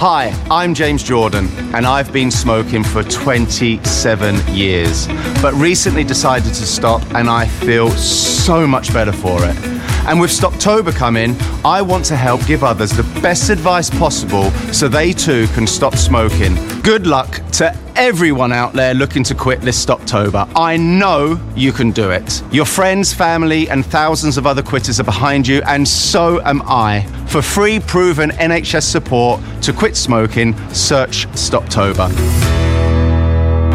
Hi, 0.00 0.34
I'm 0.50 0.72
James 0.72 1.02
Jordan, 1.02 1.48
and 1.74 1.86
I've 1.86 2.10
been 2.10 2.30
smoking 2.30 2.82
for 2.82 3.02
27 3.02 4.54
years, 4.54 5.08
but 5.42 5.52
recently 5.54 6.04
decided 6.04 6.54
to 6.54 6.66
stop, 6.66 7.02
and 7.14 7.28
I 7.28 7.46
feel 7.46 7.90
so 7.90 8.66
much 8.66 8.94
better 8.94 9.12
for 9.12 9.40
it. 9.42 9.73
And 10.06 10.20
with 10.20 10.30
Stoptober 10.30 10.94
coming, 10.94 11.34
I 11.64 11.80
want 11.80 12.04
to 12.06 12.16
help 12.16 12.44
give 12.46 12.62
others 12.62 12.90
the 12.90 13.04
best 13.22 13.48
advice 13.48 13.88
possible 13.88 14.50
so 14.72 14.86
they 14.86 15.12
too 15.12 15.46
can 15.48 15.66
stop 15.66 15.96
smoking. 15.96 16.56
Good 16.82 17.06
luck 17.06 17.40
to 17.52 17.74
everyone 17.96 18.52
out 18.52 18.74
there 18.74 18.92
looking 18.92 19.24
to 19.24 19.34
quit 19.34 19.62
this 19.62 19.82
Stoptober. 19.82 20.50
I 20.54 20.76
know 20.76 21.40
you 21.56 21.72
can 21.72 21.90
do 21.90 22.10
it. 22.10 22.42
Your 22.52 22.66
friends, 22.66 23.14
family, 23.14 23.68
and 23.70 23.86
thousands 23.86 24.36
of 24.36 24.46
other 24.46 24.62
quitters 24.62 25.00
are 25.00 25.04
behind 25.04 25.48
you, 25.48 25.62
and 25.66 25.88
so 25.88 26.40
am 26.42 26.60
I. 26.66 27.06
For 27.28 27.40
free, 27.40 27.80
proven 27.80 28.30
NHS 28.30 28.82
support 28.82 29.40
to 29.62 29.72
quit 29.72 29.96
smoking, 29.96 30.54
search 30.70 31.26
Stoptober. 31.28 32.10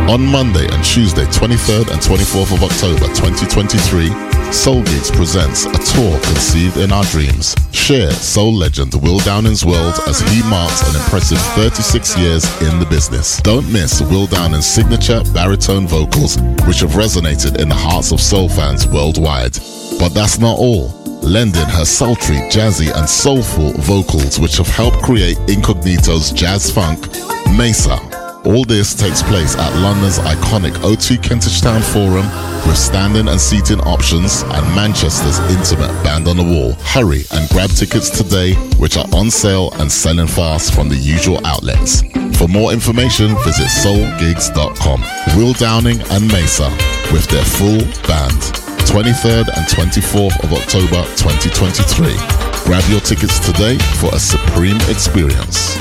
On 0.09 0.25
Monday 0.25 0.67
and 0.71 0.83
Tuesday, 0.83 1.25
23rd 1.25 1.91
and 1.91 2.01
24th 2.01 2.53
of 2.53 2.63
October 2.63 3.05
2023, 3.13 4.28
Soul 4.51 4.83
Gigs 4.83 5.11
presents 5.11 5.65
a 5.65 5.77
tour 5.93 6.19
conceived 6.21 6.77
in 6.77 6.91
our 6.91 7.03
dreams. 7.05 7.55
Share 7.71 8.11
soul 8.11 8.53
legend 8.53 8.93
Will 9.01 9.19
Downing's 9.19 9.63
world 9.63 9.93
as 10.07 10.19
he 10.19 10.41
marks 10.49 10.81
an 10.89 10.95
impressive 10.99 11.39
36 11.55 12.17
years 12.17 12.61
in 12.61 12.79
the 12.79 12.87
business. 12.89 13.39
Don't 13.41 13.71
miss 13.71 14.01
Will 14.01 14.25
Downing's 14.25 14.65
signature 14.65 15.21
baritone 15.33 15.87
vocals, 15.87 16.37
which 16.67 16.79
have 16.79 16.91
resonated 16.91 17.61
in 17.61 17.69
the 17.69 17.75
hearts 17.75 18.11
of 18.11 18.19
soul 18.19 18.49
fans 18.49 18.87
worldwide. 18.87 19.53
But 19.99 20.09
that's 20.09 20.39
not 20.39 20.57
all 20.57 20.99
lending 21.21 21.67
her 21.67 21.85
sultry, 21.85 22.37
jazzy, 22.49 22.91
and 22.95 23.07
soulful 23.07 23.73
vocals, 23.73 24.39
which 24.39 24.57
have 24.57 24.67
helped 24.67 25.01
create 25.03 25.37
Incognito's 25.47 26.31
jazz 26.31 26.71
funk, 26.71 26.99
Maysa. 27.55 28.08
All 28.49 28.65
this 28.65 28.95
takes 28.95 29.21
place 29.21 29.55
at 29.55 29.79
London's 29.79 30.17
iconic 30.17 30.71
O2 30.81 31.21
Kentish 31.21 31.61
Town 31.61 31.83
Forum 31.83 32.25
with 32.65 32.79
standing 32.79 33.27
and 33.27 33.39
seating 33.39 33.79
options 33.81 34.41
and 34.41 34.65
Manchester's 34.75 35.37
intimate 35.55 35.93
band 36.03 36.27
on 36.27 36.37
the 36.37 36.43
wall. 36.43 36.73
Hurry 36.81 37.25
and 37.29 37.47
grab 37.49 37.69
tickets 37.69 38.09
today, 38.09 38.55
which 38.79 38.97
are 38.97 39.05
on 39.13 39.29
sale 39.29 39.69
and 39.73 39.91
selling 39.91 40.25
fast 40.25 40.73
from 40.73 40.89
the 40.89 40.95
usual 40.95 41.39
outlets. 41.45 42.01
For 42.39 42.47
more 42.47 42.73
information, 42.73 43.37
visit 43.45 43.67
soulgigs.com. 43.67 45.01
Will 45.37 45.53
Downing 45.53 46.01
and 46.09 46.25
Maysa 46.31 46.71
with 47.13 47.27
their 47.27 47.45
full 47.45 47.77
band. 48.09 48.41
23rd 48.89 49.45
and 49.57 49.67
24th 49.69 50.43
of 50.43 50.53
October 50.53 51.05
2023. 51.21 52.17
Grab 52.65 52.83
your 52.89 53.01
tickets 53.01 53.37
today 53.45 53.77
for 54.01 54.09
a 54.15 54.19
supreme 54.19 54.81
experience. 54.89 55.77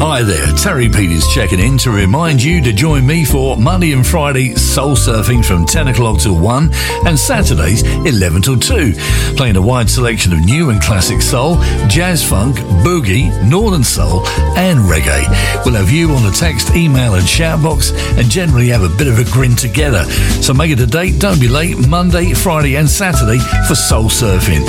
Hi 0.00 0.22
there, 0.22 0.46
Terry 0.56 0.88
Peters 0.88 1.26
checking 1.28 1.60
in 1.60 1.78
to 1.78 1.90
remind 1.90 2.42
you 2.42 2.60
to 2.62 2.72
join 2.72 3.06
me 3.06 3.24
for 3.24 3.56
Monday 3.56 3.92
and 3.92 4.06
Friday 4.06 4.54
soul 4.54 4.96
surfing 4.96 5.44
from 5.44 5.64
10 5.64 5.88
o'clock 5.88 6.18
till 6.20 6.38
1 6.38 6.70
and 7.06 7.18
Saturdays 7.18 7.82
11 7.82 8.42
till 8.42 8.58
2. 8.58 8.92
Playing 9.36 9.56
a 9.56 9.62
wide 9.62 9.88
selection 9.88 10.32
of 10.32 10.44
new 10.44 10.70
and 10.70 10.80
classic 10.82 11.22
soul, 11.22 11.56
jazz 11.88 12.22
funk, 12.22 12.56
boogie, 12.84 13.30
northern 13.48 13.84
soul, 13.84 14.26
and 14.56 14.80
reggae. 14.80 15.24
We'll 15.64 15.76
have 15.76 15.90
you 15.90 16.10
on 16.10 16.22
the 16.22 16.32
text, 16.32 16.74
email, 16.74 17.14
and 17.14 17.26
shout 17.26 17.62
box 17.62 17.92
and 18.18 18.28
generally 18.28 18.68
have 18.68 18.82
a 18.82 18.94
bit 18.96 19.06
of 19.06 19.18
a 19.18 19.24
grin 19.32 19.56
together. 19.56 20.04
So 20.42 20.52
make 20.52 20.70
it 20.70 20.80
a 20.80 20.86
date, 20.86 21.18
don't 21.18 21.40
be 21.40 21.48
late, 21.48 21.88
Monday, 21.88 22.34
Friday, 22.34 22.76
and 22.76 22.88
Saturday 22.88 23.38
for 23.66 23.74
soul 23.74 24.10
surfing. 24.10 24.64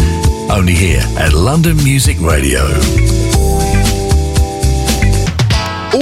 Only 0.50 0.76
here 0.76 1.02
at 1.18 1.34
London 1.34 1.78
Music 1.78 2.20
Radio. 2.22 3.35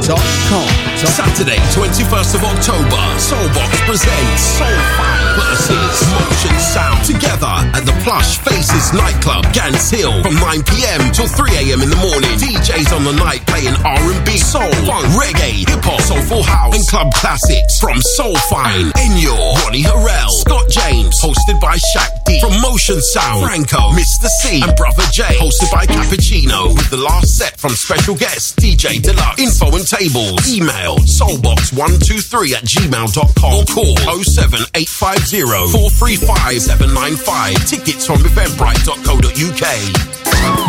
Saturday, 1.14 1.58
21st 1.74 2.36
of 2.36 2.44
October, 2.44 3.02
Soulbox 3.18 3.72
presents 3.86 4.42
Soul 4.42 4.78
Fire 4.98 5.34
versus 5.34 5.98
Motion 6.14 6.58
Sound 6.60 7.06
together 7.06 7.54
at 7.74 7.86
the 7.86 7.96
Plush 8.04 8.38
Faces 8.38 8.94
nightclub, 8.94 9.46
Gants 9.54 9.90
Hill, 9.90 10.22
from 10.22 10.36
9 10.36 10.64
p.m. 10.64 11.12
till 11.12 11.28
3 11.28 11.50
a.m. 11.58 11.82
in 11.82 11.90
the 11.90 11.98
morning. 11.98 12.30
DJs 12.38 12.96
on 12.96 13.04
the 13.04 13.14
night 13.14 13.46
playing 13.48 13.74
R&B, 13.82 14.38
soul, 14.38 14.70
funk, 14.86 15.06
reggae, 15.18 15.66
hip 15.70 15.82
hop, 15.82 16.02
soulful 16.02 16.44
house, 16.44 16.76
and 16.76 16.86
club 16.88 17.14
classics 17.14 17.80
from 17.80 18.02
Soul 18.18 18.36
Fine, 18.50 18.94
Enyo, 18.98 19.38
Ronnie 19.66 19.84
Harrell, 19.84 20.30
Scott 20.42 20.70
James, 20.70 21.20
hosted 21.22 21.60
by 21.60 21.78
Shaq 21.78 22.10
D, 22.26 22.40
from 22.40 22.60
Motion 22.62 23.02
Sound, 23.02 23.46
Franco, 23.46 23.92
Mr. 23.94 24.30
C, 24.42 24.62
and 24.62 24.76
Brother 24.78 25.04
J, 25.12 25.24
hosted 25.42 25.72
by 25.72 25.86
Cappuccino, 25.86 26.74
with 26.74 26.90
the 26.90 26.98
last 26.98 27.38
set 27.38 27.58
from 27.58 27.72
special 27.72 28.16
guest 28.16 28.58
DJ 28.58 29.02
Deluxe. 29.02 29.42
Info 29.42 29.74
and 29.76 29.86
tables, 29.98 30.50
email 30.50 30.98
soulbox123 30.98 32.54
at 32.54 32.64
gmail.com 32.64 33.54
or 33.54 33.66
call 33.66 33.96
07850 34.24 35.42
435 35.42 36.62
795. 36.62 37.68
Tickets 37.68 38.06
from 38.08 38.18
eventbrite.co.uk. 38.18 40.14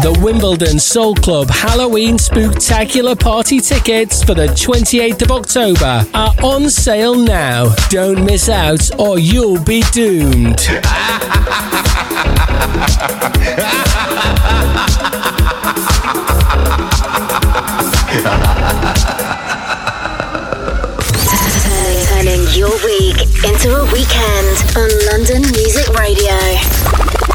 The 0.02 0.20
Wimbledon 0.22 0.78
Soul 0.78 1.14
Club 1.16 1.48
Halloween 1.48 2.16
Spooktacular 2.16 3.18
Party 3.18 3.60
tickets 3.60 4.22
for 4.22 4.34
the 4.34 4.46
28th 4.48 5.22
of 5.22 5.30
October 5.30 6.06
are 6.14 6.34
on 6.42 6.68
sale 6.68 7.16
now. 7.16 7.74
Don't 7.88 8.24
miss 8.24 8.48
out 8.48 8.90
or 9.00 9.18
you'll 9.18 9.62
be 9.64 9.82
doomed. 9.92 10.60
your 22.64 22.84
week 22.86 23.20
into 23.44 23.76
a 23.76 23.84
weekend 23.92 24.76
on 24.76 24.88
London 25.10 25.42
Music 25.52 25.86
Radio. 25.90 27.33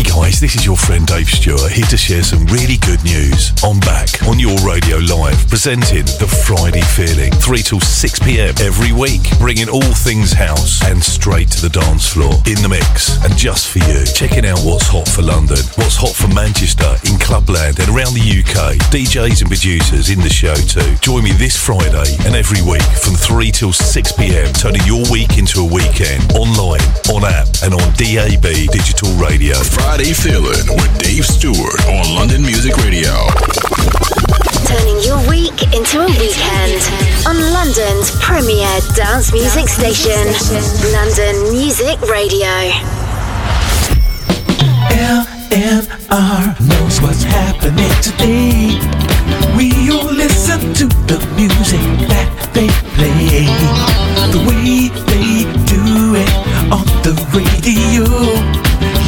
Hey 0.00 0.08
guys. 0.08 0.40
This 0.40 0.56
is 0.56 0.64
your 0.64 0.78
friend 0.78 1.06
Dave 1.06 1.28
Stewart 1.28 1.70
here 1.70 1.84
to 1.92 1.96
share 1.98 2.22
some 2.22 2.46
really 2.46 2.78
good 2.88 3.04
news. 3.04 3.52
I'm 3.60 3.78
back 3.80 4.08
on 4.24 4.40
your 4.40 4.56
radio 4.64 4.96
live, 4.96 5.36
presenting 5.52 6.08
the 6.16 6.24
Friday 6.24 6.80
Feeling, 6.80 7.32
3 7.36 7.60
till 7.60 7.80
6 7.80 8.18
pm 8.20 8.54
every 8.64 8.96
week, 8.96 9.28
bringing 9.36 9.68
all 9.68 9.92
things 9.92 10.32
house 10.32 10.80
and 10.88 11.04
straight 11.04 11.52
to 11.52 11.60
the 11.60 11.68
dance 11.68 12.08
floor 12.08 12.32
in 12.48 12.56
the 12.64 12.68
mix 12.72 13.20
and 13.20 13.36
just 13.36 13.68
for 13.68 13.84
you. 13.84 14.00
Checking 14.16 14.48
out 14.48 14.64
what's 14.64 14.88
hot 14.88 15.04
for 15.04 15.20
London, 15.20 15.60
what's 15.76 16.00
hot 16.00 16.16
for 16.16 16.32
Manchester, 16.32 16.96
in 17.04 17.20
Clubland 17.20 17.76
and 17.76 17.92
around 17.92 18.16
the 18.16 18.24
UK. 18.24 18.80
DJs 18.88 19.44
and 19.44 19.52
producers 19.52 20.08
in 20.08 20.24
the 20.24 20.32
show 20.32 20.56
too. 20.56 20.96
Join 21.04 21.28
me 21.28 21.36
this 21.36 21.60
Friday 21.60 22.16
and 22.24 22.32
every 22.32 22.64
week 22.64 22.88
from 23.04 23.20
3 23.20 23.52
till 23.52 23.76
6 23.76 24.12
pm, 24.16 24.48
turning 24.56 24.80
your 24.88 25.04
week 25.12 25.36
into 25.36 25.60
a 25.60 25.68
weekend 25.68 26.24
online, 26.32 26.80
on 27.12 27.20
app, 27.28 27.52
and 27.60 27.76
on 27.76 27.84
DAB 28.00 28.48
digital 28.72 29.12
radio. 29.20 29.60
Friday 29.90 30.12
Feeling 30.12 30.70
with 30.78 30.98
Dave 31.00 31.26
Stewart 31.26 31.84
on 31.88 32.14
London 32.14 32.42
Music 32.42 32.76
Radio. 32.76 33.10
Turning 34.62 35.02
your 35.02 35.18
week 35.28 35.66
into 35.74 35.98
a 35.98 36.06
weekend 36.06 36.78
on 37.26 37.34
London's 37.50 38.14
premier 38.22 38.70
dance 38.94 39.32
music 39.32 39.66
station, 39.66 40.30
London 40.94 41.34
Music 41.50 42.00
Radio. 42.02 42.70
LMR 44.94 46.54
knows 46.70 47.00
what's 47.02 47.24
happening 47.24 47.90
today. 47.98 48.78
We 49.56 49.90
all 49.90 50.06
listen 50.14 50.72
to 50.74 50.86
the 51.10 51.18
music 51.34 51.82
that 52.06 52.30
they 52.54 52.68
play. 52.94 53.50
The 54.30 54.38
way 54.46 54.86
they 55.10 55.50
do 55.66 56.14
it 56.14 56.30
on 56.70 56.86
the 57.02 57.10
radio. 57.34 58.29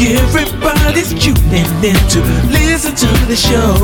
Everybody's 0.05 1.15
tuning 1.15 1.65
in 1.85 1.95
to 2.11 2.21
listen 2.51 2.93
to 2.97 3.07
the 3.27 3.37
show. 3.37 3.79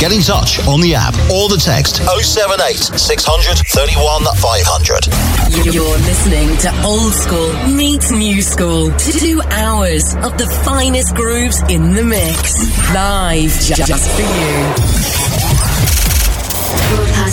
Get 0.00 0.10
in 0.10 0.22
touch 0.22 0.66
on 0.66 0.80
the 0.80 0.94
app 0.94 1.14
or 1.30 1.50
the 1.50 1.60
text 1.62 1.96
078 1.96 2.76
600 2.98 3.58
31 3.58 4.24
500. 4.24 5.64
You're 5.66 5.84
listening 5.98 6.56
to 6.64 6.72
Old 6.82 7.12
School 7.12 7.52
meets 7.68 8.10
New 8.10 8.40
School. 8.40 8.90
Two 8.96 9.42
hours 9.50 10.14
of 10.16 10.38
the 10.38 10.46
finest 10.64 11.14
grooves 11.14 11.60
in 11.68 11.92
the 11.92 12.02
mix. 12.02 12.64
Live 12.94 13.52
just 13.60 14.10
for 14.16 14.22
you. 14.22 15.04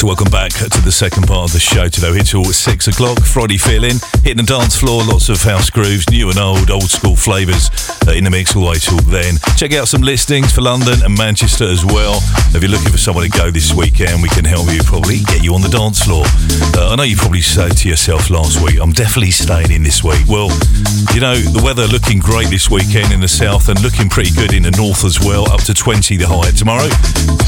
So 0.00 0.06
welcome 0.06 0.30
back 0.30 0.50
to 0.52 0.80
the 0.80 0.90
second 0.90 1.28
part 1.28 1.50
of 1.50 1.52
the 1.52 1.60
show 1.60 1.86
today. 1.86 2.14
Here 2.14 2.22
till 2.22 2.44
six 2.56 2.88
o'clock. 2.88 3.20
Friday 3.20 3.58
feeling, 3.58 4.00
hitting 4.24 4.40
the 4.40 4.48
dance 4.48 4.74
floor, 4.74 5.04
lots 5.04 5.28
of 5.28 5.42
house 5.42 5.68
grooves, 5.68 6.08
new 6.08 6.30
and 6.30 6.38
old, 6.38 6.70
old 6.70 6.88
school 6.88 7.14
flavours 7.14 7.68
uh, 8.08 8.12
in 8.12 8.24
the 8.24 8.30
mix 8.30 8.56
all 8.56 8.64
the 8.64 8.70
way 8.70 8.80
till 8.80 8.96
then. 9.12 9.36
Check 9.60 9.74
out 9.74 9.88
some 9.88 10.00
listings 10.00 10.54
for 10.56 10.62
London 10.62 11.04
and 11.04 11.12
Manchester 11.18 11.68
as 11.68 11.84
well. 11.84 12.16
If 12.56 12.64
you're 12.64 12.72
looking 12.72 12.90
for 12.90 12.96
someone 12.96 13.28
to 13.28 13.36
go 13.36 13.50
this 13.50 13.76
weekend, 13.76 14.22
we 14.22 14.30
can 14.30 14.46
help 14.46 14.72
you 14.72 14.80
probably 14.88 15.20
get 15.28 15.44
you 15.44 15.52
on 15.52 15.60
the 15.60 15.68
dance 15.68 16.00
floor. 16.00 16.24
Uh, 16.80 16.92
I 16.92 16.96
know 16.96 17.04
you 17.04 17.20
probably 17.20 17.44
said 17.44 17.76
to 17.84 17.88
yourself 17.90 18.30
last 18.30 18.56
week, 18.64 18.80
I'm 18.80 18.96
definitely 18.96 19.36
staying 19.36 19.70
in 19.70 19.82
this 19.82 20.00
week. 20.00 20.24
Well, 20.24 20.48
you 21.12 21.20
know, 21.20 21.36
the 21.36 21.60
weather 21.60 21.84
looking 21.84 22.24
great 22.24 22.48
this 22.48 22.72
weekend 22.72 23.12
in 23.12 23.20
the 23.20 23.28
south 23.28 23.68
and 23.68 23.76
looking 23.84 24.08
pretty 24.08 24.32
good 24.32 24.56
in 24.56 24.64
the 24.64 24.72
north 24.80 25.04
as 25.04 25.20
well, 25.20 25.44
up 25.52 25.60
to 25.68 25.74
20 25.74 26.16
the 26.16 26.24
high 26.24 26.56
tomorrow, 26.56 26.88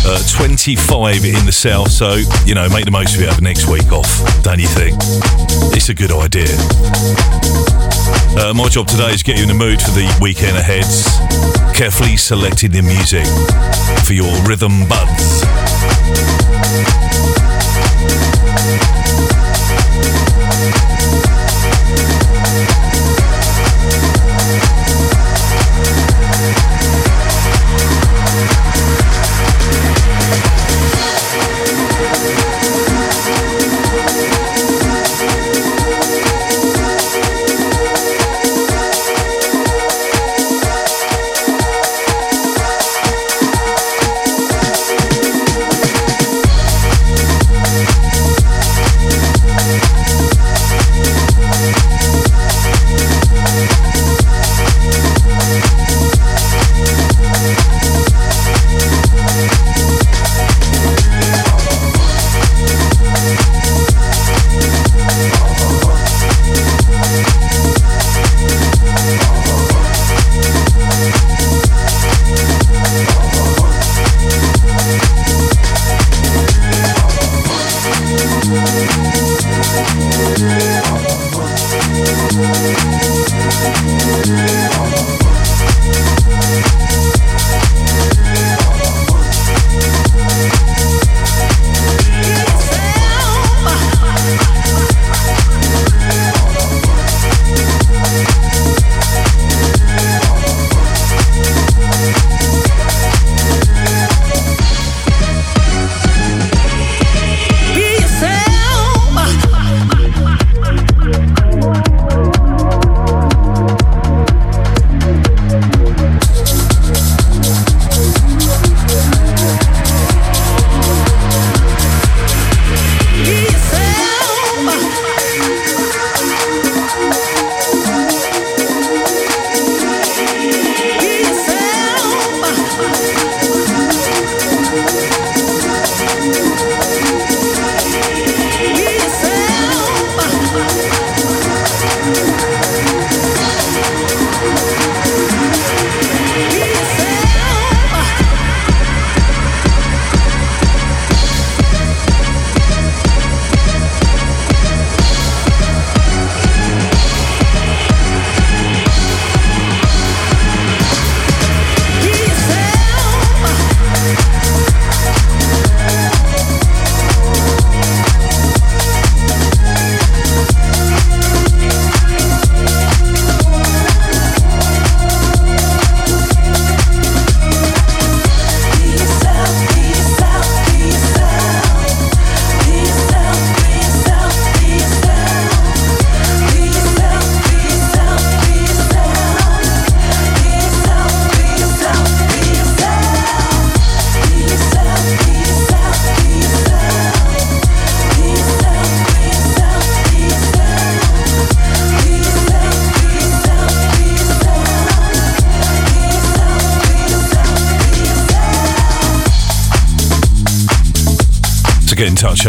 uh, 0.05 0.20
25 0.36 1.24
in 1.24 1.48
the 1.48 1.57
south. 1.57 1.88
So, 1.88 2.20
you 2.47 2.55
know, 2.55 2.68
make 2.68 2.84
the 2.84 2.90
most 2.90 3.14
of 3.14 3.22
it 3.22 3.28
over 3.30 3.40
next 3.40 3.68
week 3.68 3.93
off, 3.93 4.09
don't 4.43 4.59
you 4.59 4.66
think? 4.66 4.97
It's 5.74 5.88
a 5.88 5.95
good 5.95 6.11
idea. 6.11 6.49
Uh, 8.38 8.53
my 8.55 8.68
job 8.68 8.86
today 8.86 9.12
is 9.12 9.22
get 9.22 9.36
you 9.36 9.43
in 9.43 9.49
the 9.49 9.55
mood 9.55 9.80
for 9.80 9.90
the 9.93 10.09
weekend 10.20 10.57
ahead. 10.57 10.84
Carefully 11.74 12.16
selecting 12.16 12.70
the 12.70 12.82
music 12.82 13.26
for 14.05 14.14
your 14.14 14.32
rhythm 14.45 14.88
buds. 14.88 15.43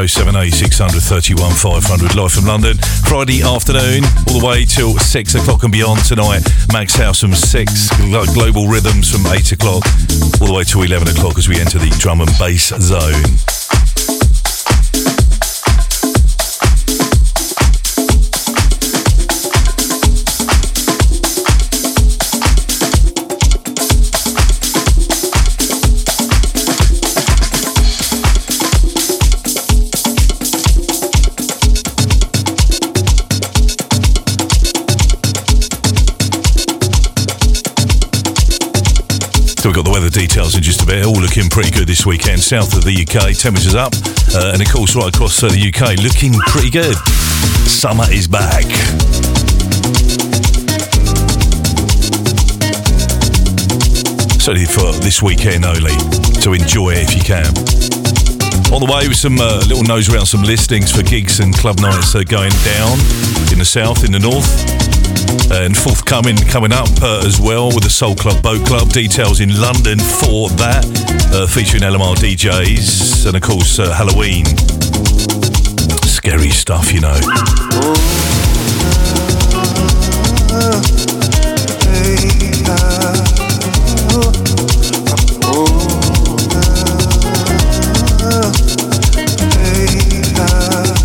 078 0.08 0.54
600 0.54 1.02
31 1.02 1.54
500 1.54 2.16
live 2.16 2.32
from 2.32 2.46
London. 2.46 2.78
Friday 3.08 3.42
afternoon, 3.42 4.04
all 4.28 4.40
the 4.40 4.46
way 4.46 4.66
till 4.66 4.98
6 4.98 5.36
o'clock 5.36 5.64
and 5.64 5.72
beyond 5.72 6.04
tonight. 6.04 6.44
Max 6.74 6.96
House 6.96 7.22
from 7.22 7.34
6, 7.34 7.90
Global 8.34 8.68
Rhythms 8.68 9.12
from 9.12 9.26
8 9.32 9.54
o'clock, 9.54 9.86
all 10.42 10.48
the 10.48 10.54
way 10.54 10.64
till 10.64 10.82
11 10.82 11.08
o'clock 11.08 11.38
as 11.38 11.48
we 11.48 11.60
enter 11.60 11.80
the 11.80 11.90
drum 12.00 12.22
and 12.22 12.32
bass 12.38 12.68
zone. 12.80 13.53
Just 40.74 40.84
a 40.84 40.92
bit. 40.92 41.06
All 41.06 41.14
looking 41.14 41.50
pretty 41.50 41.70
good 41.70 41.88
this 41.88 42.06
weekend. 42.06 42.40
South 42.40 42.76
of 42.76 42.84
the 42.84 42.94
UK, 42.94 43.38
temperatures 43.38 43.76
up. 43.76 43.94
Uh, 44.34 44.54
and 44.54 44.62
of 44.62 44.68
course, 44.72 44.96
right 44.96 45.14
across 45.14 45.44
uh, 45.44 45.50
the 45.50 45.70
UK, 45.70 45.98
looking 46.02 46.34
pretty 46.48 46.72
good. 46.72 46.96
Summer 47.68 48.06
is 48.10 48.28
back. 48.28 48.64
Certainly 54.42 54.66
for 54.66 54.92
this 55.04 55.22
weekend 55.22 55.66
only. 55.66 55.94
So 56.42 56.54
enjoy 56.54 56.94
it 56.96 57.10
if 57.10 57.16
you 57.16 57.22
can. 57.22 58.33
On 58.72 58.80
the 58.80 58.88
way 58.90 59.08
with 59.08 59.18
some 59.18 59.40
uh, 59.40 59.64
little 59.68 59.84
nose 59.84 60.14
around 60.14 60.26
some 60.26 60.44
listings 60.44 60.92
for 60.92 61.04
gigs 61.04 61.40
and 61.40 61.54
club 61.56 61.80
nights 61.80 62.16
uh, 62.16 62.24
going 62.24 62.52
down 62.64 62.98
in 63.52 63.60
the 63.60 63.66
south, 63.66 64.04
in 64.04 64.12
the 64.12 64.20
north. 64.20 64.48
And 65.52 65.78
forthcoming 65.78 66.38
coming 66.38 66.72
up 66.72 66.90
uh, 67.02 67.24
as 67.26 67.40
well 67.40 67.68
with 67.68 67.84
the 67.84 67.90
Soul 67.90 68.16
Club 68.16 68.42
Boat 68.42 68.66
Club. 68.66 68.90
Details 68.90 69.40
in 69.40 69.60
London 69.60 70.00
for 70.00 70.50
that, 70.58 70.86
uh, 71.34 71.48
featuring 71.48 71.84
LMR 71.84 72.16
DJs 72.16 73.26
and 73.28 73.36
of 73.36 73.42
course 73.42 73.80
uh, 73.80 73.92
Halloween. 73.94 74.46
Scary 76.06 76.50
stuff, 76.50 76.92
you 76.94 77.02
know. 77.02 77.20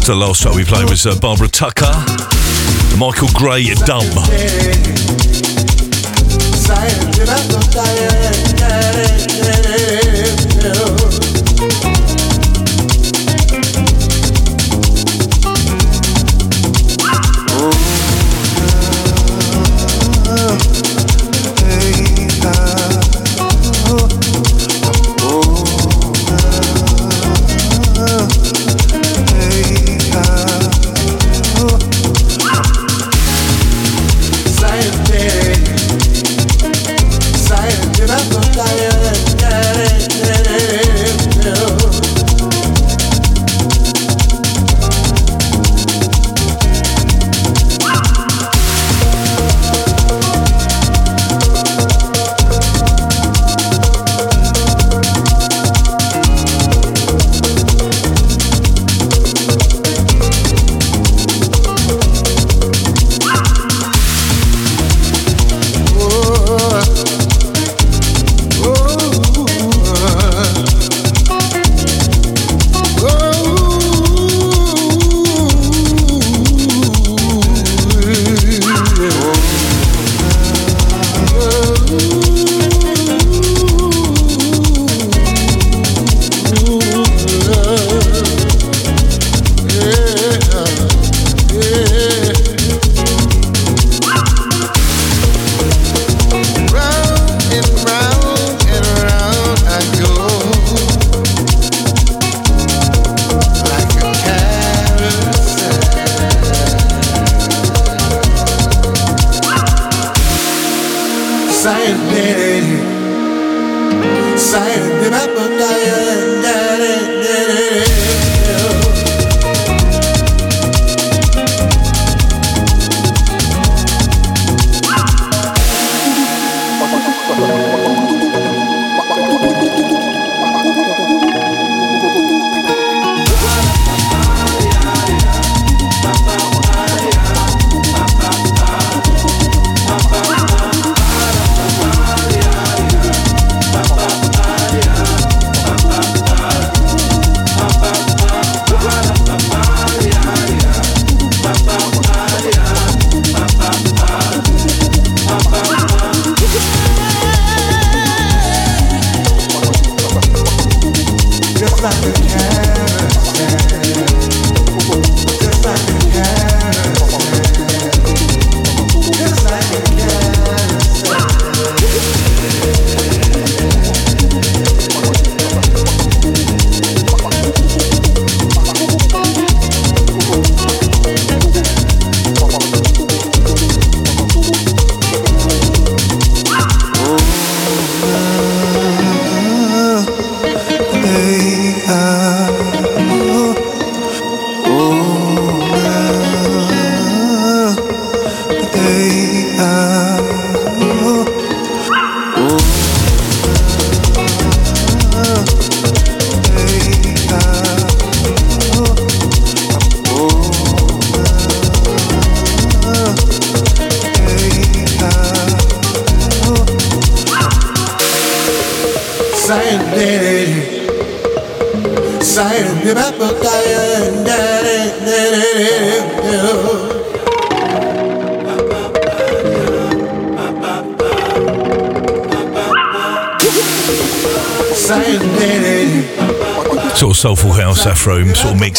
the 0.08 0.14
last 0.14 0.40
track 0.40 0.54
we 0.54 0.64
played 0.64 0.88
was 0.88 1.04
uh, 1.04 1.14
Barbara 1.20 1.48
Tucker, 1.48 1.92
Michael 2.96 3.28
Gray, 3.34 3.64
Dumb. 3.84 4.00
Science, 6.56 7.18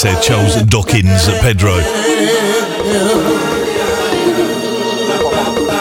there. 0.01 0.19
Charles 0.21 0.55
Dawkins 0.63 1.27
at 1.27 1.41
Pedro. 1.41 1.75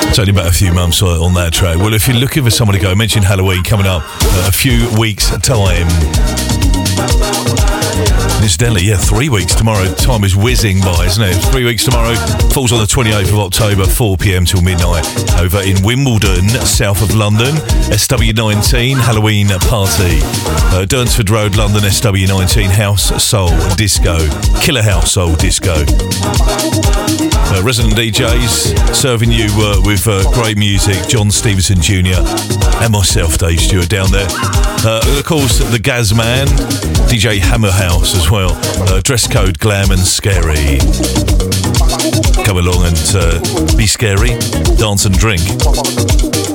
It's 0.09 0.19
only 0.19 0.33
about 0.33 0.47
a 0.47 0.53
few 0.53 0.73
months 0.73 1.03
on 1.03 1.35
that 1.35 1.53
track. 1.53 1.79
Well, 1.79 1.95
if 1.95 2.09
you're 2.09 2.17
looking 2.17 2.43
for 2.43 2.51
someone 2.51 2.77
to 2.77 2.83
go, 2.83 2.91
I 2.91 2.95
mentioned 2.95 3.25
Halloween 3.25 3.63
coming 3.63 3.87
up 3.87 4.03
a 4.47 4.53
few 4.53 4.89
weeks' 4.99 5.31
time. 5.39 5.87
Incidentally, 8.41 8.85
yeah, 8.85 8.97
three 8.97 9.29
weeks 9.29 9.55
tomorrow. 9.55 9.93
Time 9.95 10.25
is 10.25 10.35
whizzing 10.35 10.81
by, 10.81 11.05
isn't 11.07 11.23
it? 11.23 11.35
Three 11.53 11.65
weeks 11.65 11.85
tomorrow 11.85 12.15
falls 12.51 12.73
on 12.73 12.79
the 12.79 12.87
28th 12.87 13.33
of 13.33 13.39
October, 13.39 13.85
4 13.85 14.17
pm 14.17 14.45
till 14.45 14.63
midnight, 14.63 15.05
over 15.39 15.61
in 15.61 15.83
Wimbledon, 15.83 16.49
south 16.65 17.03
of 17.03 17.15
London. 17.15 17.55
SW19 17.93 18.97
Halloween 18.97 19.49
party. 19.49 20.21
Uh, 20.71 20.87
Durnsford 20.87 21.31
Road, 21.31 21.57
London, 21.57 21.83
SW19 21.83 22.67
House 22.67 23.23
Soul 23.23 23.51
Disco. 23.77 24.19
Killer 24.61 24.83
House 24.83 25.13
Soul 25.13 25.35
Disco. 25.35 25.75
Uh, 27.51 27.63
resident 27.65 27.95
DJs 27.95 28.95
serving 28.95 29.33
you 29.33 29.47
uh, 29.57 29.81
with 29.85 30.07
uh, 30.07 30.23
great 30.33 30.57
music. 30.57 30.97
John 31.09 31.31
Stevenson 31.31 31.81
Jr. 31.81 32.21
and 32.83 32.93
myself, 32.93 33.39
Dave 33.39 33.61
Stewart, 33.61 33.89
down 33.89 34.11
there. 34.11 34.29
Uh, 34.85 35.03
of 35.19 35.25
course, 35.25 35.59
the 35.59 35.79
Gaz 35.79 36.15
Man, 36.15 36.47
DJ 37.09 37.39
Hammer 37.39 37.71
House 37.71 38.15
as 38.15 38.31
well. 38.31 38.51
Uh, 38.89 39.01
dress 39.01 39.27
code 39.27 39.59
glam 39.59 39.91
and 39.91 40.01
scary. 40.01 40.79
Come 42.45 42.59
along 42.59 42.85
and 42.85 43.17
uh, 43.17 43.41
be 43.77 43.87
scary, 43.87 44.37
dance 44.77 45.07
and 45.07 45.17
drink. 45.17 45.41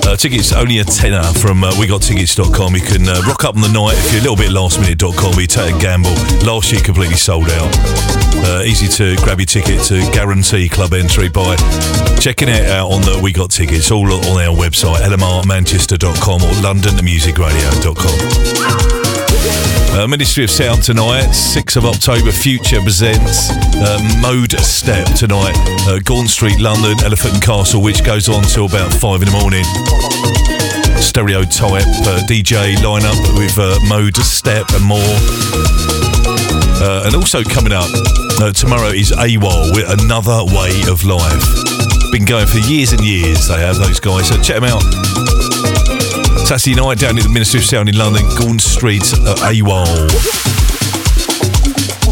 Uh, 0.06 0.16
tickets 0.16 0.54
only 0.54 0.78
a 0.78 0.84
tenner 0.84 1.24
from 1.42 1.64
uh, 1.64 1.72
wegottickets.com. 1.72 2.76
You 2.76 2.82
can 2.82 3.10
uh, 3.10 3.20
rock 3.28 3.44
up 3.46 3.56
on 3.56 3.62
the 3.62 3.72
night 3.74 3.98
if 3.98 4.12
you're 4.12 4.22
a 4.22 4.26
little 4.30 4.38
bit 4.38 4.52
last 4.52 4.80
minute.com. 4.80 5.36
We 5.36 5.48
take 5.48 5.74
a 5.76 5.80
gamble. 5.80 6.14
Last 6.46 6.72
year 6.72 6.82
completely 6.82 7.16
sold 7.16 7.50
out. 7.50 7.74
Uh, 8.46 8.62
easy 8.64 8.88
to 8.88 9.16
grab 9.24 9.40
your 9.40 9.48
ticket 9.48 9.82
to 9.86 10.02
guarantee 10.12 10.70
club 10.70 10.94
entry 10.94 11.30
by 11.30 11.56
checking 12.20 12.50
it 12.50 12.70
out 12.70 12.92
on 12.92 13.02
the 13.02 13.20
We 13.24 13.32
Got 13.34 13.50
Tickets, 13.52 13.90
all 13.92 14.06
on 14.06 14.38
our 14.38 14.54
website, 14.56 15.02
lmrmanchester.com 15.02 16.44
or 16.44 16.54
londonmusicradio.com. 16.62 19.13
Uh, 19.46 20.08
Ministry 20.08 20.44
of 20.44 20.50
Sound 20.50 20.84
tonight, 20.84 21.28
6th 21.28 21.76
of 21.78 21.86
October, 21.86 22.32
Future 22.32 22.82
presents 22.82 23.50
uh, 23.52 24.00
Modestep 24.22 25.18
tonight, 25.18 25.54
uh, 25.88 26.00
Gaunt 26.00 26.30
Street, 26.30 26.60
London, 26.60 26.96
Elephant 27.04 27.36
and 27.36 27.44
Castle, 27.44 27.82
which 27.82 28.04
goes 28.04 28.30
on 28.30 28.44
till 28.44 28.66
about 28.66 28.92
5 28.94 29.22
in 29.22 29.28
the 29.28 29.36
morning. 29.36 29.64
Stereotype 31.00 31.86
uh, 32.08 32.22
DJ 32.26 32.76
lineup 32.78 33.20
with 33.38 33.58
uh, 33.60 33.78
Modestep 33.92 34.66
and 34.76 34.86
more. 34.86 35.14
Uh, 36.82 37.04
and 37.06 37.16
also 37.16 37.44
coming 37.44 37.74
up 37.74 37.90
uh, 38.42 38.52
tomorrow 38.52 38.90
is 38.90 39.12
AWOL 39.12 39.76
with 39.76 39.90
Another 40.02 40.44
Way 40.56 40.82
of 40.90 41.04
Life. 41.04 41.44
Been 42.12 42.26
going 42.26 42.48
for 42.48 42.60
years 42.60 42.94
and 42.94 43.02
years, 43.02 43.48
they 43.48 43.60
have, 43.60 43.78
those 43.78 44.00
guys. 44.00 44.30
So 44.30 44.42
check 44.42 44.62
them 44.62 44.66
out. 44.66 45.03
Saturday 46.60 46.80
night 46.80 47.00
down 47.00 47.18
at 47.18 47.24
the 47.24 47.30
Ministry 47.30 47.60
of 47.60 47.66
Sound 47.66 47.90
in 47.90 47.98
London, 47.98 48.22
Gaunt 48.38 48.62
Street, 48.62 49.02
uh, 49.02 49.34
AWOL. 49.50 50.08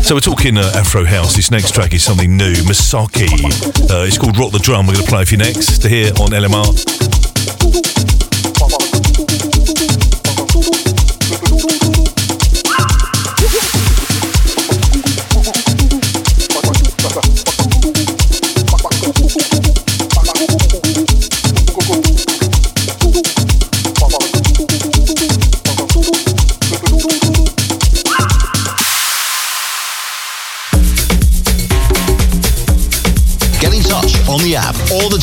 So 0.04 0.16
we're 0.16 0.20
talking 0.20 0.58
uh, 0.58 0.72
Afro 0.74 1.06
House. 1.06 1.36
This 1.36 1.52
next 1.52 1.76
track 1.76 1.94
is 1.94 2.04
something 2.04 2.36
new, 2.36 2.54
Masaki. 2.64 3.30
Uh, 3.88 4.04
it's 4.08 4.18
called 4.18 4.40
Rock 4.40 4.52
the 4.52 4.58
Drum. 4.58 4.88
We're 4.88 4.94
going 4.94 5.06
to 5.06 5.12
play 5.12 5.26
for 5.26 5.36
you 5.36 5.38
next 5.38 5.84
to 5.84 5.90
hear 5.90 6.08
on 6.14 6.32
LMR. 6.32 6.91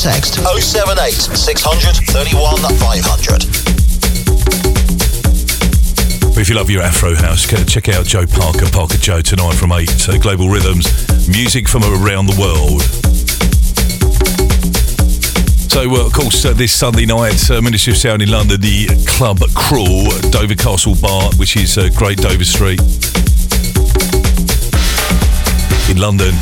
Text 0.09 0.37
078 0.37 1.13
600 1.37 1.97
31 2.09 2.57
500. 2.57 3.45
If 6.41 6.49
you 6.49 6.55
love 6.55 6.71
your 6.71 6.81
Afro 6.81 7.15
House, 7.15 7.45
check 7.45 7.91
out 7.91 8.07
Joe 8.07 8.25
Parker, 8.27 8.65
Parker 8.73 8.97
Joe, 8.97 9.21
tonight 9.21 9.57
from 9.57 9.71
8, 9.71 10.09
uh, 10.09 10.17
Global 10.17 10.49
Rhythms, 10.49 10.89
music 11.29 11.69
from 11.69 11.83
around 11.85 12.25
the 12.25 12.41
world. 12.41 12.81
So, 15.71 15.83
uh, 15.95 16.07
of 16.07 16.13
course, 16.15 16.43
uh, 16.43 16.55
this 16.55 16.73
Sunday 16.73 17.05
night, 17.05 17.51
uh, 17.51 17.61
Ministry 17.61 17.93
of 17.93 17.99
Sound 17.99 18.23
in 18.23 18.31
London, 18.31 18.59
the 18.63 18.89
Club 19.07 19.41
Crawl, 19.55 20.09
Dover 20.31 20.55
Castle 20.55 20.95
Bar, 21.03 21.33
which 21.37 21.55
is 21.55 21.77
uh, 21.77 21.91
Great 21.95 22.17
Dover 22.17 22.45
Street 22.45 22.81
in 25.91 25.99
London. 25.99 26.33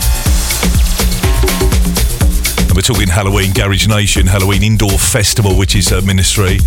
We're 2.77 2.82
talking 2.82 3.09
Halloween 3.09 3.55
Garage 3.55 3.89
Nation, 3.89 4.27
Halloween 4.27 4.62
Indoor 4.62 4.98
Festival, 4.98 5.57
which 5.57 5.74
is 5.74 5.93
a 5.93 6.03
Ministry. 6.03 6.59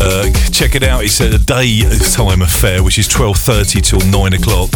Uh, 0.00 0.28
check 0.50 0.74
it 0.74 0.82
out. 0.82 1.04
It's 1.04 1.20
a 1.20 1.38
daytime 1.38 2.42
affair, 2.42 2.82
which 2.82 2.98
is 2.98 3.06
12.30 3.06 3.80
till 3.80 4.00
9 4.00 4.32
o'clock. 4.32 4.74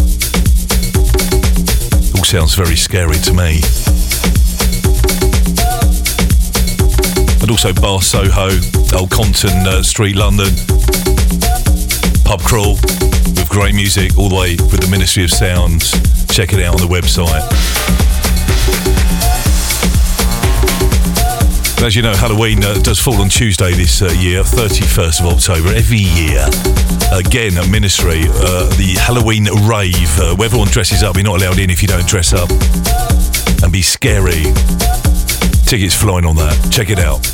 All 2.14 2.22
sounds 2.22 2.54
very 2.54 2.76
scary 2.76 3.16
to 3.26 3.34
me. 3.34 3.58
And 7.42 7.50
also 7.50 7.72
Bar 7.72 8.00
Soho, 8.00 8.46
Old 8.96 9.10
Compton 9.10 9.66
uh, 9.66 9.82
Street, 9.82 10.14
London. 10.14 10.54
Pub 12.24 12.40
crawl 12.42 12.74
with 13.34 13.48
great 13.48 13.74
music 13.74 14.16
all 14.16 14.28
the 14.28 14.36
way 14.36 14.50
with 14.70 14.80
the 14.80 14.88
Ministry 14.88 15.24
of 15.24 15.32
Sound. 15.32 15.80
Check 16.30 16.52
it 16.52 16.62
out 16.62 16.80
on 16.80 16.88
the 16.88 16.94
website. 16.94 17.77
As 21.80 21.94
you 21.94 22.02
know, 22.02 22.14
Halloween 22.14 22.62
uh, 22.64 22.74
does 22.82 22.98
fall 22.98 23.14
on 23.22 23.28
Tuesday 23.28 23.72
this 23.72 24.02
uh, 24.02 24.06
year, 24.18 24.42
31st 24.42 25.20
of 25.20 25.26
October, 25.38 25.68
every 25.74 25.98
year. 25.98 26.44
Again, 27.12 27.56
at 27.56 27.70
Ministry, 27.70 28.22
uh, 28.26 28.68
the 28.76 28.96
Halloween 29.00 29.44
rave, 29.66 30.18
uh, 30.18 30.34
where 30.36 30.46
everyone 30.46 30.68
dresses 30.68 31.02
up. 31.02 31.16
You're 31.16 31.24
not 31.24 31.40
allowed 31.40 31.58
in 31.58 31.70
if 31.70 31.80
you 31.80 31.88
don't 31.88 32.06
dress 32.06 32.32
up 32.32 32.50
and 33.62 33.72
be 33.72 33.80
scary. 33.80 34.42
Tickets 35.64 35.94
flying 35.94 36.26
on 36.26 36.36
that. 36.36 36.68
Check 36.70 36.90
it 36.90 36.98
out. 36.98 37.26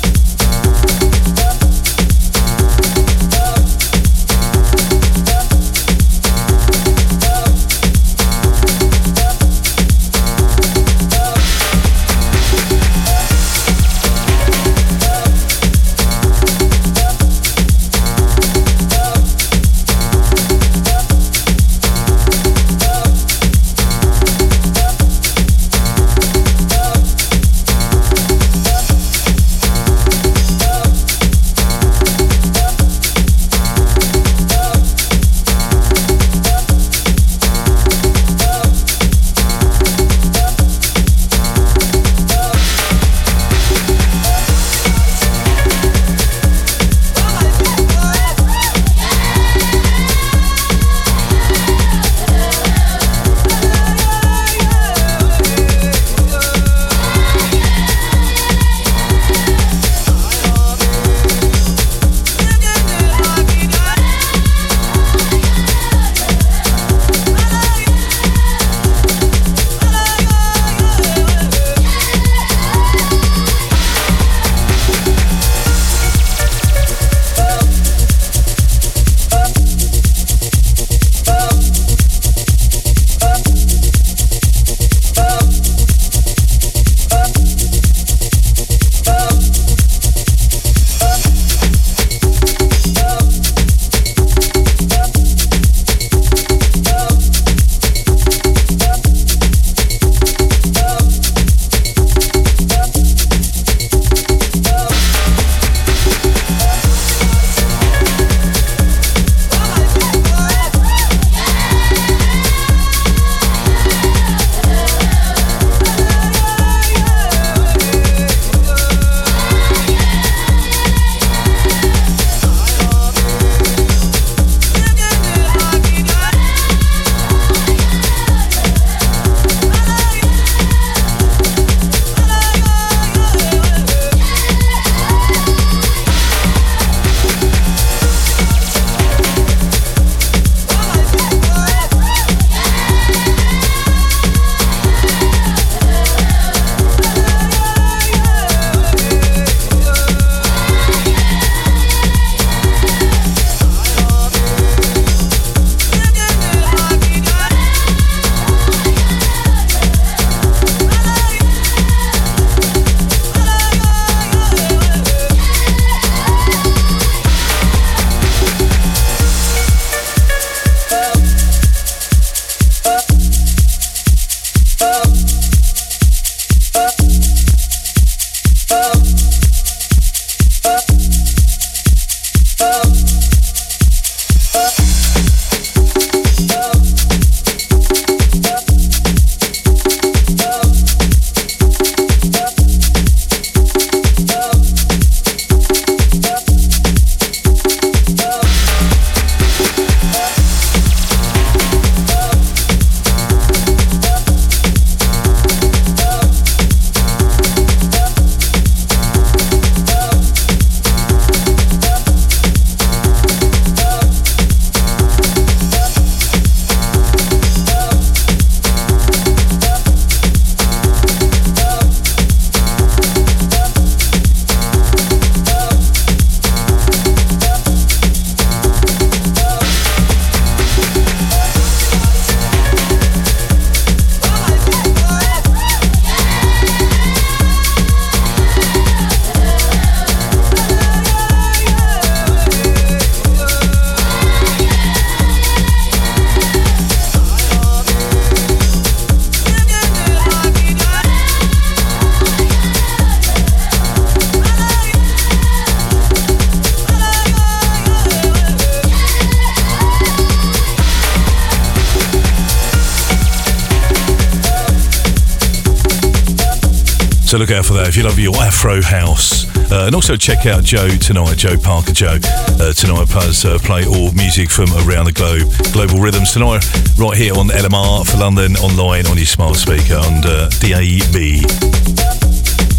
So 267.35 267.39
look 267.39 267.51
out 267.51 267.65
for 267.65 267.73
that 267.73 267.89
if 267.89 267.97
you 267.97 268.03
love 268.03 268.17
your 268.17 268.33
Afro 268.37 268.81
house. 268.81 269.43
Uh, 269.69 269.87
and 269.87 269.93
also 269.93 270.15
check 270.15 270.45
out 270.45 270.63
Joe 270.63 270.87
tonight, 270.87 271.35
Joe 271.35 271.57
Parker 271.57 271.91
Joe. 271.91 272.17
Uh, 272.23 272.71
tonight 272.71 273.09
does 273.09 273.43
uh, 273.43 273.59
play 273.59 273.85
all 273.85 274.13
music 274.13 274.49
from 274.49 274.71
around 274.87 275.03
the 275.03 275.11
globe. 275.11 275.51
Global 275.73 275.99
Rhythms 275.99 276.31
tonight, 276.31 276.63
right 276.97 277.17
here 277.17 277.33
on 277.35 277.49
LMR 277.49 278.07
for 278.07 278.19
London, 278.19 278.55
online 278.63 279.05
on 279.07 279.17
your 279.17 279.25
smart 279.25 279.57
speaker 279.57 279.95
on 279.95 280.23
uh, 280.23 280.47
DAB. 280.63 281.43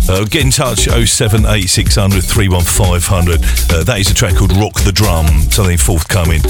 Uh, 0.09 0.25
get 0.25 0.41
in 0.41 0.51
touch 0.51 0.89
07860 0.89 2.25
31500. 2.25 3.45
Uh, 3.69 3.85
that 3.85 4.01
is 4.01 4.11
a 4.11 4.15
track 4.15 4.37
called 4.37 4.57
Rock 4.57 4.81
the 4.89 4.93
Drum, 4.93 5.27
something 5.53 5.77
forthcoming. 5.77 6.41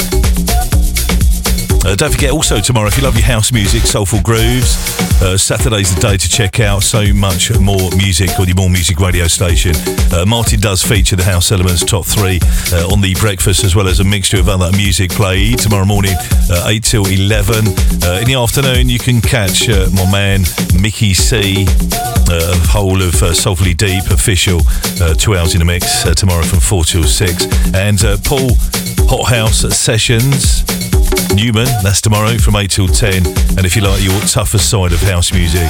Uh, 1.86 1.94
don't 1.94 2.10
forget 2.10 2.32
also 2.32 2.58
tomorrow, 2.60 2.88
if 2.88 2.96
you 2.96 3.04
love 3.04 3.14
your 3.14 3.24
house 3.24 3.52
music, 3.52 3.82
soulful 3.82 4.20
grooves, 4.22 4.74
uh, 5.22 5.38
Saturday's 5.38 5.94
the 5.94 6.00
day 6.00 6.16
to 6.16 6.28
check 6.28 6.58
out 6.58 6.82
so 6.82 7.14
much 7.14 7.56
more 7.60 7.90
music 7.96 8.40
on 8.40 8.48
your 8.48 8.56
More 8.56 8.68
Music 8.68 8.98
radio 8.98 9.28
station. 9.28 9.72
Uh, 10.12 10.24
Martin 10.26 10.58
does 10.58 10.82
feature 10.82 11.14
the 11.14 11.22
House 11.22 11.52
Elements 11.52 11.84
top 11.84 12.04
three 12.04 12.40
uh, 12.72 12.92
on 12.92 13.02
the 13.02 13.14
breakfast 13.20 13.62
as 13.62 13.76
well 13.76 13.86
as 13.86 14.00
a 14.00 14.04
mixture 14.04 14.36
of 14.38 14.48
other 14.48 14.76
music 14.76 15.12
played 15.12 15.60
tomorrow 15.60 15.84
morning, 15.84 16.14
uh, 16.50 16.66
8 16.66 16.82
till 16.82 17.06
11. 17.06 17.54
Uh, 17.54 18.18
in 18.18 18.26
the 18.26 18.34
afternoon, 18.36 18.88
you 18.88 18.98
can 18.98 19.20
catch 19.20 19.68
my 19.68 20.10
man 20.10 20.40
Mickey 20.82 21.14
C, 21.14 21.66
uh, 21.68 22.58
whole 22.66 23.00
of 23.00 23.14
Soulfully 23.14 23.74
Deep 23.74 24.10
official, 24.10 24.58
two 25.18 25.36
hours 25.36 25.54
in 25.54 25.60
the 25.60 25.64
mix 25.64 26.02
tomorrow 26.16 26.42
from 26.42 26.58
4 26.58 26.84
till 26.84 27.04
6. 27.04 27.46
And 27.74 28.00
Paul 28.24 28.50
Hot 29.06 29.30
House 29.30 29.60
Sessions. 29.76 30.85
Newman, 31.36 31.66
that's 31.82 32.00
tomorrow 32.00 32.38
from 32.38 32.56
8 32.56 32.70
till 32.70 32.88
10. 32.88 33.26
And 33.58 33.66
if 33.66 33.76
you 33.76 33.82
like 33.82 34.02
your 34.02 34.18
tougher 34.22 34.56
side 34.56 34.92
of 34.92 35.02
house 35.02 35.34
music, 35.34 35.68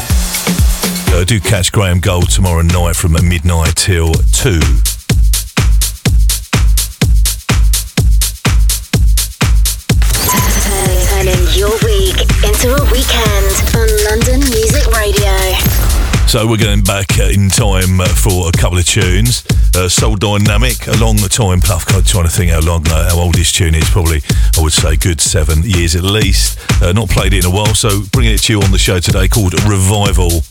uh, 1.12 1.24
do 1.24 1.40
catch 1.40 1.72
Graham 1.72 1.98
Gold 1.98 2.30
tomorrow 2.30 2.62
night 2.62 2.94
from 2.94 3.12
midnight 3.12 3.74
till 3.74 4.12
2. 4.14 4.60
Turning 11.10 11.48
your 11.58 11.74
week 11.82 12.20
into 12.46 12.70
a 12.70 12.84
weekend 12.92 13.50
on 13.74 13.88
London 14.06 14.38
Music 14.48 14.86
Radio. 14.92 15.55
So 16.26 16.44
we're 16.46 16.56
going 16.56 16.82
back 16.82 17.18
uh, 17.20 17.30
in 17.32 17.48
time 17.48 18.00
uh, 18.00 18.08
for 18.08 18.48
a 18.48 18.52
couple 18.52 18.78
of 18.78 18.84
tunes. 18.84 19.44
Uh, 19.76 19.88
Soul 19.88 20.16
Dynamic, 20.16 20.86
a 20.88 20.96
long 20.98 21.16
time. 21.16 21.60
I'm 21.62 22.02
trying 22.02 22.24
to 22.24 22.28
think 22.28 22.50
how 22.50 22.60
long, 22.60 22.86
uh, 22.88 23.10
how 23.10 23.20
old 23.20 23.36
this 23.36 23.52
tune 23.52 23.76
is. 23.76 23.88
Probably, 23.88 24.20
I 24.58 24.60
would 24.60 24.72
say, 24.72 24.96
good 24.96 25.20
seven 25.20 25.62
years 25.62 25.94
at 25.94 26.02
least. 26.02 26.58
Uh, 26.82 26.92
not 26.92 27.08
played 27.08 27.32
it 27.32 27.44
in 27.44 27.50
a 27.50 27.54
while, 27.54 27.74
so 27.74 28.02
bringing 28.12 28.34
it 28.34 28.42
to 28.42 28.54
you 28.54 28.60
on 28.60 28.72
the 28.72 28.78
show 28.78 28.98
today 28.98 29.28
called 29.28 29.54
Revival. 29.64 30.42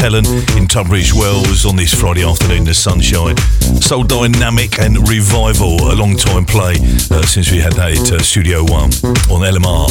Helen 0.00 0.24
in 0.56 0.66
Tunbridge 0.66 1.12
Wells 1.12 1.66
on 1.66 1.76
this 1.76 1.92
Friday 1.92 2.24
afternoon, 2.24 2.64
the 2.64 2.72
sunshine. 2.72 3.36
So 3.82 4.02
dynamic 4.02 4.78
and 4.80 5.06
revival, 5.06 5.92
a 5.92 5.94
long 5.94 6.16
time 6.16 6.46
play 6.46 6.76
uh, 7.10 7.20
since 7.26 7.52
we 7.52 7.58
had 7.58 7.74
that 7.74 7.92
at 7.92 8.10
uh, 8.10 8.18
Studio 8.18 8.62
One 8.64 8.90
on 9.28 9.44
LMR. 9.44 9.90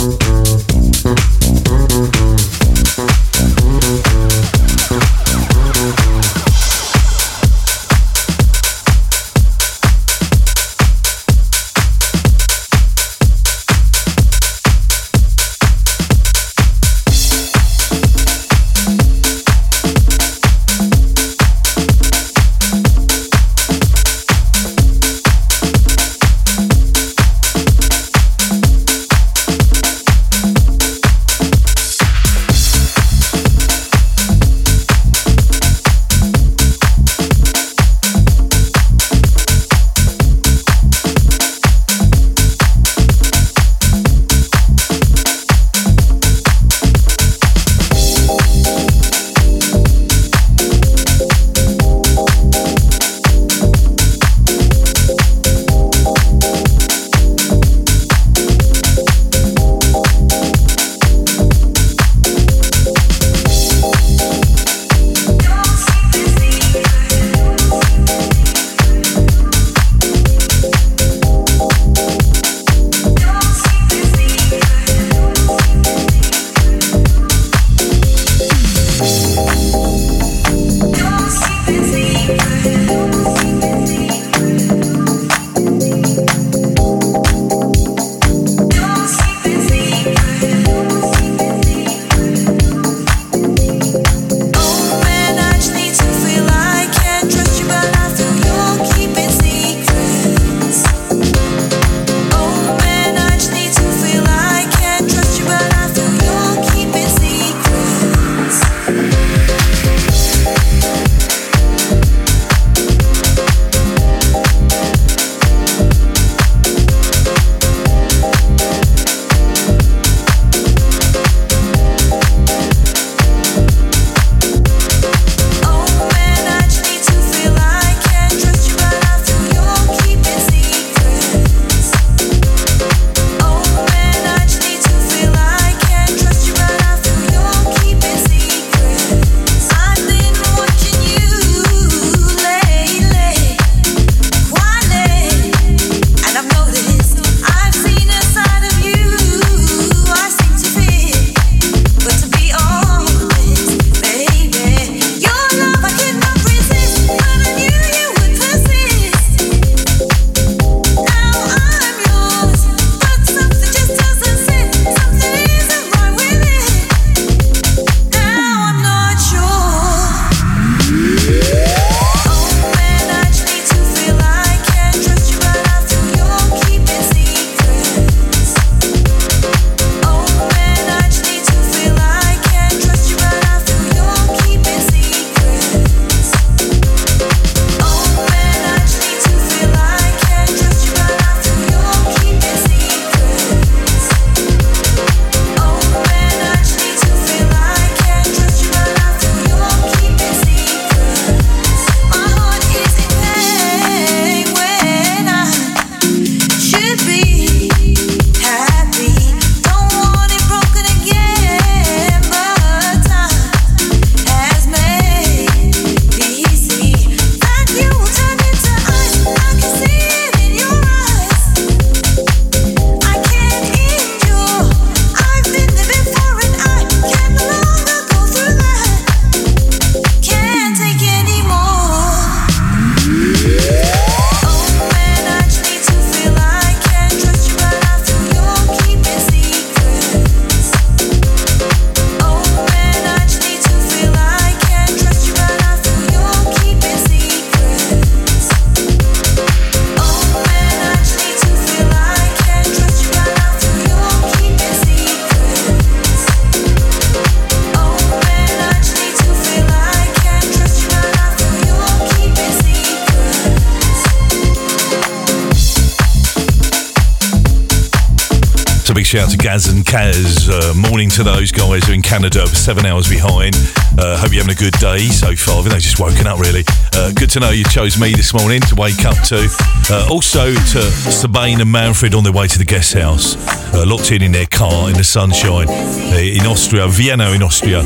Shout 269.10 269.24
out 269.24 269.32
to 269.32 269.38
Gaz 269.38 269.66
and 269.66 269.84
Kaz. 269.84 270.48
Uh, 270.48 270.72
morning 270.76 271.10
to 271.10 271.24
those 271.24 271.52
guys 271.52 271.84
who 271.84 271.94
are 271.94 271.96
in 271.96 272.04
Canada, 272.04 272.46
seven 272.46 272.86
hours 272.86 273.10
behind. 273.10 273.56
Uh, 273.98 274.16
hope 274.16 274.32
you're 274.32 274.44
having 274.44 274.56
a 274.56 274.60
good 274.60 274.78
day 274.80 275.08
so 275.08 275.36
far. 275.36 275.64
Think 275.64 275.74
just 275.82 276.00
woken 276.00 276.28
up, 276.28 276.38
really. 276.40 276.64
Uh, 276.94 277.12
good 277.16 277.32
to 277.32 277.40
know 277.40 277.50
you 277.50 277.64
chose 277.64 278.00
me 278.00 278.14
this 278.14 278.36
morning 278.36 278.62
to 278.62 278.76
wake 278.76 279.06
up 279.06 279.18
to. 279.30 279.50
Uh, 279.90 280.08
also 280.12 280.54
to 280.54 280.82
Sabine 281.10 281.60
and 281.60 281.72
Manfred 281.72 282.14
on 282.14 282.24
their 282.24 282.32
way 282.32 282.46
to 282.46 282.60
the 282.60 282.66
guest 282.66 282.94
house, 282.94 283.36
uh, 283.74 283.84
locked 283.88 284.12
in 284.12 284.22
in 284.22 284.32
their 284.32 284.46
car 284.46 284.90
in 284.90 284.96
the 284.96 285.04
sunshine 285.04 285.68
uh, 285.68 286.18
in 286.18 286.46
Austria, 286.46 286.88
Vienna 286.88 287.32
in 287.32 287.42
Austria. 287.42 287.80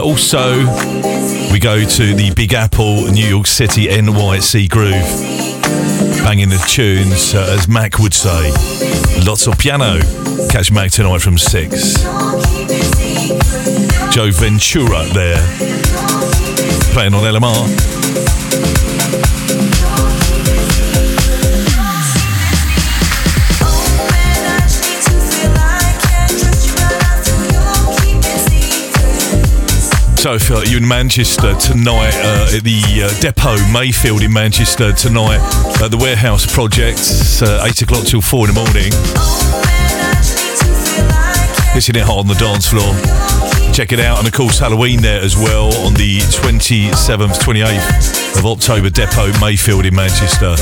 Also, 0.00 0.56
we 1.52 1.60
go 1.60 1.84
to 1.84 2.14
the 2.14 2.32
Big 2.34 2.54
Apple, 2.54 3.04
New 3.12 3.28
York 3.28 3.46
City, 3.46 3.88
NYC 3.88 4.70
Groove. 4.70 5.04
Banging 6.24 6.48
the 6.48 6.64
tunes, 6.66 7.34
uh, 7.34 7.54
as 7.54 7.68
Mac 7.68 7.98
would 7.98 8.14
say. 8.14 8.50
Lots 9.22 9.46
of 9.46 9.58
piano. 9.58 10.00
Catch 10.50 10.70
Mac 10.70 10.90
tonight 10.90 11.22
from 11.22 11.38
6. 11.38 12.02
Joe 14.12 14.30
Ventura 14.30 15.04
there. 15.14 15.40
Playing 16.92 17.14
on 17.14 17.22
LMR. 17.22 17.96
So 30.26 30.56
uh, 30.56 30.62
you're 30.66 30.80
in 30.80 30.88
Manchester 30.88 31.54
tonight 31.54 32.14
uh, 32.14 32.56
at 32.56 32.64
the 32.64 32.82
uh, 33.04 33.20
depot 33.20 33.56
Mayfield 33.72 34.22
in 34.22 34.32
Manchester 34.32 34.92
tonight 34.92 35.38
at 35.80 35.92
the 35.92 35.96
Warehouse 35.96 36.52
Project, 36.52 36.98
uh, 37.42 37.64
eight 37.64 37.80
o'clock 37.82 38.04
till 38.04 38.20
four 38.20 38.48
in 38.48 38.54
the 38.54 38.60
morning. 38.60 39.65
Hitting 41.76 41.96
it 41.96 42.06
hot 42.06 42.20
on 42.20 42.26
the 42.26 42.32
dance 42.40 42.66
floor. 42.66 42.96
Check 43.74 43.92
it 43.92 44.00
out, 44.00 44.16
and 44.16 44.26
of 44.26 44.32
course 44.32 44.58
Halloween 44.58 45.02
there 45.02 45.20
as 45.20 45.36
well 45.36 45.76
on 45.84 45.92
the 45.92 46.20
27th, 46.20 47.38
28th 47.38 48.38
of 48.38 48.46
October, 48.46 48.88
Depot 48.88 49.30
Mayfield 49.42 49.84
in 49.84 49.94
Manchester, 49.94 50.56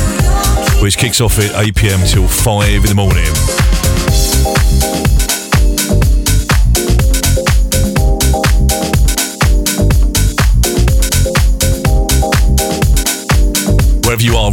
which 0.83 0.99
kicks 0.99 1.21
off 1.21 1.39
at 1.39 1.55
8 1.55 1.77
pm 1.77 2.01
till 2.05 2.27
5 2.27 2.67
in 2.67 2.89
the 2.91 2.97
morning. 2.97 3.84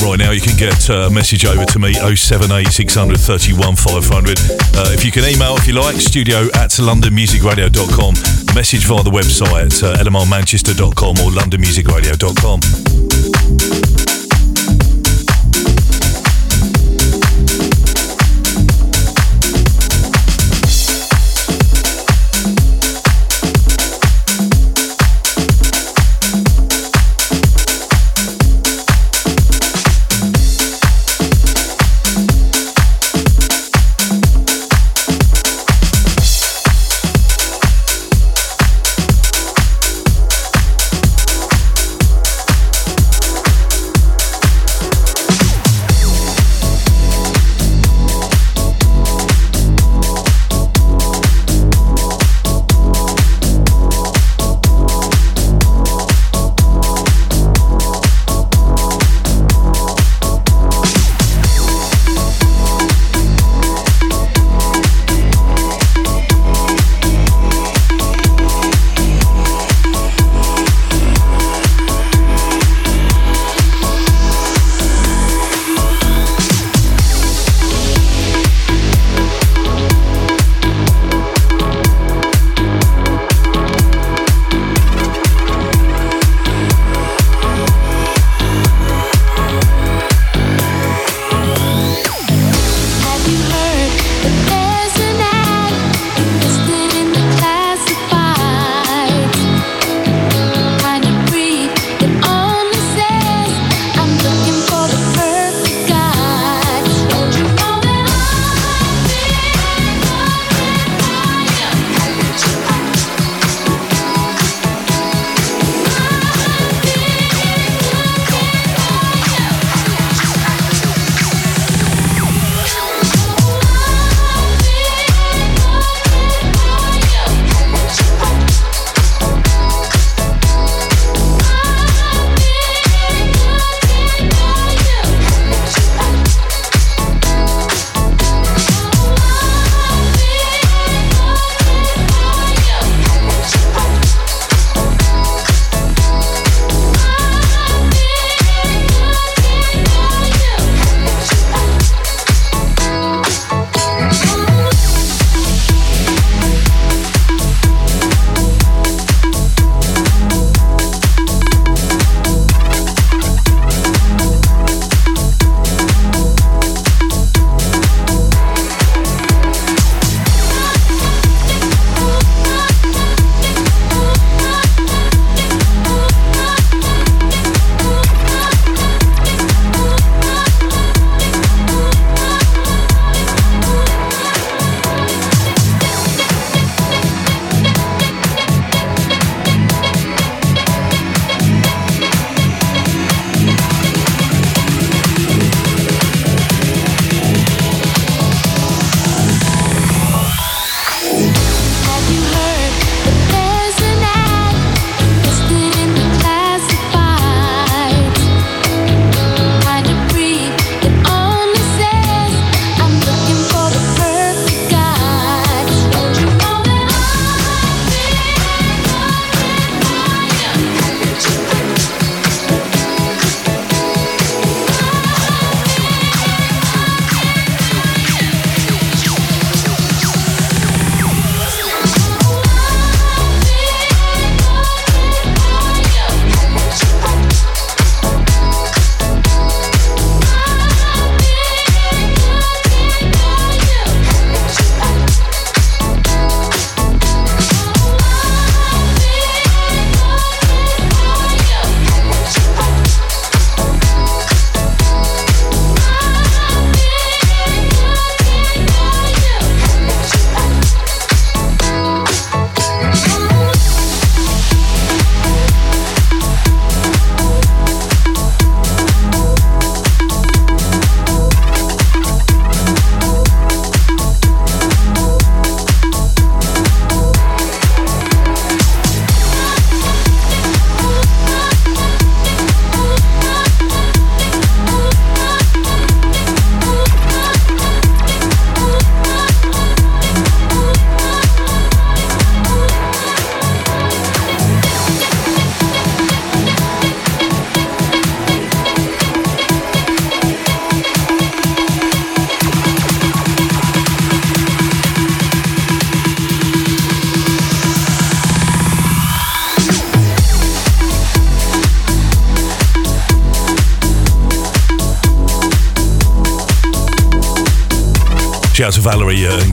Right 0.02 0.18
now, 0.18 0.32
you 0.32 0.42
can 0.42 0.58
get 0.58 0.90
uh, 0.90 1.08
a 1.08 1.10
message 1.10 1.46
over 1.46 1.66
to 1.66 1.80
me 1.80 1.94
078 1.94 2.68
600 2.68 3.20
500. 3.20 4.40
Uh, 4.40 4.90
if 4.94 5.04
you 5.06 5.12
can 5.12 5.24
email, 5.26 5.56
if 5.58 5.68
you 5.68 5.74
like, 5.74 5.96
studio 5.98 6.48
at 6.56 6.72
londonmusicradio.com. 6.72 8.14
Message 8.56 8.86
via 8.86 9.04
the 9.04 9.12
website 9.12 9.84
uh, 9.84 9.96
lmrmanchester.com 10.04 11.20
or 11.20 11.32
londonmusicradio.com. 11.32 13.11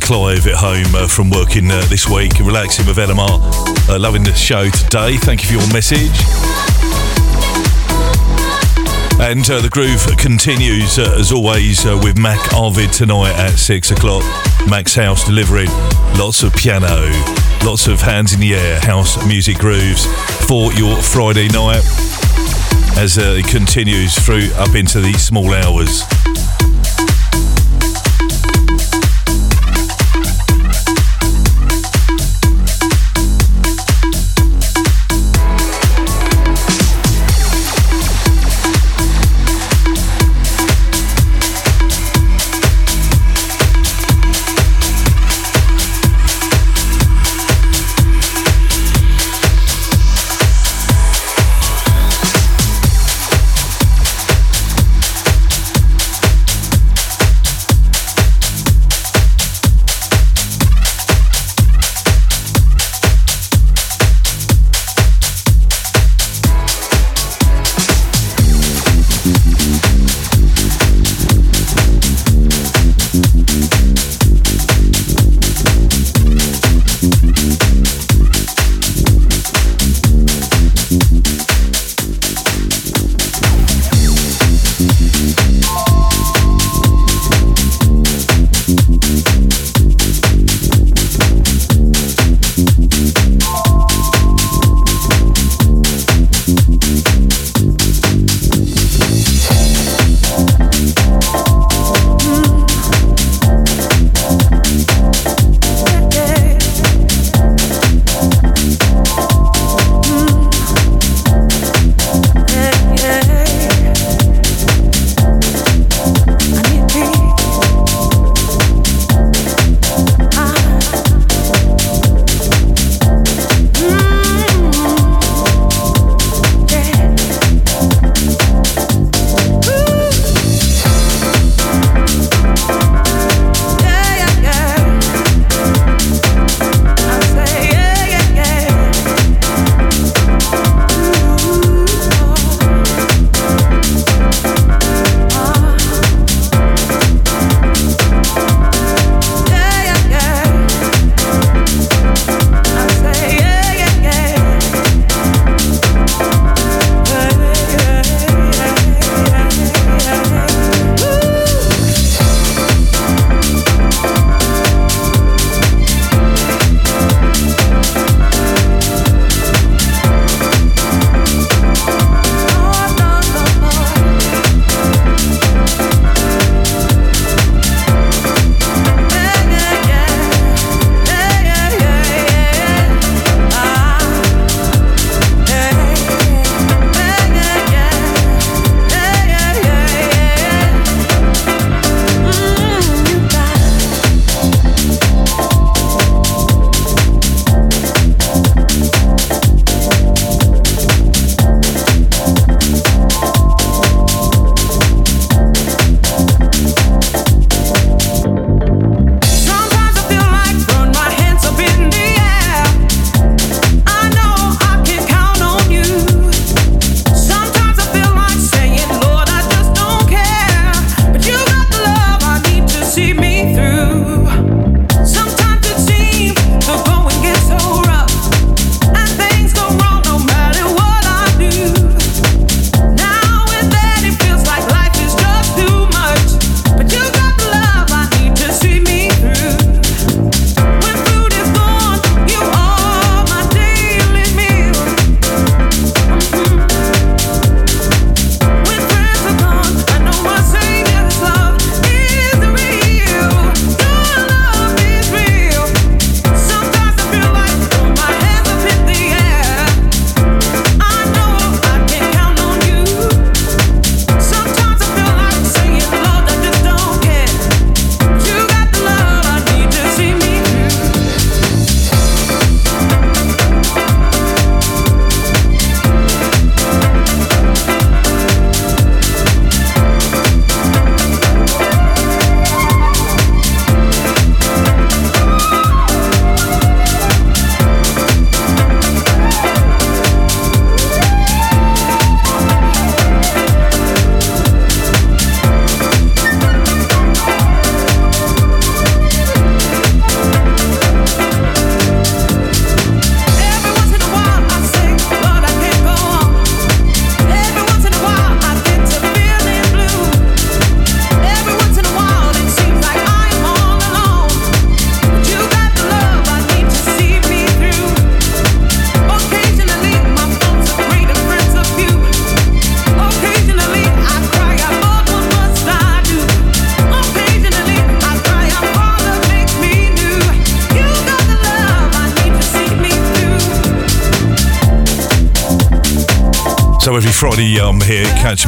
Clive 0.08 0.46
at 0.46 0.54
home 0.54 0.94
uh, 0.94 1.06
from 1.06 1.28
working 1.28 1.70
uh, 1.70 1.84
this 1.90 2.08
week, 2.08 2.32
relaxing 2.40 2.86
with 2.86 2.96
LMR. 2.96 3.38
Uh, 3.90 3.98
loving 3.98 4.24
the 4.24 4.32
show 4.32 4.70
today. 4.70 5.18
Thank 5.18 5.42
you 5.42 5.48
for 5.48 5.54
your 5.62 5.70
message. 5.74 6.16
And 9.20 9.44
uh, 9.50 9.60
the 9.60 9.68
groove 9.70 10.06
continues 10.16 10.98
uh, 10.98 11.14
as 11.20 11.30
always 11.30 11.84
uh, 11.84 12.00
with 12.02 12.16
Mac 12.16 12.40
Arvid 12.54 12.90
tonight 12.90 13.34
at 13.34 13.58
six 13.58 13.90
o'clock. 13.90 14.24
Mac's 14.66 14.94
house 14.94 15.26
delivering 15.26 15.68
lots 16.16 16.42
of 16.42 16.54
piano, 16.54 17.10
lots 17.62 17.86
of 17.86 18.00
hands 18.00 18.32
in 18.32 18.40
the 18.40 18.54
air, 18.54 18.80
house 18.80 19.22
music 19.26 19.58
grooves 19.58 20.06
for 20.46 20.72
your 20.72 20.96
Friday 21.02 21.48
night 21.48 21.84
as 22.96 23.18
it 23.18 23.46
continues 23.46 24.18
through 24.18 24.48
up 24.54 24.74
into 24.74 25.02
the 25.02 25.12
small 25.18 25.52
hours. 25.52 26.02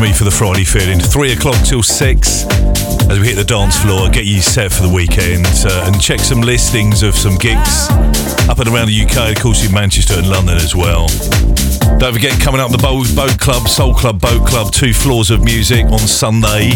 Me 0.00 0.14
for 0.14 0.24
the 0.24 0.30
Friday 0.30 0.64
feeling. 0.64 0.98
Three 0.98 1.32
o'clock 1.32 1.62
till 1.62 1.82
six 1.82 2.44
as 3.10 3.18
we 3.18 3.26
hit 3.26 3.34
the 3.34 3.44
dance 3.44 3.78
floor, 3.78 4.08
get 4.08 4.24
you 4.24 4.40
set 4.40 4.72
for 4.72 4.82
the 4.82 4.88
weekend 4.88 5.44
uh, 5.66 5.84
and 5.86 6.00
check 6.00 6.20
some 6.20 6.40
listings 6.40 7.02
of 7.02 7.14
some 7.14 7.36
gigs 7.36 7.88
up 8.48 8.58
and 8.58 8.68
around 8.68 8.88
the 8.88 9.04
UK, 9.04 9.36
of 9.36 9.42
course 9.42 9.66
in 9.66 9.72
Manchester 9.74 10.14
and 10.14 10.28
London 10.30 10.56
as 10.56 10.74
well. 10.74 11.06
Don't 12.00 12.14
forget, 12.14 12.40
coming 12.40 12.62
up 12.62 12.70
the 12.70 12.78
Boat, 12.78 13.14
Boat 13.14 13.38
Club, 13.38 13.68
Soul 13.68 13.92
Club, 13.92 14.18
Boat 14.18 14.48
Club, 14.48 14.72
two 14.72 14.94
floors 14.94 15.30
of 15.30 15.44
music 15.44 15.84
on 15.84 15.98
Sunday, 15.98 16.70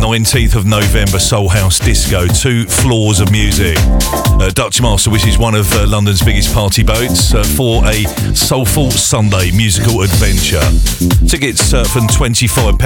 19th 0.00 0.56
of 0.56 0.64
November, 0.64 1.18
Soul 1.18 1.50
House 1.50 1.78
Disco, 1.78 2.26
two 2.26 2.64
floors 2.64 3.20
of 3.20 3.30
music. 3.30 3.76
Uh, 3.78 4.48
Dutch 4.54 4.80
Master, 4.80 5.10
which 5.10 5.26
is 5.26 5.36
one 5.36 5.54
of 5.54 5.70
uh, 5.74 5.86
London's 5.86 6.22
biggest 6.22 6.54
party 6.54 6.82
boats, 6.82 7.34
uh, 7.34 7.44
for 7.44 7.84
a 7.84 8.04
soulful 8.34 8.90
Sunday 8.90 9.50
musical 9.52 10.00
adventure. 10.00 10.64
Tickets 11.28 11.74
uh, 11.74 11.84
from 11.84 12.08
£25. 12.08 12.80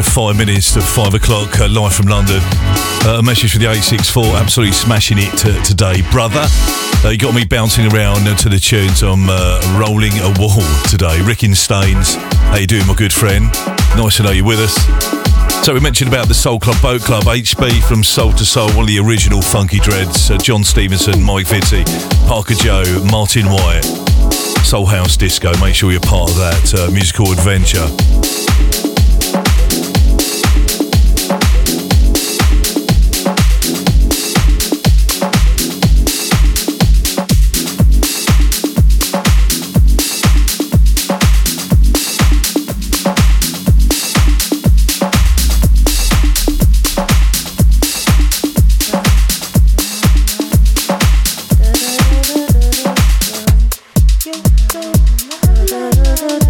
to 0.03 0.11
five 0.11 0.37
minutes 0.37 0.73
to 0.73 0.81
five 0.81 1.13
o'clock, 1.13 1.59
uh, 1.59 1.67
live 1.67 1.93
from 1.93 2.07
London. 2.07 2.39
Uh, 3.03 3.17
a 3.19 3.23
message 3.23 3.51
for 3.51 3.59
the 3.59 3.65
864, 3.65 4.37
absolutely 4.37 4.71
smashing 4.71 5.17
it 5.19 5.31
t- 5.37 5.63
today. 5.63 6.01
Brother, 6.11 6.45
uh, 7.03 7.09
you 7.09 7.17
got 7.17 7.33
me 7.33 7.43
bouncing 7.43 7.91
around 7.91 8.23
to 8.37 8.49
the 8.49 8.59
tunes. 8.59 9.03
I'm 9.03 9.27
uh, 9.27 9.59
rolling 9.79 10.13
a 10.19 10.31
wall 10.39 10.63
today. 10.87 11.21
Rick 11.21 11.43
in 11.43 11.55
Staines, 11.55 12.15
how 12.51 12.57
you 12.57 12.67
doing, 12.67 12.87
my 12.87 12.93
good 12.93 13.11
friend? 13.11 13.51
Nice 13.97 14.17
to 14.17 14.23
know 14.23 14.31
you're 14.31 14.45
with 14.45 14.59
us. 14.59 14.75
So 15.65 15.73
we 15.73 15.79
mentioned 15.79 16.09
about 16.11 16.27
the 16.27 16.33
Soul 16.33 16.59
Club 16.59 16.81
Boat 16.81 17.01
Club, 17.01 17.23
HB 17.23 17.83
from 17.83 18.03
Soul 18.03 18.31
II 18.31 18.45
Soul, 18.45 18.67
one 18.69 18.81
of 18.81 18.87
the 18.87 18.99
original 18.99 19.39
Funki 19.39 19.81
Dreds, 19.81 20.31
uh, 20.31 20.37
John 20.37 20.63
Stevenson, 20.63 21.21
Mike 21.21 21.47
Fitzy, 21.47 21.83
Parker 22.27 22.55
Joe, 22.55 22.83
Martin 23.11 23.47
Wyatt. 23.47 23.85
Soul 24.63 24.85
House 24.85 25.17
Disco. 25.17 25.51
Make 25.59 25.73
sure 25.73 25.91
you're 25.91 25.99
part 26.01 26.29
of 26.29 26.37
that 26.37 26.73
uh, 26.75 26.91
musical 26.91 27.31
adventure. 27.31 27.87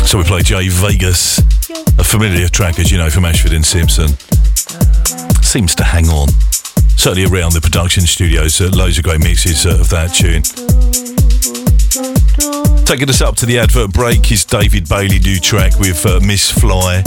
So 0.09 0.17
we 0.17 0.23
play 0.23 0.41
Jay 0.41 0.69
Vegas, 0.69 1.37
a 1.99 2.03
familiar 2.03 2.47
track, 2.47 2.79
as 2.79 2.91
you 2.91 2.97
know, 2.97 3.11
from 3.11 3.25
Ashford 3.25 3.53
and 3.53 3.63
Simpson. 3.63 4.07
Seems 5.43 5.75
to 5.75 5.83
hang 5.83 6.07
on. 6.07 6.29
Certainly 6.97 7.25
around 7.25 7.53
the 7.53 7.61
production 7.61 8.07
studios, 8.07 8.59
uh, 8.59 8.71
loads 8.73 8.97
of 8.97 9.03
great 9.03 9.19
mixes 9.19 9.67
uh, 9.67 9.77
of 9.79 9.87
that 9.91 10.07
tune. 10.07 10.41
Taking 12.85 13.07
us 13.07 13.21
up 13.21 13.35
to 13.35 13.45
the 13.45 13.59
advert 13.59 13.93
break 13.93 14.31
is 14.31 14.43
David 14.45 14.89
Bailey 14.89 15.19
new 15.19 15.39
track 15.39 15.77
with 15.77 16.03
uh, 16.07 16.19
Miss 16.25 16.49
Fly. 16.49 17.03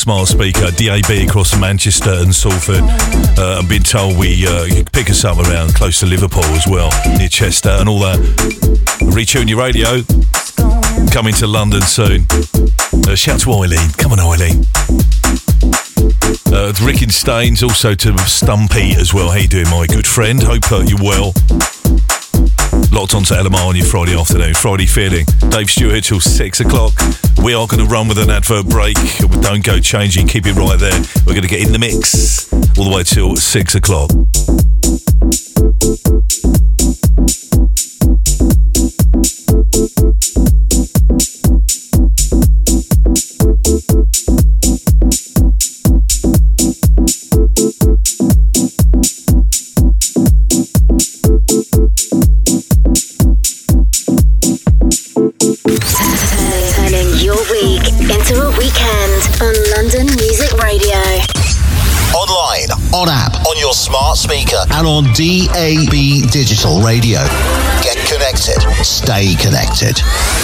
Smart 0.00 0.28
speaker, 0.28 0.70
DAB 0.70 1.28
across 1.28 1.54
Manchester 1.60 2.10
and 2.10 2.34
Salford. 2.34 2.80
Uh, 3.38 3.58
I've 3.60 3.68
been 3.68 3.82
told 3.82 4.16
we 4.16 4.46
uh, 4.46 4.82
pick 4.94 5.10
us 5.10 5.26
up 5.26 5.36
around 5.36 5.74
close 5.74 6.00
to 6.00 6.06
Liverpool 6.06 6.44
as 6.56 6.66
well, 6.66 6.88
near 7.18 7.28
Chester 7.28 7.68
and 7.68 7.86
all 7.86 7.98
that. 8.00 8.18
Retune 9.12 9.46
your 9.46 9.58
radio. 9.58 10.00
Coming 11.12 11.34
to 11.34 11.46
London 11.46 11.82
soon. 11.82 12.24
Uh, 13.06 13.14
shout 13.14 13.40
to 13.40 13.52
Eileen. 13.52 13.90
Come 13.98 14.12
on, 14.12 14.20
Eileen. 14.20 14.64
Uh, 16.48 16.72
Rick 16.82 17.02
and 17.02 17.12
Staines, 17.12 17.62
also 17.62 17.94
to 17.94 18.16
Stumpy 18.20 18.92
as 18.92 19.12
well. 19.12 19.28
How 19.28 19.36
you 19.36 19.48
doing, 19.48 19.68
my 19.68 19.86
good 19.86 20.06
friend? 20.06 20.42
Hope 20.42 20.72
uh, 20.72 20.80
you're 20.80 20.96
well. 20.98 21.34
Locked 22.90 23.14
onto 23.14 23.34
LMR 23.34 23.68
on 23.68 23.76
your 23.76 23.84
Friday 23.84 24.18
afternoon, 24.18 24.54
Friday 24.54 24.86
feeling. 24.86 25.26
Dave 25.50 25.68
Stewart 25.70 26.04
till 26.04 26.20
six 26.20 26.60
o'clock. 26.60 26.94
We 27.42 27.54
are 27.54 27.66
going 27.66 27.84
to 27.84 27.90
run 27.90 28.06
with 28.06 28.18
an 28.18 28.30
advert 28.30 28.66
break. 28.68 28.96
Don't 29.40 29.64
go 29.64 29.80
changing, 29.80 30.28
keep 30.28 30.46
it 30.46 30.54
right 30.54 30.78
there. 30.78 31.00
We're 31.26 31.32
going 31.32 31.42
to 31.42 31.48
get 31.48 31.66
in 31.66 31.72
the 31.72 31.78
mix 31.78 32.52
all 32.78 32.84
the 32.84 32.94
way 32.94 33.02
till 33.02 33.36
six 33.36 33.74
o'clock. 33.74 34.10
And 64.70 64.86
on 64.86 65.04
DAB 65.14 66.30
digital 66.30 66.80
radio. 66.80 67.20
Get 67.82 67.96
connected. 68.06 68.60
Stay 68.84 69.34
connected. 69.36 70.00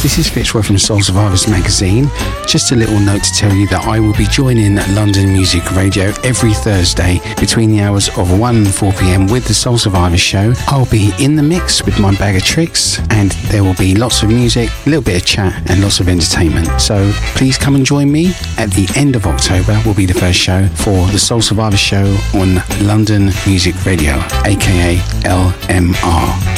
This 0.06 0.18
is 0.18 0.28
Fitzroy 0.28 0.62
from 0.62 0.78
Soul 0.78 1.02
Survivors 1.02 1.48
magazine. 1.48 2.08
Just 2.46 2.70
a 2.70 2.76
little 2.76 3.00
note 3.00 3.24
to 3.24 3.32
tell 3.32 3.52
you 3.52 3.66
that 3.70 3.88
I 3.88 3.98
will 3.98 4.14
be 4.14 4.26
joining 4.26 4.76
London 4.94 5.32
Music 5.32 5.68
Radio 5.72 6.12
every 6.22 6.54
Thursday 6.54 7.18
between 7.40 7.72
the 7.72 7.80
hours 7.80 8.08
of 8.10 8.38
1 8.38 8.56
and 8.56 8.72
4 8.72 8.92
pm 8.92 9.26
with 9.26 9.48
the 9.48 9.52
Soul 9.52 9.78
Survivors 9.78 10.20
show. 10.20 10.54
I'll 10.68 10.86
be 10.86 11.12
in 11.18 11.34
the 11.34 11.42
mix 11.42 11.84
with 11.84 11.98
my 11.98 12.14
bag 12.18 12.36
of 12.36 12.44
tricks 12.44 13.00
and 13.10 13.32
there 13.50 13.64
will 13.64 13.74
be 13.74 13.96
lots 13.96 14.22
of 14.22 14.28
music, 14.28 14.70
a 14.86 14.90
little 14.90 15.02
bit 15.02 15.20
of 15.20 15.26
chat, 15.26 15.68
and 15.68 15.82
lots 15.82 15.98
of 15.98 16.08
entertainment. 16.08 16.80
So 16.80 17.10
please 17.34 17.58
come 17.58 17.74
and 17.74 17.84
join 17.84 18.12
me. 18.12 18.28
At 18.58 18.70
the 18.70 18.88
end 18.94 19.16
of 19.16 19.26
October 19.26 19.82
will 19.84 19.94
be 19.94 20.06
the 20.06 20.14
first 20.14 20.38
show 20.38 20.68
for 20.68 21.08
the 21.08 21.18
Soul 21.18 21.42
Survivors 21.42 21.80
show 21.80 22.16
on 22.32 22.62
London 22.86 23.32
Music 23.44 23.74
Radio, 23.84 24.14
aka 24.44 24.98
LMR. 25.24 26.55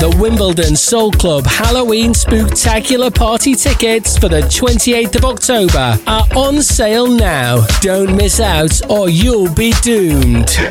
The 0.00 0.16
Wimbledon 0.18 0.76
Soul 0.76 1.12
Club 1.12 1.44
Halloween 1.44 2.14
Spooktacular 2.14 3.14
Party 3.14 3.54
tickets 3.54 4.16
for 4.16 4.30
the 4.30 4.40
28th 4.40 5.16
of 5.16 5.24
October 5.26 5.98
are 6.06 6.26
on 6.34 6.62
sale 6.62 7.06
now. 7.06 7.66
Don't 7.82 8.16
miss 8.16 8.40
out 8.40 8.80
or 8.90 9.10
you'll 9.10 9.52
be 9.52 9.74
doomed. 9.82 10.56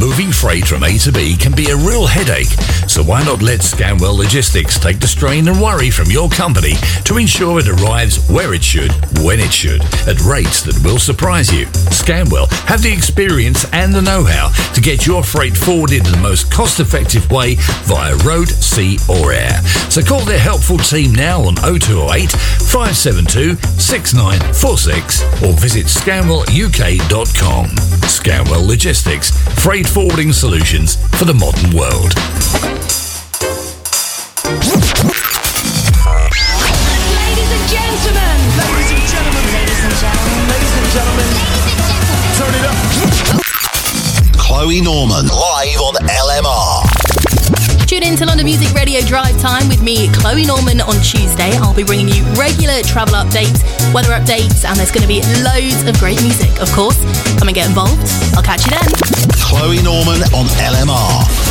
Moving 0.00 0.32
freight 0.32 0.66
from 0.66 0.82
A 0.84 0.98
to 0.98 1.12
B 1.12 1.36
can 1.36 1.52
be 1.52 1.70
a 1.70 1.76
real 1.76 2.06
headache, 2.06 2.48
so 2.94 3.02
why 3.02 3.24
not 3.24 3.42
let 3.42 3.58
Scanwell 3.58 4.16
Logistics 4.16 4.78
take 4.78 5.00
the 5.00 5.08
strain 5.08 5.48
and 5.48 5.60
worry 5.60 5.90
from 5.90 6.08
your 6.12 6.28
company 6.28 6.74
to 7.04 7.16
ensure 7.16 7.58
it 7.58 7.66
arrives 7.66 8.24
where 8.30 8.54
it 8.54 8.62
should, 8.62 8.92
when 9.18 9.40
it 9.40 9.52
should, 9.52 9.82
at 10.06 10.20
rates 10.20 10.62
that 10.62 10.80
will 10.84 11.00
surprise 11.00 11.52
you. 11.52 11.66
Scanwell 11.90 12.48
have 12.68 12.82
the 12.82 12.92
experience 12.92 13.66
and 13.72 13.92
the 13.92 14.00
know-how 14.00 14.48
to 14.74 14.80
get 14.80 15.08
your 15.08 15.24
freight 15.24 15.56
forwarded 15.56 16.06
in 16.06 16.12
the 16.12 16.18
most 16.18 16.52
cost-effective 16.52 17.28
way 17.32 17.56
via 17.82 18.14
road, 18.18 18.46
sea 18.46 18.96
or 19.08 19.32
air. 19.32 19.60
So 19.90 20.00
call 20.00 20.20
their 20.20 20.38
helpful 20.38 20.78
team 20.78 21.12
now 21.12 21.42
on 21.42 21.56
0208 21.56 22.30
572 22.30 23.56
6946 23.80 25.42
or 25.42 25.52
visit 25.54 25.86
scanwelluk.com. 25.86 27.66
Scanwell 28.06 28.68
Logistics, 28.68 29.32
freight 29.60 29.88
forwarding 29.88 30.32
solutions 30.32 30.94
for 31.18 31.24
the 31.24 31.34
modern 31.34 31.76
world. 31.76 32.14
Chloe 44.64 44.80
Norman, 44.80 45.26
live 45.26 45.76
on 45.76 45.94
LMR. 46.08 47.86
Tune 47.86 48.02
in 48.02 48.16
to 48.16 48.24
London 48.24 48.46
Music 48.46 48.72
Radio 48.72 49.02
Drive 49.02 49.38
Time 49.38 49.68
with 49.68 49.82
me, 49.82 50.08
Chloe 50.14 50.46
Norman, 50.46 50.80
on 50.80 50.94
Tuesday. 51.02 51.52
I'll 51.58 51.74
be 51.74 51.84
bringing 51.84 52.08
you 52.08 52.24
regular 52.32 52.80
travel 52.80 53.12
updates, 53.12 53.60
weather 53.92 54.12
updates, 54.12 54.64
and 54.64 54.78
there's 54.78 54.90
going 54.90 55.02
to 55.02 55.06
be 55.06 55.20
loads 55.44 55.82
of 55.86 55.98
great 56.00 56.22
music, 56.22 56.48
of 56.62 56.72
course. 56.72 56.96
Come 57.38 57.48
and 57.48 57.54
get 57.54 57.68
involved. 57.68 58.08
I'll 58.34 58.42
catch 58.42 58.64
you 58.64 58.70
then. 58.70 58.88
Chloe 59.36 59.82
Norman 59.82 60.24
on 60.32 60.48
LMR. 60.56 61.43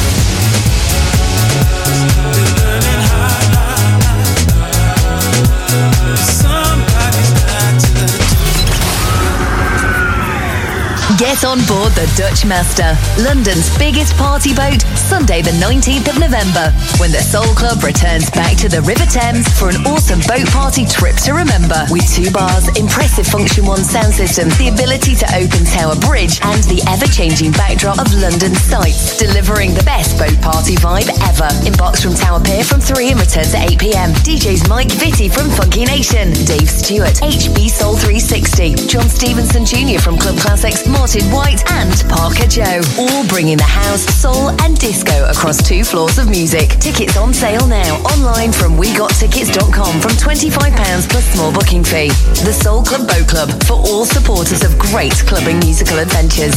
Get 11.24 11.48
on 11.48 11.64
board 11.72 11.96
the 11.96 12.04
Dutch 12.20 12.44
Master, 12.44 13.00
London's 13.24 13.72
biggest 13.80 14.12
party 14.20 14.52
boat, 14.52 14.84
Sunday 15.00 15.40
the 15.40 15.56
19th 15.56 16.12
of 16.12 16.20
November, 16.20 16.68
when 17.00 17.16
the 17.16 17.24
Soul 17.24 17.48
Club 17.56 17.80
returns 17.80 18.28
back 18.36 18.60
to 18.60 18.68
the 18.68 18.84
River 18.84 19.08
Thames 19.08 19.48
for 19.56 19.72
an 19.72 19.80
awesome 19.88 20.20
boat 20.28 20.44
party 20.52 20.84
trip 20.84 21.16
to 21.24 21.32
remember. 21.32 21.88
With 21.88 22.04
two 22.12 22.28
bars, 22.28 22.68
impressive 22.76 23.24
Funktion-One 23.24 23.88
sound 23.88 24.12
systems, 24.12 24.52
the 24.60 24.68
ability 24.68 25.16
to 25.24 25.28
open 25.32 25.64
Tower 25.64 25.96
Bridge, 26.04 26.44
and 26.44 26.60
the 26.68 26.84
ever-changing 26.92 27.56
backdrop 27.56 28.04
of 28.04 28.12
London 28.20 28.52
sights, 28.52 29.16
delivering 29.16 29.72
the 29.72 29.88
best 29.88 30.20
boat 30.20 30.36
party 30.44 30.76
vibe 30.84 31.08
ever. 31.32 31.48
Inbox 31.64 32.04
from 32.04 32.20
Tower 32.20 32.44
Pier 32.44 32.68
from 32.68 32.84
3 32.84 33.16
and 33.16 33.20
return 33.24 33.48
to 33.48 33.64
8 33.64 33.80
pm. 33.80 34.12
DJs 34.28 34.68
Mike 34.68 34.92
Vitti 35.00 35.32
from 35.32 35.48
Funky 35.56 35.88
Nation, 35.88 36.36
Dave 36.44 36.68
Stewart, 36.68 37.16
HB 37.24 37.72
Soul 37.72 37.96
360, 37.96 38.92
John 38.92 39.08
Stevenson 39.08 39.64
Jr. 39.64 40.04
from 40.04 40.20
Club 40.20 40.36
Classics, 40.36 40.84
Martin 40.84 41.13
White, 41.22 41.62
and 41.70 41.94
Parker 42.10 42.48
Joe. 42.48 42.82
All 42.98 43.28
bringing 43.28 43.58
the 43.58 43.64
house, 43.64 44.02
soul, 44.16 44.50
and 44.64 44.80
disco 44.80 45.30
across 45.30 45.62
two 45.62 45.84
floors 45.84 46.18
of 46.18 46.28
music. 46.28 46.70
Tickets 46.80 47.18
on 47.18 47.34
sale 47.34 47.68
now 47.68 47.98
online 48.14 48.52
from 48.52 48.78
WeGotTickets.com 48.78 50.02
from 50.02 50.12
£25 50.12 51.10
plus 51.10 51.26
small 51.34 51.52
booking 51.54 51.84
fee. 51.84 52.10
The 52.44 52.54
Soul 52.54 52.84
Club 52.84 53.08
Boat 53.08 53.28
Club 53.28 53.50
for 53.66 53.74
all 53.74 54.06
supporters 54.06 54.64
of 54.64 54.78
great 54.80 55.14
clubbing 55.28 55.60
musical 55.60 56.00
adventures. 56.00 56.56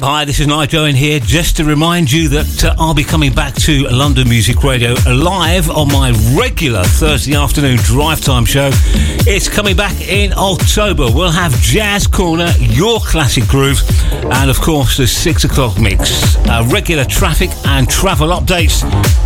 Hi, 0.00 0.24
this 0.24 0.40
is 0.40 0.48
Nigel 0.48 0.82
Owen 0.82 0.96
here. 0.96 1.20
Just 1.20 1.56
to 1.58 1.64
remind 1.64 2.10
you 2.10 2.28
that 2.30 2.64
uh, 2.64 2.74
I'll 2.78 2.94
be 2.94 3.04
coming 3.04 3.32
back 3.32 3.54
to 3.62 3.84
London 3.88 4.28
Music 4.28 4.62
Radio 4.64 4.94
live 5.06 5.70
on 5.70 5.88
my 5.88 6.10
regular 6.36 6.82
Thursday 6.82 7.36
afternoon 7.36 7.76
drive 7.78 8.20
time 8.20 8.44
show. 8.44 8.70
It's 9.26 9.48
coming 9.48 9.76
back 9.76 9.98
in 10.02 10.32
October. 10.36 11.06
We'll 11.10 11.30
have 11.30 11.52
Jazz 11.60 12.08
Corner, 12.08 12.52
your 12.58 12.98
classic 13.00 13.46
groove, 13.46 13.80
and 14.12 14.50
of 14.50 14.60
course 14.60 14.96
the 14.96 15.06
six 15.06 15.44
o'clock 15.44 15.80
mix. 15.80 16.36
Uh, 16.38 16.68
regular 16.70 17.04
traffic 17.04 17.50
and 17.64 17.88
travel 17.88 18.28
updates. 18.28 18.82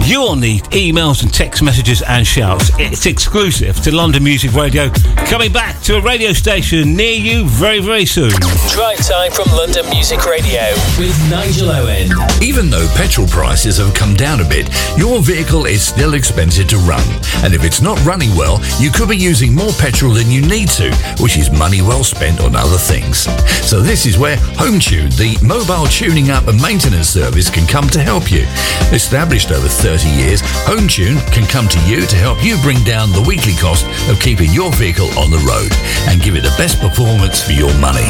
You'll 0.07 0.37
need 0.37 0.65
emails 0.65 1.23
and 1.23 1.33
text 1.33 1.63
messages 1.63 2.03
and 2.03 2.27
shouts. 2.27 2.71
It's 2.79 3.07
exclusive 3.07 3.81
to 3.83 3.95
London 3.95 4.23
Music 4.23 4.53
Radio. 4.53 4.91
Coming 5.27 5.53
back 5.53 5.81
to 5.83 5.97
a 5.97 6.01
radio 6.03 6.33
station 6.33 6.95
near 6.95 7.15
you 7.15 7.47
very, 7.47 7.81
very 7.81 8.05
soon. 8.05 8.31
Drive 8.71 8.99
time 8.99 9.33
from 9.33 9.51
London 9.57 9.89
Music 9.91 10.25
Radio. 10.27 10.58
With 10.99 11.15
Nigel 11.31 11.71
Owen. 11.71 12.11
Even 12.43 12.69
though 12.69 12.87
petrol 12.97 13.29
prices 13.29 13.79
have 13.79 13.95
come 13.95 14.15
down 14.15 14.41
a 14.41 14.49
bit, 14.49 14.69
your 14.99 15.23
vehicle 15.23 15.67
is 15.67 15.87
still 15.87 16.15
expensive 16.15 16.67
to 16.69 16.79
run. 16.79 17.03
And 17.45 17.55
if 17.55 17.63
it's 17.63 17.81
not 17.81 18.03
running 18.05 18.35
well, 18.35 18.59
you 18.81 18.91
could 18.91 19.09
be 19.09 19.17
using 19.17 19.55
more 19.55 19.71
petrol 19.79 20.13
than 20.13 20.31
you 20.31 20.43
need 20.43 20.69
to, 20.71 20.91
which 21.21 21.37
is 21.37 21.51
money 21.51 21.81
well 21.81 22.03
spent 22.03 22.41
on 22.41 22.57
other 22.57 22.77
things. 22.77 23.29
So 23.65 23.81
this 23.81 24.05
is 24.05 24.19
where 24.19 24.37
HomeTune, 24.59 25.15
the 25.17 25.39
mobile 25.47 25.87
tuning 25.87 26.31
up 26.31 26.49
and 26.49 26.61
maintenance 26.61 27.09
service, 27.09 27.51
can 27.51 27.67
come 27.67 27.89
to 27.91 28.01
help 28.01 28.33
you. 28.33 28.43
Established 28.91 29.53
over 29.53 29.69
30 29.69 30.09
years, 30.09 30.43
HomeTune 30.67 31.23
can 31.33 31.47
come 31.47 31.69
to 31.69 31.81
you 31.87 32.05
to 32.07 32.17
help 32.17 32.43
you 32.43 32.59
bring 32.63 32.83
down 32.83 33.13
the 33.13 33.23
weekly 33.23 33.55
cost 33.55 33.87
of 34.11 34.19
keeping 34.19 34.53
your 34.53 34.73
vehicle 34.73 35.09
on 35.19 35.31
the 35.31 35.43
road 35.47 35.71
and 36.11 36.21
give 36.21 36.35
it 36.35 36.43
the 36.43 36.55
best 36.59 36.81
performance 36.81 37.41
for 37.41 37.53
your 37.53 37.73
money. 37.79 38.09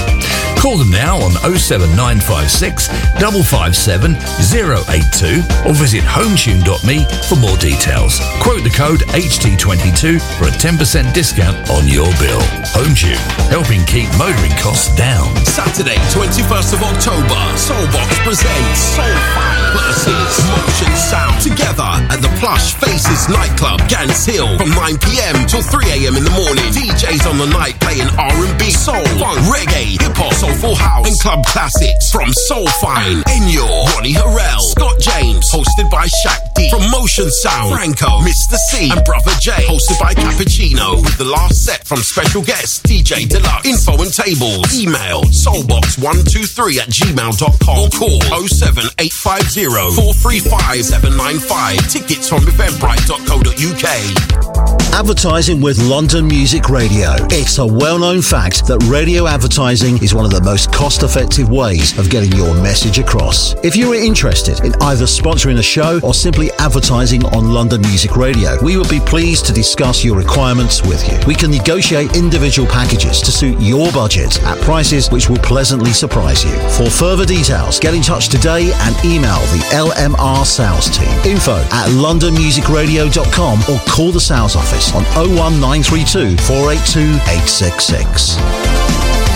Call 0.59 0.77
them 0.77 0.91
now 0.91 1.23
on 1.23 1.39
07956 1.55 2.91
557 3.23 4.19
082 4.51 5.39
or 5.63 5.75
visit 5.75 6.03
hometune.me 6.03 7.07
for 7.31 7.39
more 7.39 7.55
details. 7.63 8.19
Quote 8.43 8.67
the 8.67 8.75
code 8.75 9.07
HT22 9.15 10.19
for 10.35 10.51
a 10.51 10.55
10% 10.59 11.15
discount 11.15 11.55
on 11.71 11.87
your 11.87 12.11
bill. 12.19 12.43
HomeTune, 12.75 13.23
helping 13.55 13.87
keep 13.87 14.11
motoring 14.19 14.55
costs 14.59 14.91
down. 14.99 15.31
Saturday, 15.47 15.97
21st 16.11 16.75
of 16.75 16.83
October, 16.83 17.39
Soulbox 17.55 18.11
presents 18.27 18.99
Soulfire 18.99 19.63
versus 19.79 20.43
Motion 20.51 20.93
Sound 20.99 21.39
together 21.39 21.87
at 22.11 22.19
the 22.19 22.31
Plush 22.43 22.75
Faces 22.75 23.31
nightclub, 23.31 23.79
Gants 23.87 24.27
Hill, 24.27 24.59
from 24.59 24.75
9 24.75 24.99
p.m. 25.07 25.47
till 25.47 25.63
3 25.63 25.87
a.m. 26.03 26.19
in 26.19 26.25
the 26.27 26.35
morning. 26.35 26.67
DJs 26.75 27.31
on 27.31 27.39
the 27.39 27.47
night 27.47 27.79
playing 27.79 28.11
R&B, 28.19 28.75
soul, 28.75 29.07
funk, 29.23 29.39
reggae, 29.47 29.95
hip 30.03 30.19
hop, 30.19 30.35
soulful 30.49 30.75
house, 30.75 31.07
and 31.09 31.19
club 31.21 31.45
classics 31.47 32.11
from 32.11 32.29
Soulfire, 32.49 33.23
Enyo, 33.25 33.85
Ronnie 33.95 34.15
Harrell, 34.15 34.61
Scott 34.61 34.99
James, 35.01 35.51
hosted 35.51 35.91
by 35.91 36.07
Shaq 36.07 36.55
D, 36.55 36.71
from 36.71 36.89
Motion 36.91 37.31
Sound, 37.31 37.75
Franco, 37.75 38.07
Mr. 38.21 38.57
C, 38.57 38.91
and 38.91 39.05
Brother 39.05 39.33
J, 39.41 39.53
hosted 39.67 39.99
by 40.01 40.15
Cappuccino, 40.15 41.03
with 41.03 41.17
the 41.19 41.25
last 41.25 41.65
set 41.65 41.87
from 41.87 41.99
special 41.99 42.43
guest 42.43 42.85
DJ 42.85 43.29
Deluxe. 43.29 43.67
Info 43.67 44.01
and 44.03 44.13
tables, 44.13 44.75
email 44.75 45.23
soulbox123 45.25 46.79
at 46.79 46.89
gmail.com 46.89 47.79
or 47.79 47.89
call 47.91 48.21
07850 48.49 49.67
435 49.95 50.85
795. 50.85 51.89
Tickets 51.89 52.29
from 52.29 52.41
eventbrite.co.uk. 52.41 54.95
Advertising 54.95 55.61
with 55.61 55.79
London 55.83 56.27
Music 56.27 56.69
Radio. 56.69 57.15
It's 57.31 57.59
a 57.59 57.67
well 57.67 57.99
known 57.99 58.23
fact 58.23 58.67
that 58.67 58.83
radio 58.85 59.27
advertising 59.27 60.03
is 60.03 60.15
one 60.15 60.25
of 60.25 60.31
the 60.33 60.38
most 60.41 60.73
cost 60.73 61.03
effective 61.03 61.49
ways 61.49 61.99
of 61.99 62.11
getting 62.11 62.33
your 62.33 62.55
message 62.63 62.99
across. 62.99 63.55
If 63.65 63.77
you 63.77 63.93
are 63.93 63.97
interested 63.97 64.61
in 64.65 64.75
either 64.83 65.05
sponsoring 65.05 65.59
a 65.59 65.63
show 65.63 66.01
or 66.03 66.15
simply 66.15 66.51
advertising 66.59 67.25
on 67.27 67.53
London 67.53 67.81
Music 67.83 68.17
Radio, 68.17 68.63
we 68.63 68.77
would 68.77 68.89
be 68.89 69.01
pleased 69.01 69.47
to 69.47 69.53
discuss 69.53 70.05
your 70.05 70.17
requirements 70.17 70.83
with 70.83 71.07
you. 71.11 71.19
We 71.27 71.35
can 71.35 71.51
negotiate 71.51 72.17
individual 72.17 72.69
packages 72.69 73.21
to 73.23 73.33
suit 73.33 73.59
your 73.61 73.91
budget 73.93 74.43
at 74.45 74.61
prices 74.61 75.11
which 75.11 75.29
will 75.29 75.39
pleasantly 75.39 75.93
surprise 75.93 76.45
you. 76.45 76.57
For 76.71 76.91
further 76.91 77.25
details, 77.25 77.81
get 77.81 77.95
in 77.95 78.03
touch 78.03 78.29
today 78.29 78.73
and 78.73 78.97
email 79.05 79.41
the 79.53 79.63
LMR 79.73 80.45
sales 80.45 80.89
team. 80.91 81.09
Info 81.25 81.57
at 81.73 81.89
londonmusicradio.com 81.91 83.61
or 83.71 83.79
call 83.89 84.13
the 84.13 84.21
sales 84.21 84.57
office 84.57 84.95
on 84.95 85.03
01932 85.15 86.37
482 86.43 87.01
866. 87.29 89.28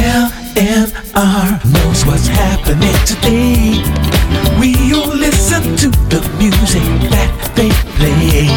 LMR 0.00 1.60
knows 1.72 2.06
what's 2.06 2.26
happening 2.26 2.96
today. 3.04 3.76
We 4.58 4.74
all 4.94 5.14
listen 5.14 5.76
to 5.76 5.90
the 6.08 6.20
music 6.38 6.82
that 7.12 7.30
they 7.54 7.70
play. 7.96 8.48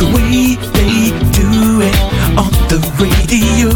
The 0.00 0.06
way 0.14 0.56
they 0.74 1.14
do 1.30 1.80
it 1.86 1.98
on 2.36 2.50
the 2.70 2.78
radio. 2.98 3.70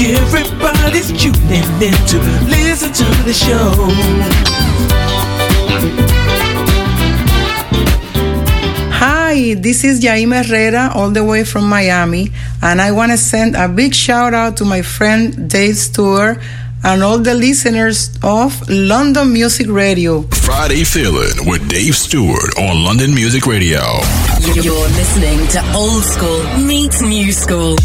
Everybody's 0.00 1.12
tuning 1.12 1.68
in 1.80 1.96
to 2.08 2.18
listen 2.48 2.92
to 2.92 3.04
the 3.24 3.32
show. 3.32 3.72
Hi, 9.32 9.54
this 9.54 9.82
is 9.82 10.00
Yaima 10.04 10.44
Herrera, 10.44 10.92
all 10.94 11.08
the 11.08 11.24
way 11.24 11.42
from 11.42 11.66
Miami, 11.66 12.32
and 12.60 12.82
I 12.82 12.92
want 12.92 13.12
to 13.12 13.16
send 13.16 13.56
a 13.56 13.66
big 13.66 13.94
shout 13.94 14.34
out 14.34 14.58
to 14.58 14.66
my 14.66 14.82
friend 14.82 15.48
Dave 15.48 15.78
Stewart 15.78 16.36
and 16.84 17.02
all 17.02 17.16
the 17.16 17.32
listeners 17.32 18.10
of 18.22 18.68
London 18.68 19.32
Music 19.32 19.68
Radio. 19.70 20.20
Friday 20.44 20.84
Feeling 20.84 21.48
with 21.48 21.66
Dave 21.70 21.96
Stewart 21.96 22.58
on 22.58 22.84
London 22.84 23.14
Music 23.14 23.46
Radio. 23.46 23.80
You're 24.52 24.88
listening 25.00 25.48
to 25.48 25.72
Old 25.74 26.04
School 26.04 26.44
meets 26.58 27.00
New 27.00 27.32
School. 27.32 27.78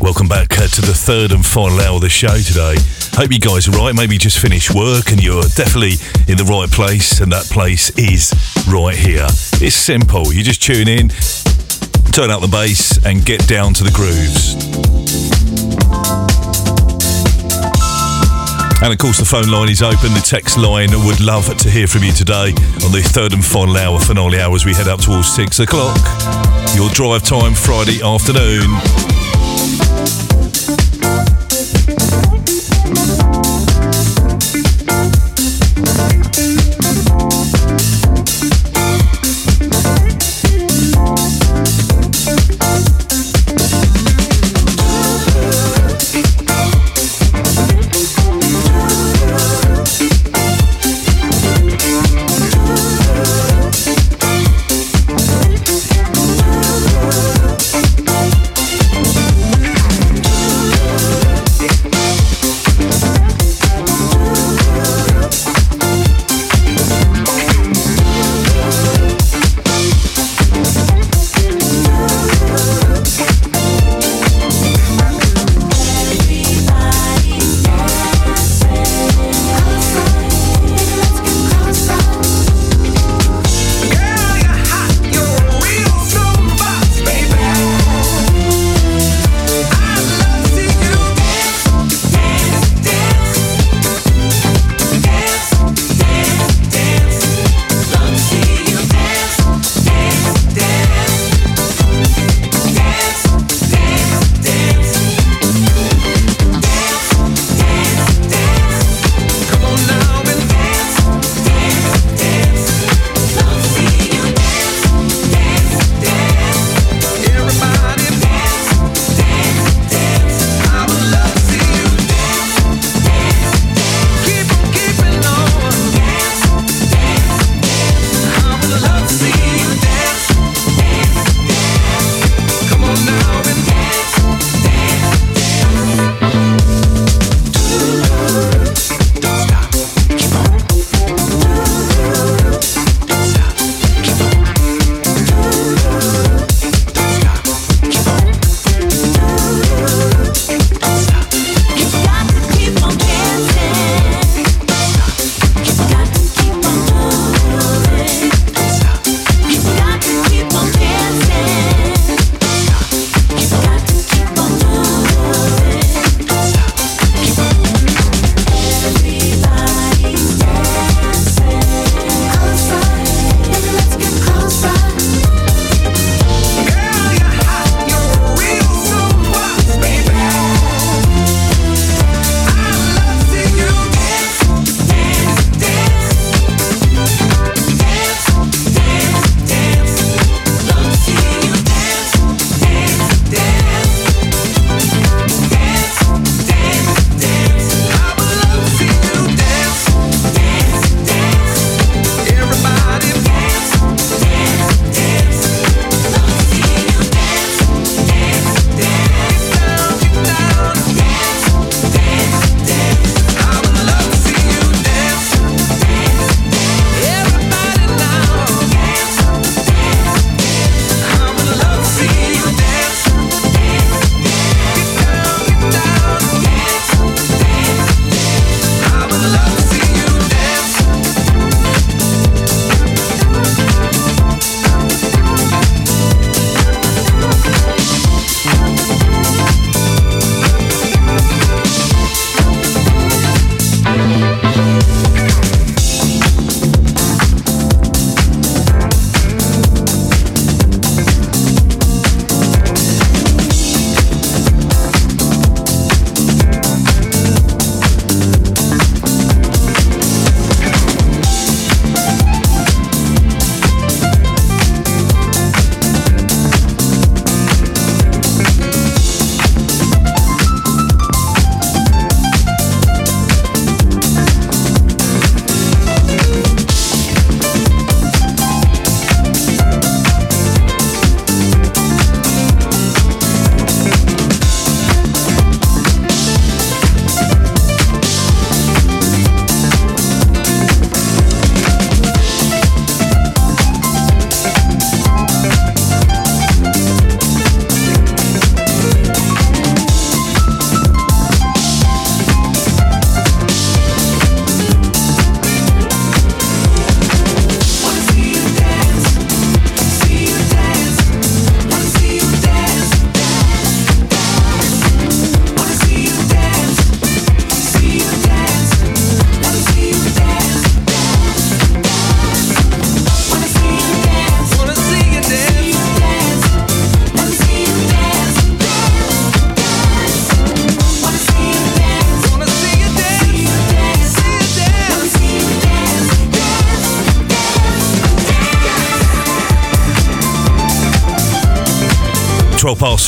Welcome 0.00 0.28
back 0.28 0.52
uh, 0.58 0.66
to 0.66 0.80
the 0.82 0.92
third 0.94 1.32
and 1.32 1.44
final 1.44 1.80
hour 1.80 1.96
of 1.96 2.02
the 2.02 2.08
show 2.08 2.36
today. 2.36 2.76
Hope 3.16 3.32
you 3.32 3.40
guys 3.40 3.66
are 3.66 3.72
right. 3.72 3.94
Maybe 3.94 4.18
just 4.18 4.38
finished 4.38 4.74
work 4.74 5.10
and 5.10 5.22
you're 5.22 5.42
definitely 5.56 5.96
in 6.28 6.36
the 6.36 6.44
right 6.44 6.70
place, 6.70 7.20
and 7.20 7.32
that 7.32 7.46
place 7.46 7.90
is 7.96 8.30
right 8.68 8.94
here. 8.94 9.26
It's 9.58 9.74
simple. 9.74 10.32
You 10.32 10.44
just 10.44 10.62
tune 10.62 10.86
in, 10.86 11.08
turn 12.12 12.30
up 12.30 12.42
the 12.42 12.48
bass, 12.50 13.04
and 13.06 13.24
get 13.24 13.48
down 13.48 13.72
to 13.74 13.84
the 13.84 13.90
grooves. 13.90 14.54
And 18.84 18.92
of 18.92 18.98
course, 18.98 19.18
the 19.18 19.24
phone 19.24 19.48
line 19.48 19.70
is 19.70 19.82
open. 19.82 20.12
The 20.12 20.22
text 20.24 20.58
line 20.58 20.90
would 20.92 21.20
love 21.20 21.48
to 21.56 21.70
hear 21.70 21.86
from 21.86 22.04
you 22.04 22.12
today 22.12 22.52
on 22.84 22.92
the 22.92 23.02
third 23.02 23.32
and 23.32 23.44
final 23.44 23.76
hour, 23.76 23.98
finale 23.98 24.40
hour, 24.40 24.54
as 24.54 24.66
we 24.66 24.74
head 24.74 24.88
up 24.88 25.00
towards 25.00 25.32
six 25.32 25.58
o'clock. 25.58 25.96
Your 26.76 26.90
drive 26.90 27.22
time 27.22 27.54
Friday 27.54 28.04
afternoon. 28.04 29.15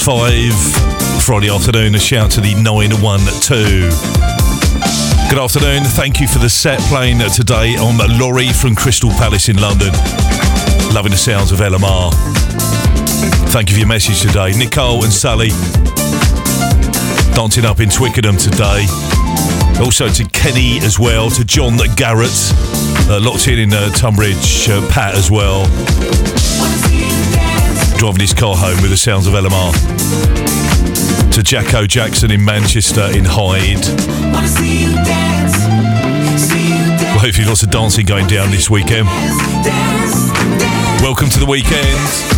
5 0.08 1.20
Friday 1.22 1.50
afternoon. 1.50 1.94
A 1.94 1.98
shout 1.98 2.30
to 2.30 2.40
the 2.40 2.54
912. 2.54 3.92
Good 5.28 5.38
afternoon. 5.38 5.84
Thank 5.84 6.18
you 6.18 6.26
for 6.26 6.38
the 6.38 6.48
set 6.48 6.80
playing 6.88 7.18
today 7.28 7.76
on 7.76 7.98
Laurie 8.18 8.48
from 8.48 8.74
Crystal 8.74 9.10
Palace 9.10 9.50
in 9.50 9.58
London. 9.60 9.92
Loving 10.94 11.10
the 11.10 11.18
sounds 11.18 11.52
of 11.52 11.58
LMR. 11.58 12.10
Thank 13.52 13.68
you 13.68 13.74
for 13.74 13.80
your 13.80 13.88
message 13.88 14.22
today. 14.22 14.56
Nicole 14.56 15.04
and 15.04 15.12
Sally 15.12 15.50
dancing 17.36 17.66
up 17.66 17.80
in 17.80 17.90
Twickenham 17.90 18.38
today. 18.38 18.86
Also 19.84 20.08
to 20.08 20.24
Kenny 20.32 20.78
as 20.78 20.98
well, 20.98 21.28
to 21.28 21.44
John 21.44 21.76
Garrett, 21.96 22.32
uh, 23.10 23.20
locked 23.20 23.46
in 23.46 23.58
in 23.58 23.74
uh, 23.74 23.90
Tunbridge, 23.90 24.70
uh, 24.70 24.80
Pat 24.88 25.16
as 25.16 25.30
well. 25.30 25.66
Driving 27.98 28.20
his 28.20 28.32
car 28.32 28.54
home 28.56 28.80
with 28.80 28.92
the 28.92 28.96
sounds 28.96 29.26
of 29.26 29.34
LMR. 29.34 29.72
To 31.32 31.42
Jacko 31.42 31.84
Jackson 31.84 32.30
in 32.30 32.44
Manchester 32.44 33.10
in 33.12 33.24
Hyde. 33.26 33.84
Well, 37.00 37.18
hopefully 37.18 37.48
lots 37.48 37.64
of 37.64 37.70
dancing 37.70 38.06
going 38.06 38.28
down 38.28 38.52
this 38.52 38.70
weekend. 38.70 39.08
Welcome 41.02 41.28
to 41.30 41.40
the 41.40 41.46
weekend. 41.48 42.37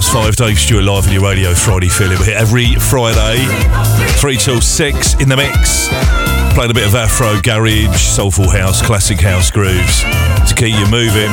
Past 0.00 0.12
5, 0.12 0.36
Dave 0.36 0.58
Stewart 0.58 0.84
live 0.84 1.06
on 1.06 1.12
your 1.12 1.22
radio 1.22 1.52
Friday 1.52 1.88
feeling. 1.88 2.18
We're 2.18 2.26
here 2.26 2.36
every 2.38 2.74
Friday, 2.76 3.44
3 4.18 4.36
till 4.38 4.60
6 4.62 5.14
in 5.20 5.28
the 5.28 5.36
mix. 5.36 5.88
Playing 6.54 6.70
a 6.70 6.74
bit 6.74 6.86
of 6.86 6.94
Afro, 6.94 7.38
garage, 7.42 8.00
soulful 8.00 8.48
house, 8.48 8.80
classic 8.80 9.20
house 9.20 9.50
grooves 9.50 10.00
to 10.48 10.54
keep 10.56 10.78
you 10.78 10.86
moving 10.88 11.30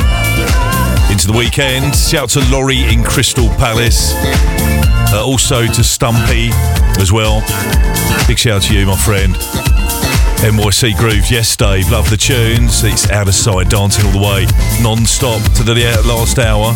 into 1.10 1.28
the 1.28 1.36
weekend. 1.38 1.96
Shout 1.96 2.30
to 2.32 2.42
Laurie 2.52 2.84
in 2.92 3.04
Crystal 3.04 3.48
Palace. 3.56 4.12
Uh, 5.14 5.24
also 5.26 5.66
to 5.66 5.84
Stumpy 5.84 6.50
as 7.00 7.14
well. 7.14 7.40
Big 8.28 8.38
shout 8.38 8.64
to 8.64 8.74
you, 8.74 8.86
my 8.86 8.98
friend. 8.98 9.36
NYC 10.44 10.98
Grooves, 10.98 11.32
yes, 11.32 11.56
Dave. 11.56 11.90
Love 11.90 12.10
the 12.10 12.18
tunes. 12.18 12.84
It's 12.84 13.10
out 13.12 13.30
of 13.30 13.36
sight, 13.36 13.70
dancing 13.70 14.06
all 14.08 14.12
the 14.12 14.20
way, 14.20 14.46
non 14.82 15.06
stop 15.06 15.42
to 15.54 15.64
the 15.64 15.74
last 16.06 16.38
hour. 16.38 16.76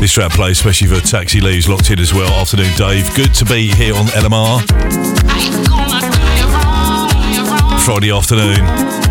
This 0.00 0.12
track 0.12 0.30
play, 0.30 0.52
especially 0.52 0.86
for 0.86 1.00
Taxi 1.00 1.40
Lee's 1.40 1.68
locked 1.68 1.90
in 1.90 1.98
as 1.98 2.14
well. 2.14 2.32
Afternoon, 2.40 2.72
Dave. 2.76 3.12
Good 3.16 3.34
to 3.34 3.44
be 3.44 3.68
here 3.74 3.94
on 3.94 4.06
LMR. 4.06 4.60
Friday 7.84 8.12
afternoon. 8.12 9.07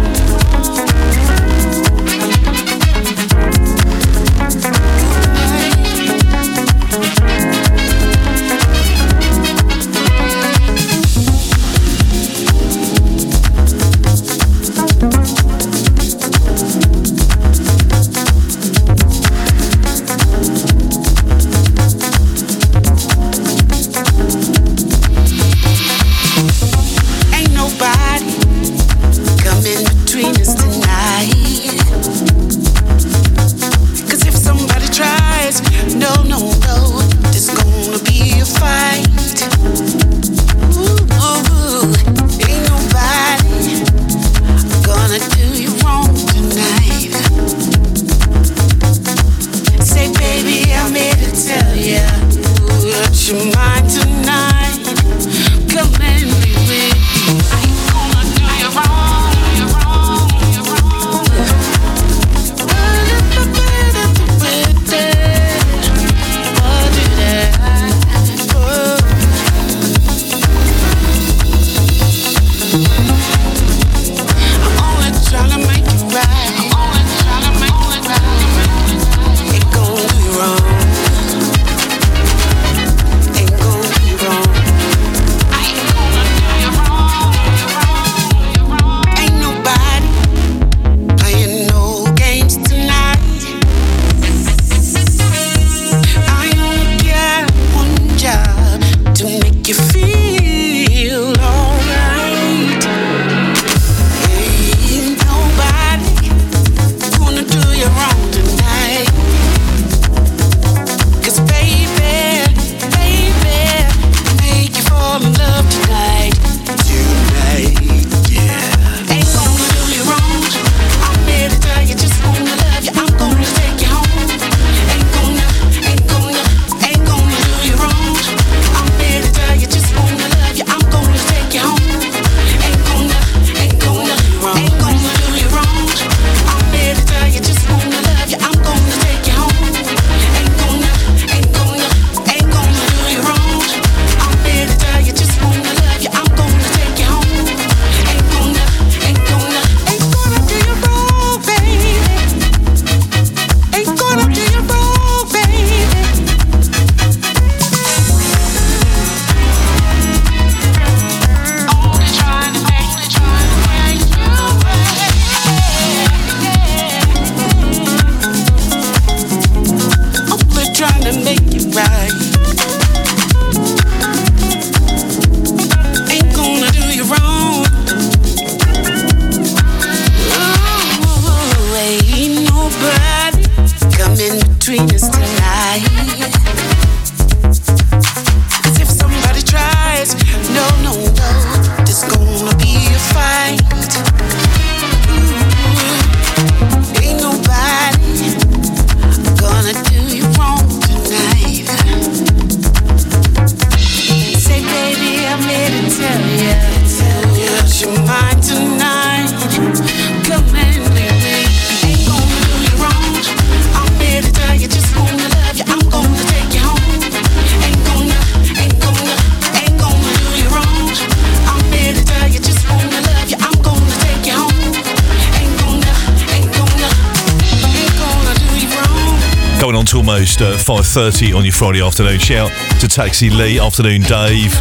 7.30 230.98 231.38
on 231.38 231.43
your 231.43 231.53
Friday 231.53 231.85
afternoon. 231.85 232.17
Shout 232.17 232.50
to 232.80 232.88
Taxi 232.88 233.30
Lee, 233.30 233.59
afternoon 233.59 234.01
Dave. 234.01 234.51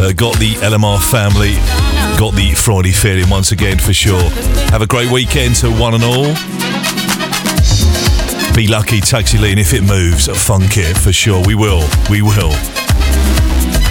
Uh, 0.00 0.12
got 0.16 0.36
the 0.40 0.54
LMR 0.54 1.00
family. 1.00 1.54
Got 2.18 2.34
the 2.34 2.54
Friday 2.56 2.90
feeling 2.90 3.30
once 3.30 3.52
again 3.52 3.78
for 3.78 3.92
sure. 3.92 4.20
Have 4.72 4.82
a 4.82 4.86
great 4.88 5.12
weekend 5.12 5.54
to 5.56 5.70
one 5.70 5.94
and 5.94 6.02
all. 6.02 6.34
Be 8.52 8.66
lucky, 8.66 9.00
Taxi 9.00 9.38
Lee, 9.38 9.52
and 9.52 9.60
if 9.60 9.72
it 9.72 9.82
moves, 9.82 10.26
funk 10.44 10.76
it 10.76 10.98
for 10.98 11.12
sure. 11.12 11.40
We 11.46 11.54
will. 11.54 11.88
We 12.10 12.20
will. 12.20 12.50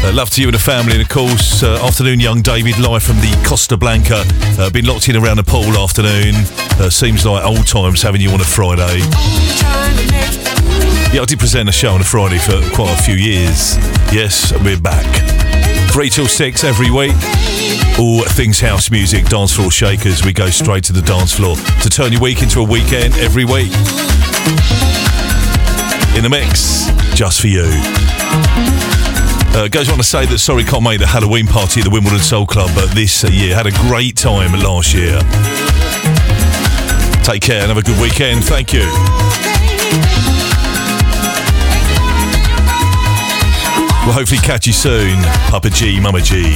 Uh, 0.03 0.11
love 0.14 0.30
to 0.32 0.41
you 0.41 0.49
and 0.49 0.56
the 0.56 0.59
family, 0.59 0.91
and 0.93 1.01
of 1.01 1.08
course, 1.08 1.64
uh, 1.64 1.80
afternoon, 1.82 2.19
young 2.19 2.41
David, 2.41 2.77
live 2.77 3.03
from 3.03 3.16
the 3.17 3.41
Costa 3.48 3.77
Blanca. 3.77 4.25
Uh, 4.59 4.69
been 4.69 4.85
locked 4.85 5.08
in 5.08 5.16
around 5.16 5.38
the 5.38 5.45
pool 5.45 5.77
afternoon. 5.77 6.35
Uh, 6.75 6.90
seems 6.90 7.25
like 7.25 7.45
old 7.45 7.66
times 7.67 8.01
having 8.01 8.19
you 8.19 8.32
on 8.32 8.41
a 8.41 8.43
Friday. 8.43 8.99
Yeah, 11.12 11.22
I 11.22 11.26
did 11.26 11.40
present 11.40 11.68
a 11.68 11.72
show 11.72 11.94
on 11.94 12.02
a 12.02 12.04
Friday 12.04 12.38
for 12.38 12.62
quite 12.76 12.94
a 12.94 13.02
few 13.02 13.16
years. 13.16 13.78
Yes, 14.14 14.54
we're 14.64 14.80
back. 14.80 15.08
Three 15.92 16.08
till 16.08 16.28
six 16.28 16.64
every 16.64 16.92
week. 16.92 17.16
All 17.98 18.22
things 18.26 18.60
house 18.60 18.92
music, 18.92 19.26
dance 19.26 19.56
floor 19.56 19.72
shakers. 19.72 20.24
We 20.24 20.34
go 20.34 20.52
straight 20.52 20.84
to 20.84 20.94
the 20.94 21.02
dance 21.02 21.34
floor 21.34 21.56
to 21.56 21.90
turn 21.90 22.12
your 22.12 22.22
week 22.22 22.44
into 22.44 22.60
a 22.60 22.64
weekend 22.64 23.16
every 23.16 23.44
week. 23.44 23.72
In 26.16 26.22
the 26.22 26.30
mix, 26.30 26.92
just 27.16 27.42
for 27.42 27.48
you. 27.48 27.66
Uh, 29.58 29.68
goes 29.68 29.90
on 29.90 29.98
to 29.98 30.04
say 30.04 30.28
that 30.28 30.38
sorry 30.38 30.64
can't 30.64 30.84
make 30.84 31.00
the 31.00 31.08
Halloween 31.08 31.48
party 31.48 31.80
at 31.82 31.86
the 31.86 31.90
Wimbledon 31.90 32.20
Soul 32.20 32.46
Club, 32.46 32.70
but 32.76 32.92
this 32.92 33.24
uh, 33.24 33.30
year 33.30 33.56
had 33.56 33.66
a 33.66 33.72
great 33.72 34.16
time 34.16 34.52
last 34.62 34.94
year. 34.94 35.20
Take 37.24 37.42
care 37.42 37.62
and 37.62 37.70
have 37.74 37.78
a 37.78 37.82
good 37.82 38.00
weekend. 38.00 38.44
Thank 38.44 38.74
you. 38.74 38.86
We'll 44.06 44.14
hopefully 44.14 44.42
catch 44.42 44.66
you 44.66 44.74
soon, 44.74 45.22
Papa 45.50 45.69
G, 45.69 46.00
Mama 46.00 46.22
G. 46.22 46.56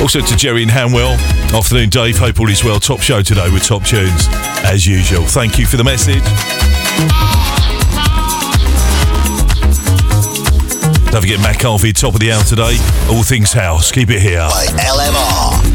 Also 0.00 0.20
to 0.20 0.36
Jerry 0.36 0.62
and 0.62 0.70
Hanwell. 0.70 1.18
Afternoon, 1.54 1.90
Dave. 1.90 2.18
Hope 2.18 2.40
all 2.40 2.48
is 2.48 2.64
well. 2.64 2.80
Top 2.80 3.00
show 3.00 3.22
today 3.22 3.50
with 3.52 3.64
top 3.64 3.84
tunes, 3.84 4.26
as 4.64 4.86
usual. 4.86 5.24
Thank 5.24 5.58
you 5.58 5.66
for 5.66 5.76
the 5.76 5.84
message. 5.84 6.24
Don't 11.10 11.22
forget 11.22 11.40
Matt 11.40 11.56
Carvey, 11.56 11.92
top 11.92 12.14
of 12.14 12.20
the 12.20 12.32
hour 12.32 12.42
today. 12.44 12.78
All 13.10 13.22
things 13.22 13.52
house. 13.52 13.90
Keep 13.92 14.10
it 14.10 14.20
here. 14.20 14.38
By 14.38 14.66
LMR. 14.66 15.69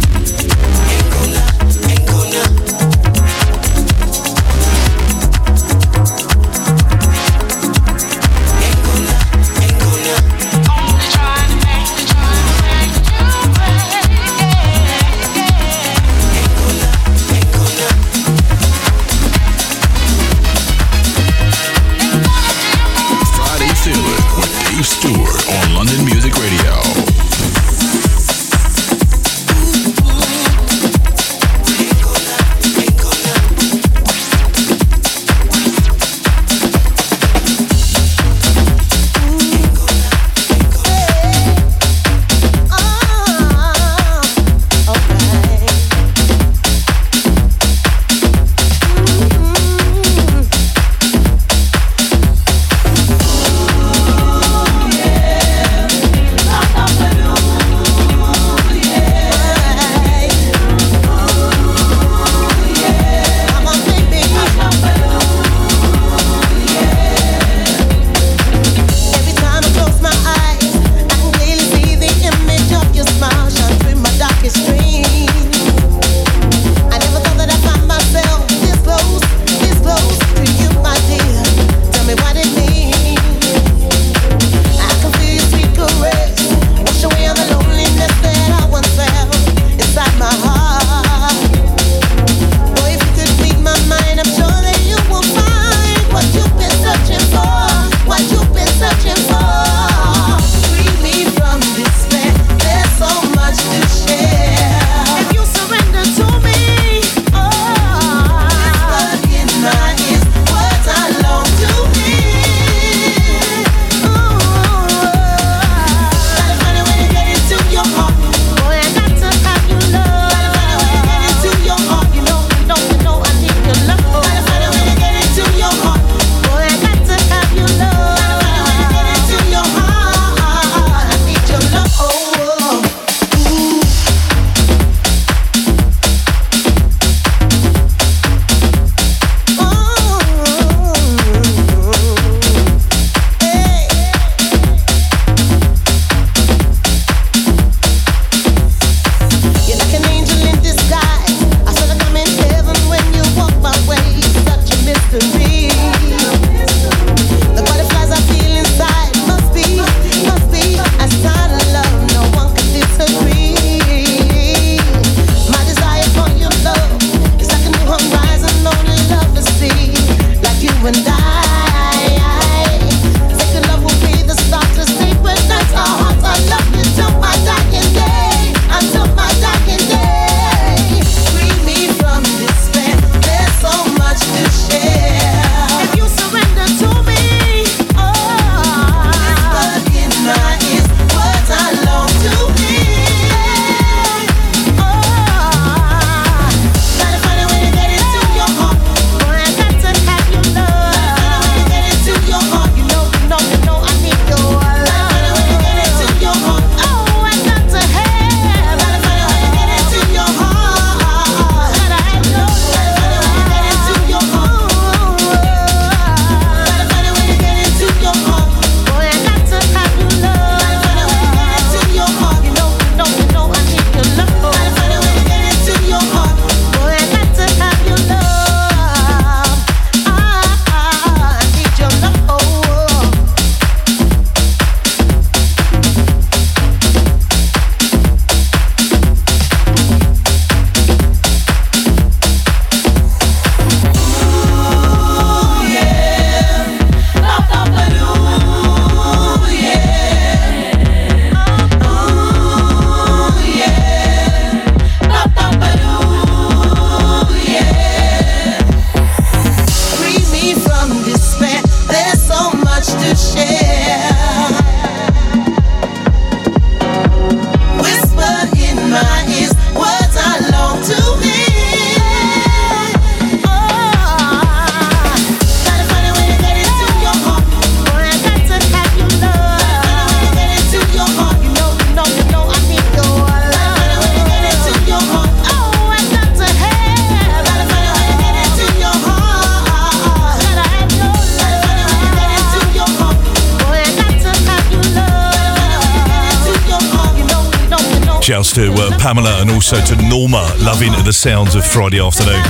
Loving 300.89 301.05
the 301.05 301.13
sounds 301.13 301.55
of 301.55 301.65
Friday 301.65 301.99
afternoon. 301.99 302.41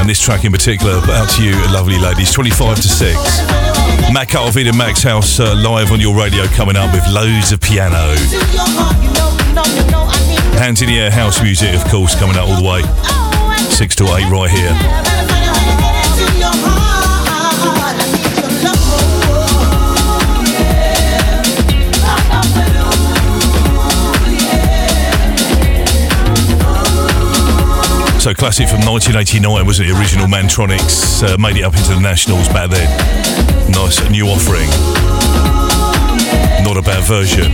And 0.00 0.08
this 0.08 0.20
track 0.20 0.44
in 0.44 0.50
particular, 0.50 0.94
out 1.12 1.28
to 1.30 1.44
you, 1.44 1.52
lovely 1.72 1.98
ladies, 1.98 2.32
25 2.32 2.76
to 2.76 2.88
6. 2.88 4.12
Mac 4.12 4.34
Alvin 4.34 4.66
and 4.66 4.76
Max 4.76 5.02
House 5.02 5.38
uh, 5.38 5.54
live 5.54 5.92
on 5.92 6.00
your 6.00 6.16
radio 6.16 6.46
coming 6.46 6.76
up 6.76 6.92
with 6.92 7.06
loads 7.12 7.52
of 7.52 7.60
piano. 7.60 8.16
Hands 10.58 10.80
in 10.82 10.88
the 10.88 10.98
air 10.98 11.10
house 11.10 11.42
music, 11.42 11.74
of 11.74 11.84
course, 11.88 12.18
coming 12.18 12.36
out 12.36 12.48
all 12.48 12.60
the 12.60 12.66
way. 12.66 12.82
6 13.70 13.94
to 13.96 14.04
8 14.04 14.30
right 14.30 14.50
here. 14.50 15.47
So 28.18 28.34
classic 28.34 28.68
from 28.68 28.80
1989 28.80 29.64
was 29.64 29.78
the 29.78 29.90
original 29.96 30.26
Mantronix. 30.26 31.22
Uh, 31.22 31.38
made 31.38 31.56
it 31.56 31.62
up 31.62 31.76
into 31.76 31.94
the 31.94 32.00
Nationals 32.00 32.48
back 32.48 32.68
then. 32.68 33.70
Nice 33.70 34.10
new 34.10 34.26
offering. 34.26 34.68
Not 36.64 36.76
a 36.76 36.82
bad 36.82 37.04
version. 37.04 37.52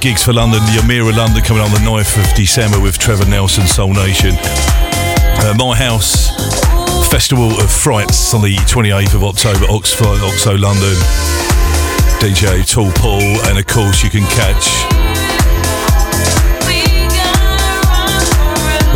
Gigs 0.00 0.22
for 0.22 0.32
London, 0.32 0.60
the 0.64 0.80
Amira 0.80 1.14
London 1.14 1.42
coming 1.42 1.62
on 1.62 1.70
the 1.70 1.78
9th 1.78 2.16
of 2.16 2.34
December 2.34 2.80
with 2.80 2.96
Trevor 2.96 3.28
Nelson, 3.28 3.66
Soul 3.66 3.92
Nation. 3.92 4.32
Uh, 4.34 5.54
My 5.58 5.76
House 5.76 6.30
Festival 7.10 7.50
of 7.60 7.70
Frights 7.70 8.32
on 8.32 8.40
the 8.40 8.56
28th 8.64 9.14
of 9.14 9.24
October, 9.24 9.66
Oxford, 9.68 10.20
Oxo, 10.24 10.56
London. 10.56 10.94
DJ 12.16 12.64
Tall 12.64 12.90
Paul, 12.92 13.20
and 13.48 13.58
of 13.58 13.66
course 13.66 14.02
you 14.02 14.08
can 14.08 14.24
catch 14.32 14.68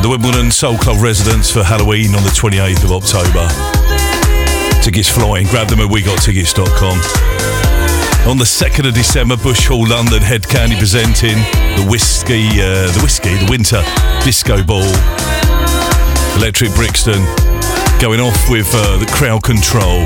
the 0.00 0.08
Wimbledon 0.08 0.50
Soul 0.50 0.78
Club 0.78 1.02
residents 1.02 1.50
for 1.50 1.62
Halloween 1.62 2.14
on 2.14 2.22
the 2.22 2.30
28th 2.30 2.84
of 2.84 2.92
October. 2.92 3.48
Tickets 4.82 5.08
flying. 5.08 5.46
Grab 5.48 5.68
them 5.68 5.80
at 5.80 5.90
wegottickets.com. 5.90 7.73
On 8.26 8.38
the 8.38 8.44
2nd 8.44 8.88
of 8.88 8.94
December, 8.94 9.36
Bush 9.36 9.66
Hall, 9.68 9.86
London, 9.86 10.22
Hed 10.22 10.42
Kandi 10.42 10.78
presenting 10.78 11.36
the 11.76 11.86
Whiskey, 11.90 12.48
uh, 12.56 12.90
the 12.90 13.00
Whiskey, 13.02 13.36
the 13.36 13.46
Winter 13.50 13.84
Disco 14.24 14.62
Ball. 14.64 14.88
Electric 16.40 16.72
Brixton 16.74 17.20
going 18.00 18.20
off 18.20 18.48
with 18.48 18.66
uh, 18.72 18.96
the 18.96 19.04
crowd 19.12 19.42
control. 19.42 20.02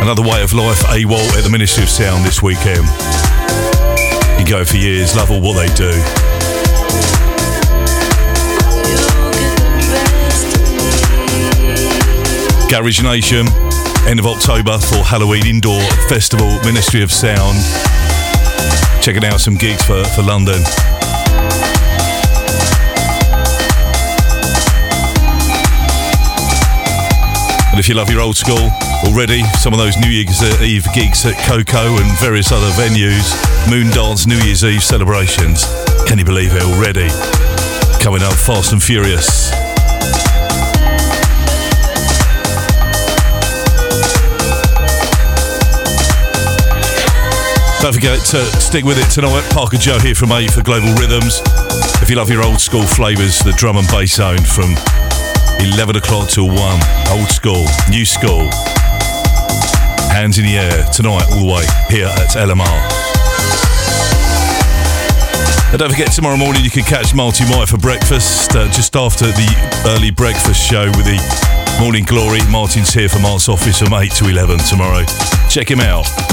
Another 0.00 0.22
way 0.22 0.42
of 0.42 0.54
life, 0.54 0.80
AWOL 0.88 1.36
at 1.36 1.44
the 1.44 1.50
Ministry 1.50 1.82
of 1.82 1.90
Sound 1.90 2.24
this 2.24 2.42
weekend. 2.42 2.88
You 4.40 4.46
go 4.48 4.64
for 4.64 4.78
years, 4.78 5.14
love 5.14 5.30
all 5.30 5.42
what 5.42 5.60
they 5.60 5.68
do. 5.76 5.92
Garage 12.70 13.02
Nation, 13.02 13.44
end 14.06 14.18
of 14.18 14.26
October 14.26 14.78
for 14.78 14.96
Halloween 14.96 15.46
Indoor 15.46 15.80
Festival, 16.08 16.48
Ministry 16.64 17.02
of 17.02 17.12
Sound. 17.12 17.58
Checking 19.02 19.24
out 19.24 19.40
some 19.40 19.54
gigs 19.54 19.82
for, 19.82 20.04
for 20.14 20.22
London. 20.22 20.60
And 27.70 27.78
if 27.78 27.88
you 27.88 27.94
love 27.94 28.10
your 28.10 28.20
old 28.20 28.36
school 28.36 28.70
already, 29.04 29.42
some 29.60 29.72
of 29.72 29.78
those 29.78 29.96
New 29.98 30.10
Year's 30.10 30.42
uh, 30.42 30.62
Eve 30.62 30.86
gigs 30.94 31.24
at 31.24 31.34
KOKO 31.34 32.00
and 32.00 32.18
various 32.18 32.52
other 32.52 32.70
venues, 32.70 33.30
Moon 33.70 33.90
Dance 33.90 34.26
New 34.26 34.38
Year's 34.38 34.64
Eve 34.64 34.82
celebrations. 34.82 35.64
Can 36.06 36.18
you 36.18 36.24
believe 36.24 36.52
it 36.54 36.62
already? 36.62 37.08
Coming 38.02 38.22
up 38.22 38.34
fast 38.34 38.72
and 38.72 38.82
furious. 38.82 39.59
Don't 47.80 47.94
forget 47.94 48.20
to 48.26 48.44
stick 48.60 48.84
with 48.84 48.98
it 48.98 49.10
tonight. 49.10 49.40
Parker 49.52 49.78
Joe 49.78 49.98
here 49.98 50.14
from 50.14 50.32
A 50.32 50.46
for 50.48 50.62
Global 50.62 50.92
Rhythms. 51.00 51.40
If 52.02 52.10
you 52.10 52.16
love 52.16 52.28
your 52.28 52.44
old 52.44 52.60
school 52.60 52.82
flavours, 52.82 53.38
the 53.38 53.52
drum 53.52 53.78
and 53.78 53.88
bass 53.88 54.16
zone 54.16 54.44
from 54.44 54.76
11 55.58 55.96
o'clock 55.96 56.28
till 56.28 56.46
1. 56.46 56.56
Old 57.08 57.28
school, 57.28 57.64
new 57.88 58.04
school. 58.04 58.52
Hands 60.12 60.36
in 60.36 60.44
the 60.44 60.60
air 60.60 60.84
tonight, 60.92 61.24
all 61.32 61.40
the 61.40 61.48
way 61.48 61.64
here 61.88 62.04
at 62.06 62.36
LMR. 62.36 62.68
And 65.72 65.78
don't 65.78 65.90
forget, 65.90 66.12
tomorrow 66.12 66.36
morning 66.36 66.62
you 66.62 66.70
can 66.70 66.84
catch 66.84 67.14
Marty 67.14 67.44
White 67.44 67.70
for 67.70 67.78
breakfast 67.78 68.54
uh, 68.54 68.68
just 68.68 68.94
after 68.94 69.24
the 69.24 69.48
early 69.86 70.10
breakfast 70.10 70.60
show 70.60 70.84
with 70.84 71.08
the 71.08 71.16
Morning 71.80 72.04
Glory. 72.04 72.40
Martin's 72.50 72.92
here 72.92 73.08
from 73.08 73.22
Mark's 73.22 73.48
office 73.48 73.78
from 73.78 73.94
8 73.94 74.12
to 74.20 74.28
11 74.28 74.58
tomorrow. 74.68 75.06
Check 75.48 75.70
him 75.70 75.80
out. 75.80 76.29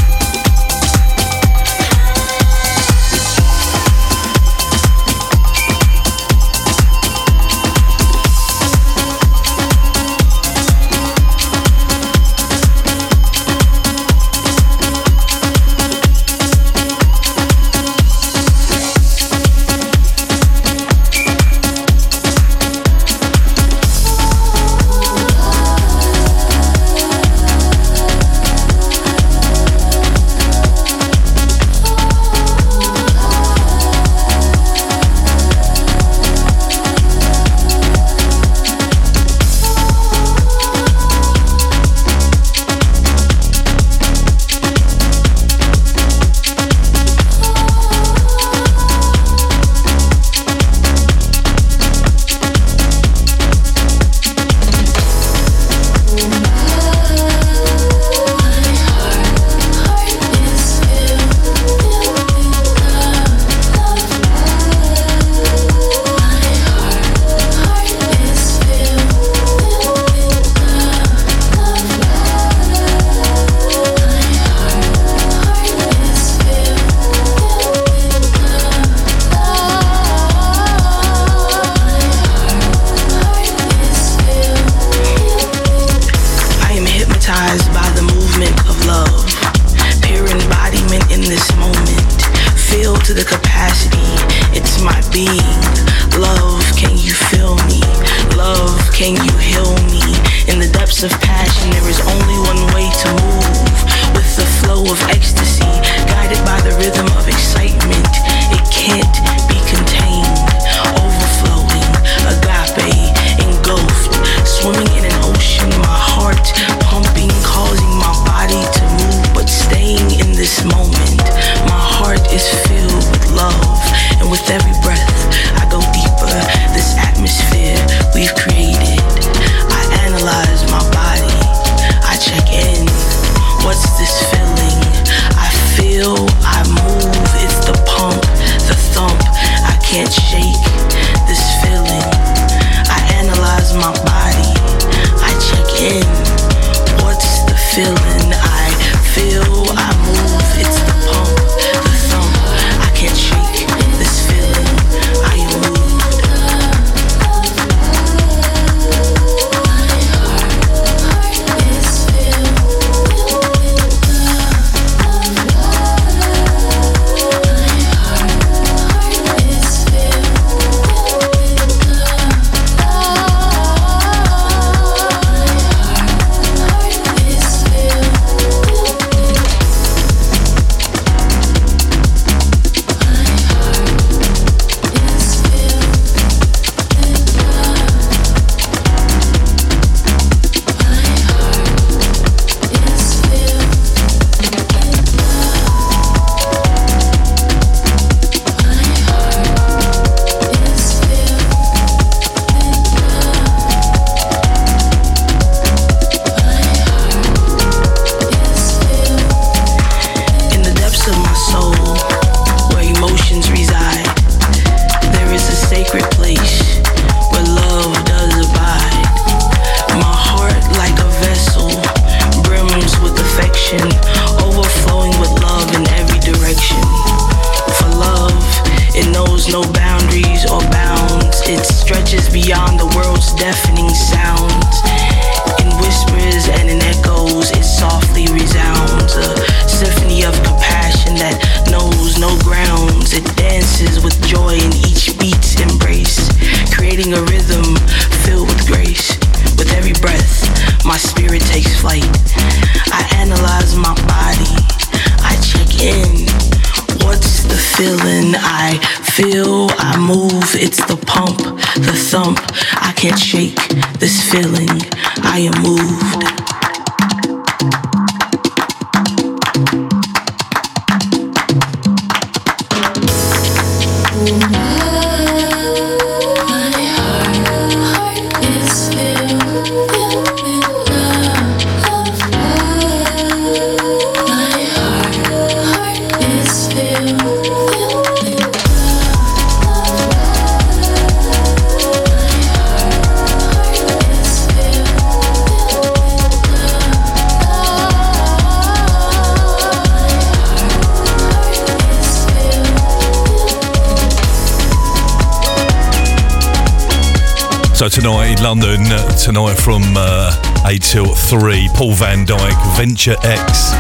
Paul 311.78 311.94
van 311.94 312.26
Dyk, 312.26 312.76
Venture 312.76 313.16
X. 313.22 313.72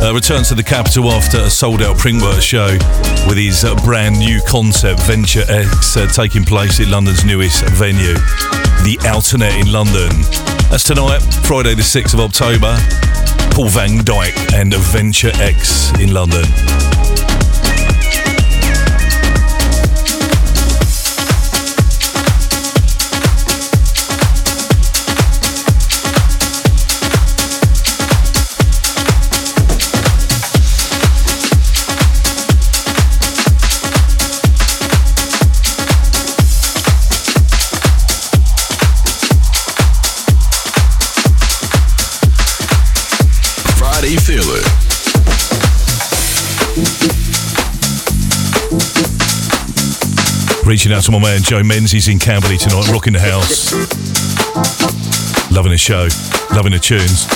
Uh, 0.00 0.10
returns 0.14 0.48
to 0.48 0.54
the 0.54 0.62
capital 0.62 1.10
after 1.10 1.36
a 1.36 1.50
sold 1.50 1.82
out 1.82 1.98
Printworks 1.98 2.40
show 2.40 2.72
with 3.28 3.36
his 3.36 3.62
uh, 3.62 3.74
brand 3.84 4.18
new 4.18 4.40
concept, 4.48 5.02
Venture 5.02 5.44
X, 5.46 5.98
uh, 5.98 6.06
taking 6.06 6.46
place 6.46 6.80
at 6.80 6.88
London's 6.88 7.22
newest 7.22 7.62
venue, 7.76 8.14
the 8.84 8.96
Outernet 9.02 9.60
in 9.60 9.70
London. 9.70 10.08
That's 10.70 10.84
tonight, 10.84 11.20
Friday, 11.44 11.74
the 11.74 11.82
6th 11.82 12.14
of 12.14 12.20
October. 12.20 12.74
Paul 13.54 13.68
van 13.68 13.98
Dyk 14.02 14.54
and 14.54 14.72
Venture 14.74 15.32
X 15.34 15.92
in 16.00 16.14
London. 16.14 16.99
Reaching 50.70 50.92
out 50.92 51.02
to 51.02 51.10
my 51.10 51.18
man 51.18 51.42
Joe 51.42 51.64
Menzies 51.64 52.06
in 52.06 52.20
Camberley 52.20 52.56
tonight, 52.56 52.86
rocking 52.92 53.12
the 53.12 53.18
house. 53.18 53.72
Loving 55.50 55.72
the 55.72 55.76
show, 55.76 56.06
loving 56.54 56.70
the 56.70 56.78
tunes. 56.78 57.26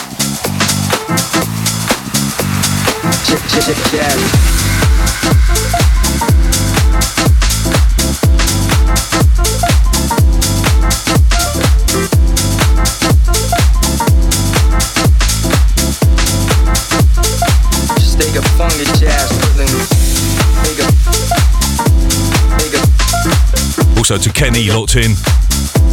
Also 24.05 24.19
to 24.19 24.31
Kenny, 24.31 24.69
locked 24.69 24.97
in, 24.97 25.13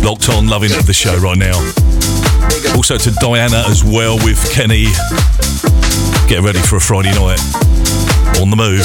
locked 0.03 0.27
on, 0.27 0.45
loving 0.45 0.67
the 0.85 0.91
show 0.91 1.15
right 1.19 1.37
now. 1.37 1.55
Also 2.75 2.97
to 2.97 3.11
Diana 3.21 3.63
as 3.69 3.85
well 3.85 4.17
with 4.17 4.51
Kenny. 4.51 4.87
Get 6.27 6.41
ready 6.41 6.59
for 6.59 6.75
a 6.75 6.81
Friday 6.81 7.13
night. 7.15 7.39
On 8.41 8.49
the 8.49 8.57
move. 8.57 8.81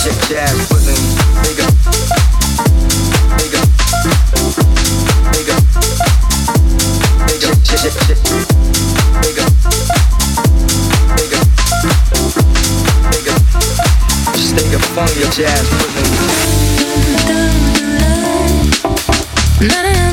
jazz, 15.37 15.95
Jazz. 19.59 20.06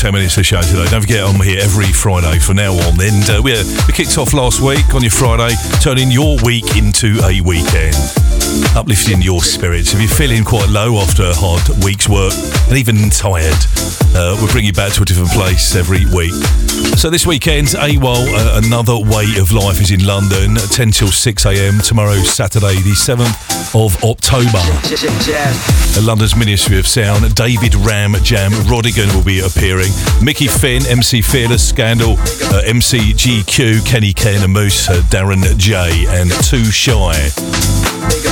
10 0.00 0.14
minutes 0.14 0.38
of 0.38 0.46
show 0.46 0.62
today. 0.62 0.86
Don't 0.88 1.02
forget, 1.02 1.22
I'm 1.22 1.38
here 1.42 1.60
every 1.60 1.92
Friday 1.92 2.38
from 2.38 2.56
now 2.56 2.72
on. 2.72 2.98
And 3.02 3.28
uh, 3.28 3.42
we, 3.44 3.52
we 3.86 3.92
kicked 3.92 4.16
off 4.16 4.32
last 4.32 4.62
week 4.62 4.94
on 4.94 5.02
your 5.02 5.10
Friday, 5.10 5.54
turning 5.82 6.10
your 6.10 6.38
week 6.42 6.74
into 6.74 7.20
a 7.22 7.42
weekend. 7.42 7.94
Uplifting 8.74 9.20
your 9.20 9.42
spirits. 9.42 9.92
If 9.92 10.00
you're 10.00 10.08
feeling 10.08 10.42
quite 10.42 10.70
low 10.70 10.96
after 10.96 11.24
a 11.24 11.34
hard 11.34 11.84
week's 11.84 12.08
work 12.08 12.32
and 12.72 12.78
even 12.78 13.10
tired, 13.10 13.52
uh, 14.16 14.40
we'll 14.40 14.50
bring 14.50 14.64
you 14.64 14.72
back 14.72 14.94
to 14.94 15.02
a 15.02 15.04
different 15.04 15.32
place 15.32 15.76
every 15.76 16.06
week. 16.16 16.32
So 16.96 17.10
this 17.10 17.26
weekend, 17.26 17.68
AWOL, 17.68 18.24
uh, 18.32 18.62
Another 18.64 18.96
Way 18.96 19.36
of 19.36 19.52
Life 19.52 19.82
is 19.82 19.90
in 19.90 20.06
London, 20.06 20.54
10 20.54 20.92
till 20.92 21.12
6 21.12 21.44
a.m. 21.44 21.78
Tomorrow, 21.80 22.16
Saturday, 22.24 22.76
the 22.80 22.96
7th 22.96 23.49
of 23.74 24.02
October. 24.04 24.60
London's 26.00 26.34
Ministry 26.36 26.78
of 26.78 26.86
Sound, 26.86 27.34
David 27.34 27.74
Ram 27.74 28.14
Jam 28.22 28.52
Rodigan 28.66 29.14
will 29.14 29.24
be 29.24 29.40
appearing. 29.40 29.92
Mickey 30.22 30.48
Finn, 30.48 30.84
MC 30.86 31.22
Fearless, 31.22 31.68
Scandal, 31.68 32.16
uh, 32.52 32.62
MC 32.66 33.12
GQ, 33.12 33.84
Kenny 33.86 34.12
Ken 34.12 34.42
and 34.42 34.52
Moose, 34.52 34.88
uh, 34.88 35.02
Darren 35.08 35.42
Jay, 35.56 36.06
and 36.08 36.30
Too 36.44 36.64
Shy. 36.64 37.30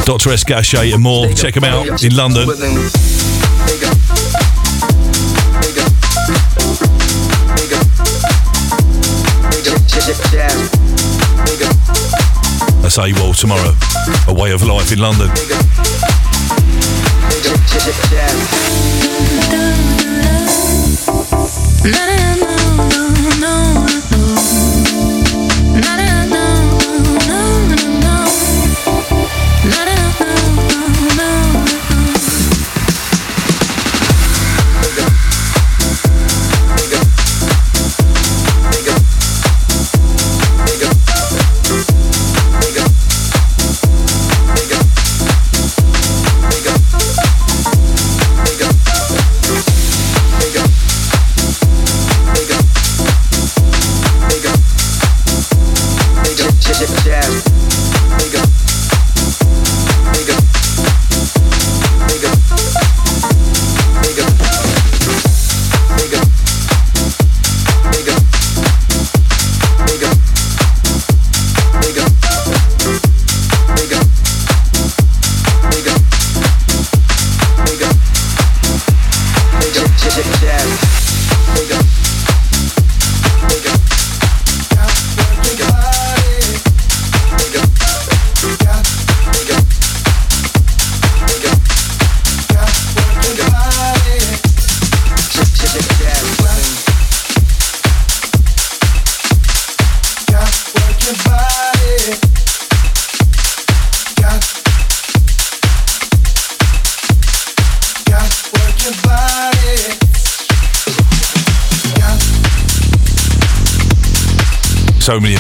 Dr. 0.05 0.31
S. 0.31 0.45
Gachet 0.45 0.93
and 0.93 1.03
more. 1.03 1.29
Check 1.29 1.55
them 1.55 1.65
out 1.65 2.03
in 2.03 2.15
London. 2.17 2.47
AWOL 12.99 13.33
tomorrow. 13.33 13.73
A 14.27 14.35
way 14.35 14.51
of 14.51 14.63
life 14.65 14.93
in 14.93 14.99
London. 14.99 15.29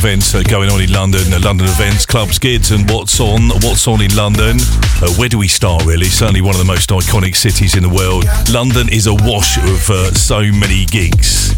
Events 0.09 0.35
uh, 0.35 0.43
going 0.49 0.71
on 0.71 0.81
in 0.81 0.91
London, 0.91 1.21
uh, 1.35 1.41
London 1.45 1.67
events, 1.67 2.07
clubs, 2.07 2.39
gigs, 2.39 2.71
and 2.71 2.89
what's 2.89 3.21
on, 3.21 3.51
what's 3.61 3.87
on 3.87 4.01
in 4.01 4.15
London. 4.17 4.57
Uh, 5.03 5.13
where 5.21 5.29
do 5.29 5.37
we 5.37 5.47
start, 5.47 5.85
really? 5.85 6.07
Certainly 6.07 6.41
one 6.41 6.55
of 6.55 6.59
the 6.59 6.65
most 6.65 6.89
iconic 6.89 7.37
cities 7.37 7.77
in 7.77 7.83
the 7.83 7.91
world. 7.91 8.25
London 8.51 8.89
is 8.89 9.07
awash 9.07 9.59
of 9.59 9.91
uh, 9.91 10.11
so 10.15 10.41
many 10.41 10.87
gigs. 10.87 11.53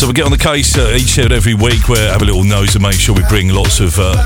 So 0.00 0.06
we 0.06 0.14
get 0.14 0.24
on 0.24 0.30
the 0.30 0.40
case 0.40 0.78
uh, 0.78 0.96
each 0.96 1.18
and 1.18 1.30
every 1.30 1.52
week. 1.52 1.88
We 1.88 1.98
have 1.98 2.22
a 2.22 2.24
little 2.24 2.44
nose 2.44 2.74
and 2.74 2.82
make 2.82 2.94
sure 2.94 3.14
we 3.14 3.24
bring 3.28 3.50
lots 3.50 3.80
of 3.80 3.98
uh, 3.98 4.16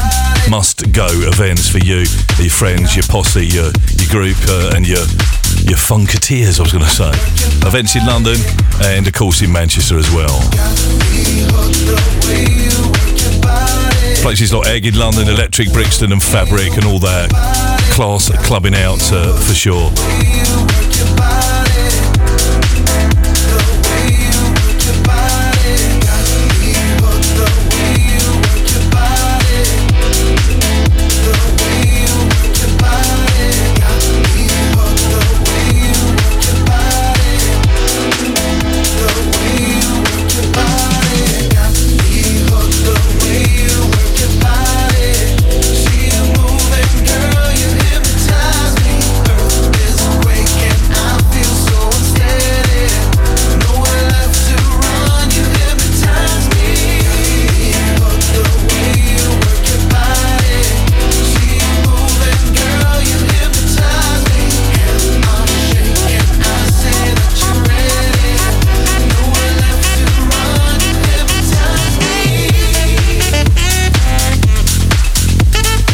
must-go 0.49 1.09
events 1.27 1.69
for 1.69 1.79
you, 1.79 2.07
your 2.39 2.55
friends, 2.55 2.95
your 2.95 3.07
posse, 3.11 3.45
your, 3.45 3.73
your 3.99 4.11
group, 4.15 4.39
uh, 4.47 4.77
and 4.77 4.87
your 4.87 5.03
your 5.69 5.79
funketeers. 5.79 6.59
I 6.59 6.63
was 6.63 6.73
going 6.73 6.85
to 6.85 6.91
say 6.91 7.11
events 7.67 7.97
in 7.97 8.05
London 8.07 8.37
and 8.83 9.07
of 9.07 9.13
course 9.13 9.43
in 9.43 9.53
Manchester 9.53 9.99
as 9.99 10.11
well. 10.11 10.41
Places 14.23 14.53
like 14.53 14.67
Egg 14.69 14.87
in 14.87 14.95
London, 14.95 15.29
Electric, 15.29 15.73
Brixton, 15.73 16.13
and 16.13 16.23
Fabric, 16.23 16.73
and 16.77 16.85
all 16.85 16.99
that 17.01 17.31
class 17.93 18.31
clubbing 18.47 18.75
out 18.75 19.03
uh, 19.13 19.37
for 19.41 19.55
sure. 19.55 19.91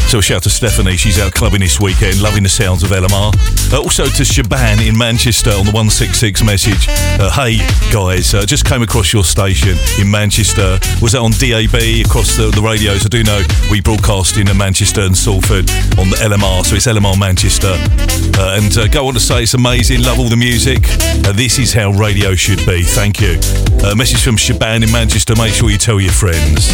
So 0.08 0.20
a 0.20 0.22
shout 0.22 0.42
to 0.44 0.50
Stephanie, 0.50 0.96
she's 0.96 1.20
out 1.20 1.34
clubbing 1.34 1.60
this 1.60 1.78
weekend, 1.78 2.22
loving 2.22 2.42
the 2.42 2.48
sounds 2.48 2.82
of 2.82 2.88
LMR. 2.88 3.28
Uh, 3.70 3.82
also 3.82 4.06
to 4.06 4.24
Shaban 4.24 4.80
in 4.80 4.96
Manchester 4.96 5.50
on 5.50 5.66
the 5.66 5.70
166 5.70 6.42
message. 6.44 6.86
Uh, 7.20 7.30
hey 7.30 7.58
guys, 7.92 8.32
uh, 8.32 8.46
just 8.46 8.64
came 8.64 8.80
across 8.80 9.12
your 9.12 9.22
station 9.22 9.76
in 10.00 10.10
Manchester. 10.10 10.78
Was 11.02 11.12
that 11.12 11.20
on 11.20 11.32
DAB 11.32 12.08
across 12.08 12.38
the, 12.38 12.50
the 12.54 12.62
radios? 12.62 13.04
I 13.04 13.10
do 13.10 13.22
know 13.22 13.42
we 13.70 13.82
broadcast 13.82 14.38
in 14.38 14.48
Manchester 14.56 15.02
and 15.02 15.14
Salford 15.14 15.68
on 16.00 16.08
the 16.08 16.16
LMR, 16.24 16.64
so 16.64 16.76
it's 16.76 16.86
LMR 16.86 17.20
Manchester. 17.20 17.76
Uh, 18.40 18.56
and 18.56 18.78
uh, 18.78 18.88
go 18.88 19.08
on 19.08 19.12
to 19.12 19.20
say 19.20 19.42
it's 19.42 19.52
amazing, 19.52 20.02
love 20.02 20.18
all 20.18 20.30
the 20.30 20.40
music. 20.40 20.84
This 21.36 21.58
is 21.58 21.74
how 21.74 21.90
radio 21.92 22.34
should 22.34 22.64
be. 22.64 22.82
Thank 22.82 23.20
you. 23.20 23.38
Uh, 23.84 23.94
message 23.94 24.24
from 24.24 24.38
Shaban 24.38 24.84
in 24.84 24.90
Manchester. 24.90 25.36
Make 25.36 25.52
sure 25.52 25.68
you 25.68 25.76
tell 25.76 26.00
your 26.00 26.12
friends. 26.12 26.64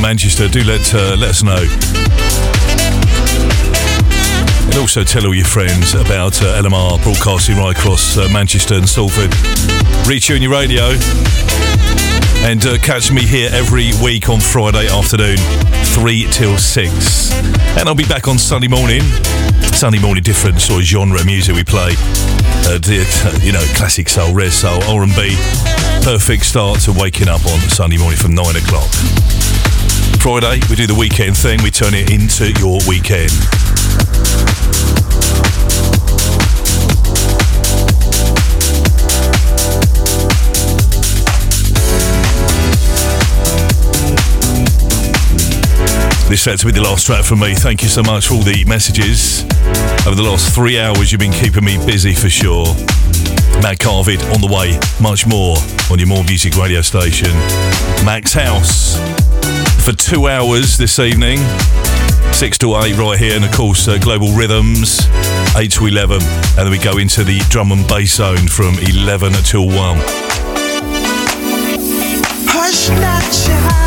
Manchester. 0.00 0.48
Do 0.48 0.62
let 0.64 0.94
uh, 0.94 1.16
let 1.18 1.30
us 1.30 1.42
know. 1.42 1.62
And 4.66 4.76
also 4.76 5.04
tell 5.04 5.26
all 5.26 5.34
your 5.34 5.44
friends 5.46 5.94
about 5.94 6.40
uh, 6.42 6.60
LMR 6.62 7.02
broadcasting 7.02 7.56
right 7.56 7.76
across 7.76 8.16
uh, 8.16 8.28
Manchester 8.32 8.74
and 8.74 8.88
Salford. 8.88 9.30
Retune 10.06 10.40
your 10.42 10.50
radio. 10.52 10.84
And 12.44 12.64
uh, 12.66 12.78
catch 12.78 13.10
me 13.10 13.22
here 13.22 13.48
every 13.52 13.90
week 14.02 14.28
on 14.28 14.40
Friday 14.40 14.86
afternoon, 14.88 15.38
3 15.94 16.26
till 16.30 16.56
6. 16.58 17.32
And 17.78 17.88
I'll 17.88 17.94
be 17.94 18.04
back 18.04 18.28
on 18.28 18.38
Sunday 18.38 18.68
morning. 18.68 19.00
Sunday 19.72 19.98
morning, 20.00 20.22
different 20.22 20.60
sort 20.60 20.80
of 20.80 20.86
genre 20.86 21.18
of 21.18 21.26
music 21.26 21.54
we 21.56 21.64
play. 21.64 21.92
Uh, 22.68 22.78
the- 22.78 23.40
you 23.42 23.52
know, 23.52 23.64
classic 23.74 24.08
soul, 24.08 24.32
rare 24.34 24.50
soul, 24.50 24.82
R&B. 24.84 25.36
Perfect 26.02 26.44
start 26.44 26.80
to 26.80 26.92
waking 26.92 27.28
up 27.28 27.44
on 27.46 27.58
Sunday 27.68 27.96
morning 27.98 28.18
from 28.18 28.34
9 28.34 28.44
o'clock. 28.56 28.90
Friday, 30.26 30.58
we 30.68 30.74
do 30.74 30.88
the 30.88 30.94
weekend 30.98 31.36
thing. 31.36 31.62
We 31.62 31.70
turn 31.70 31.94
it 31.94 32.10
into 32.10 32.50
your 32.58 32.80
weekend. 32.88 33.30
This 46.28 46.44
had 46.44 46.58
to 46.58 46.66
be 46.66 46.72
the 46.72 46.82
last 46.82 47.06
track 47.06 47.24
from 47.24 47.38
me. 47.38 47.54
Thank 47.54 47.84
you 47.84 47.88
so 47.88 48.02
much 48.02 48.26
for 48.26 48.34
all 48.34 48.42
the 48.42 48.64
messages. 48.64 49.44
Over 50.08 50.16
the 50.16 50.28
last 50.28 50.52
three 50.52 50.80
hours, 50.80 51.12
you've 51.12 51.20
been 51.20 51.30
keeping 51.30 51.64
me 51.64 51.78
busy 51.86 52.14
for 52.14 52.28
sure. 52.28 52.66
Matt 53.62 53.78
Carvid 53.78 54.20
on 54.34 54.40
the 54.40 54.50
way. 54.52 54.76
Much 55.00 55.24
more 55.24 55.56
on 55.88 56.00
your 56.00 56.08
More 56.08 56.24
Music 56.24 56.56
radio 56.56 56.80
station. 56.80 57.30
Max 58.04 58.32
House 58.32 59.15
for 59.86 59.92
two 59.92 60.26
hours 60.26 60.76
this 60.76 60.98
evening. 60.98 61.38
Six 62.32 62.58
to 62.58 62.76
eight 62.78 62.98
right 62.98 63.16
here, 63.16 63.36
and 63.36 63.44
of 63.44 63.52
course, 63.52 63.86
uh, 63.86 63.98
Global 63.98 64.32
Rhythms, 64.32 65.06
eight 65.56 65.70
to 65.74 65.86
eleven, 65.86 66.20
and 66.20 66.58
then 66.58 66.70
we 66.72 66.78
go 66.78 66.98
into 66.98 67.22
the 67.22 67.38
drum 67.50 67.70
and 67.70 67.86
bass 67.86 68.16
zone 68.16 68.48
from 68.48 68.74
eleven 68.80 69.32
till 69.44 69.68
one. 69.68 69.98
Hush 72.48 73.85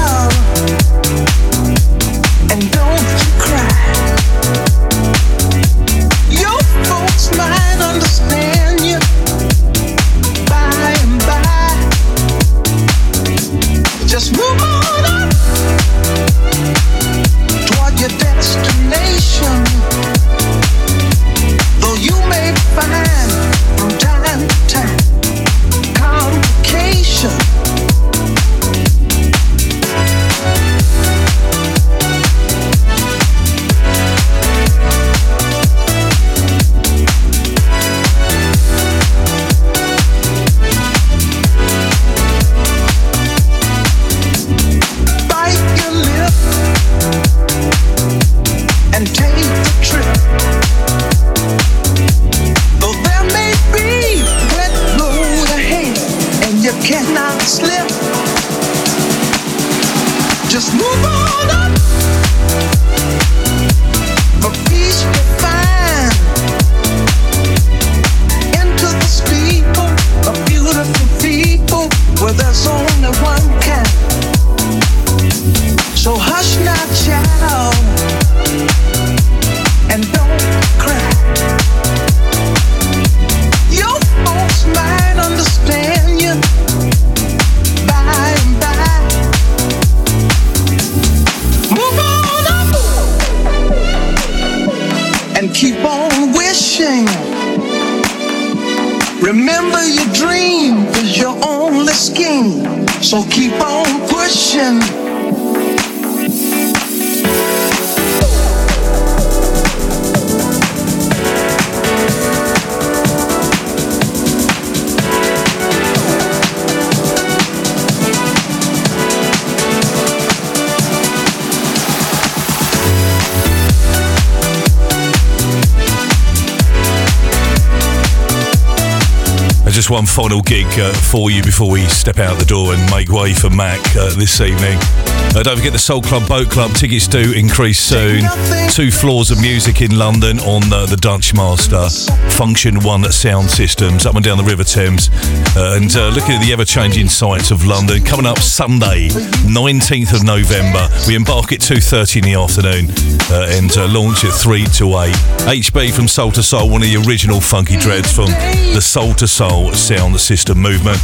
final 130.09 130.41
gig 130.41 130.67
uh, 130.79 130.93
for 130.93 131.29
you 131.31 131.41
before 131.43 131.69
we 131.69 131.85
step 131.87 132.19
out 132.19 132.37
the 132.39 132.45
door 132.45 132.73
and 132.73 132.91
make 132.91 133.09
way 133.09 133.33
for 133.33 133.49
Mac 133.49 133.79
uh, 133.95 134.13
this 134.15 134.41
evening. 134.41 135.08
Uh, 135.35 135.43
don't 135.43 135.57
forget 135.57 135.71
the 135.71 135.79
Soul 135.79 136.01
Club 136.01 136.27
Boat 136.27 136.49
Club 136.49 136.71
tickets 136.73 137.07
do 137.07 137.33
increase 137.33 137.79
soon. 137.79 138.23
Two 138.71 138.91
floors 138.91 139.31
of 139.31 139.39
music 139.39 139.81
in 139.81 139.97
London 139.97 140.39
on 140.39 140.63
uh, 140.73 140.85
the 140.85 140.97
Dutch 140.97 141.33
Master 141.33 141.87
Funktion-One 142.35 143.03
sound 143.11 143.49
systems 143.49 144.05
up 144.05 144.15
and 144.15 144.25
down 144.25 144.37
the 144.37 144.43
River 144.43 144.63
Thames. 144.63 145.09
Uh, 145.55 145.77
and 145.77 145.95
uh, 145.95 146.09
looking 146.09 146.35
at 146.35 146.41
the 146.43 146.51
ever 146.51 146.65
changing 146.65 147.09
sights 147.09 147.51
of 147.51 147.65
London, 147.65 148.03
coming 148.03 148.25
up 148.25 148.39
Sunday, 148.39 149.09
19th 149.47 150.13
of 150.13 150.23
November. 150.23 150.87
We 151.07 151.15
embark 151.15 151.51
at 151.53 151.59
2.30 151.59 152.17
in 152.17 152.23
the 152.23 152.33
afternoon 152.33 152.89
uh, 153.31 153.47
and 153.55 153.71
uh, 153.77 153.87
launch 153.87 154.25
at 154.25 154.33
3 154.33 154.65
to 154.65 154.85
8. 154.97 155.13
HB 155.61 155.93
from 155.93 156.07
Soul 156.07 156.31
II 156.35 156.43
Soul, 156.43 156.69
one 156.69 156.81
of 156.81 156.89
the 156.89 156.97
original 157.07 157.39
Funki 157.39 157.79
Dreds 157.79 158.11
from 158.11 158.27
the 158.73 158.81
Soul 158.81 159.13
II 159.19 159.27
Soul 159.27 159.73
sound 159.73 160.19
system 160.19 160.59
movement. 160.59 160.97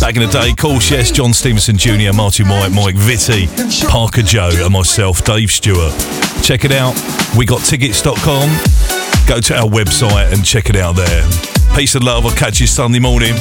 Back 0.00 0.16
in 0.16 0.22
the 0.22 0.30
day, 0.30 0.50
of 0.50 0.56
course, 0.56 0.90
yes, 0.90 1.10
John 1.10 1.32
Stevenson 1.32 1.76
Jr., 1.76 2.12
Marty 2.14 2.44
White, 2.44 2.70
Mike 2.72 2.96
Vitti, 2.96 3.48
Parker 3.88 4.22
Joe, 4.22 4.50
and 4.54 4.72
myself, 4.72 5.22
Dave 5.24 5.50
Stewart. 5.50 5.92
Check 6.42 6.64
it 6.64 6.72
out. 6.72 6.94
We 7.36 7.44
got 7.44 7.62
tickets.com. 7.62 8.48
Go 9.26 9.40
to 9.40 9.54
our 9.54 9.68
website 9.68 10.32
and 10.32 10.44
check 10.44 10.70
it 10.70 10.76
out 10.76 10.96
there. 10.96 11.28
Peace 11.76 11.94
and 11.94 12.04
love. 12.04 12.24
I'll 12.24 12.34
catch 12.34 12.60
you 12.60 12.66
Sunday 12.66 12.98
morning. 13.00 13.34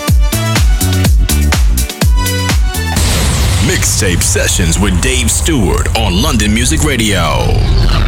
Mixtape 3.65 4.21
sessions 4.21 4.77
with 4.77 5.01
Dave 5.01 5.31
Stewart 5.31 5.87
on 5.97 6.21
London 6.21 6.53
Music 6.53 6.83
Radio. 6.83 7.98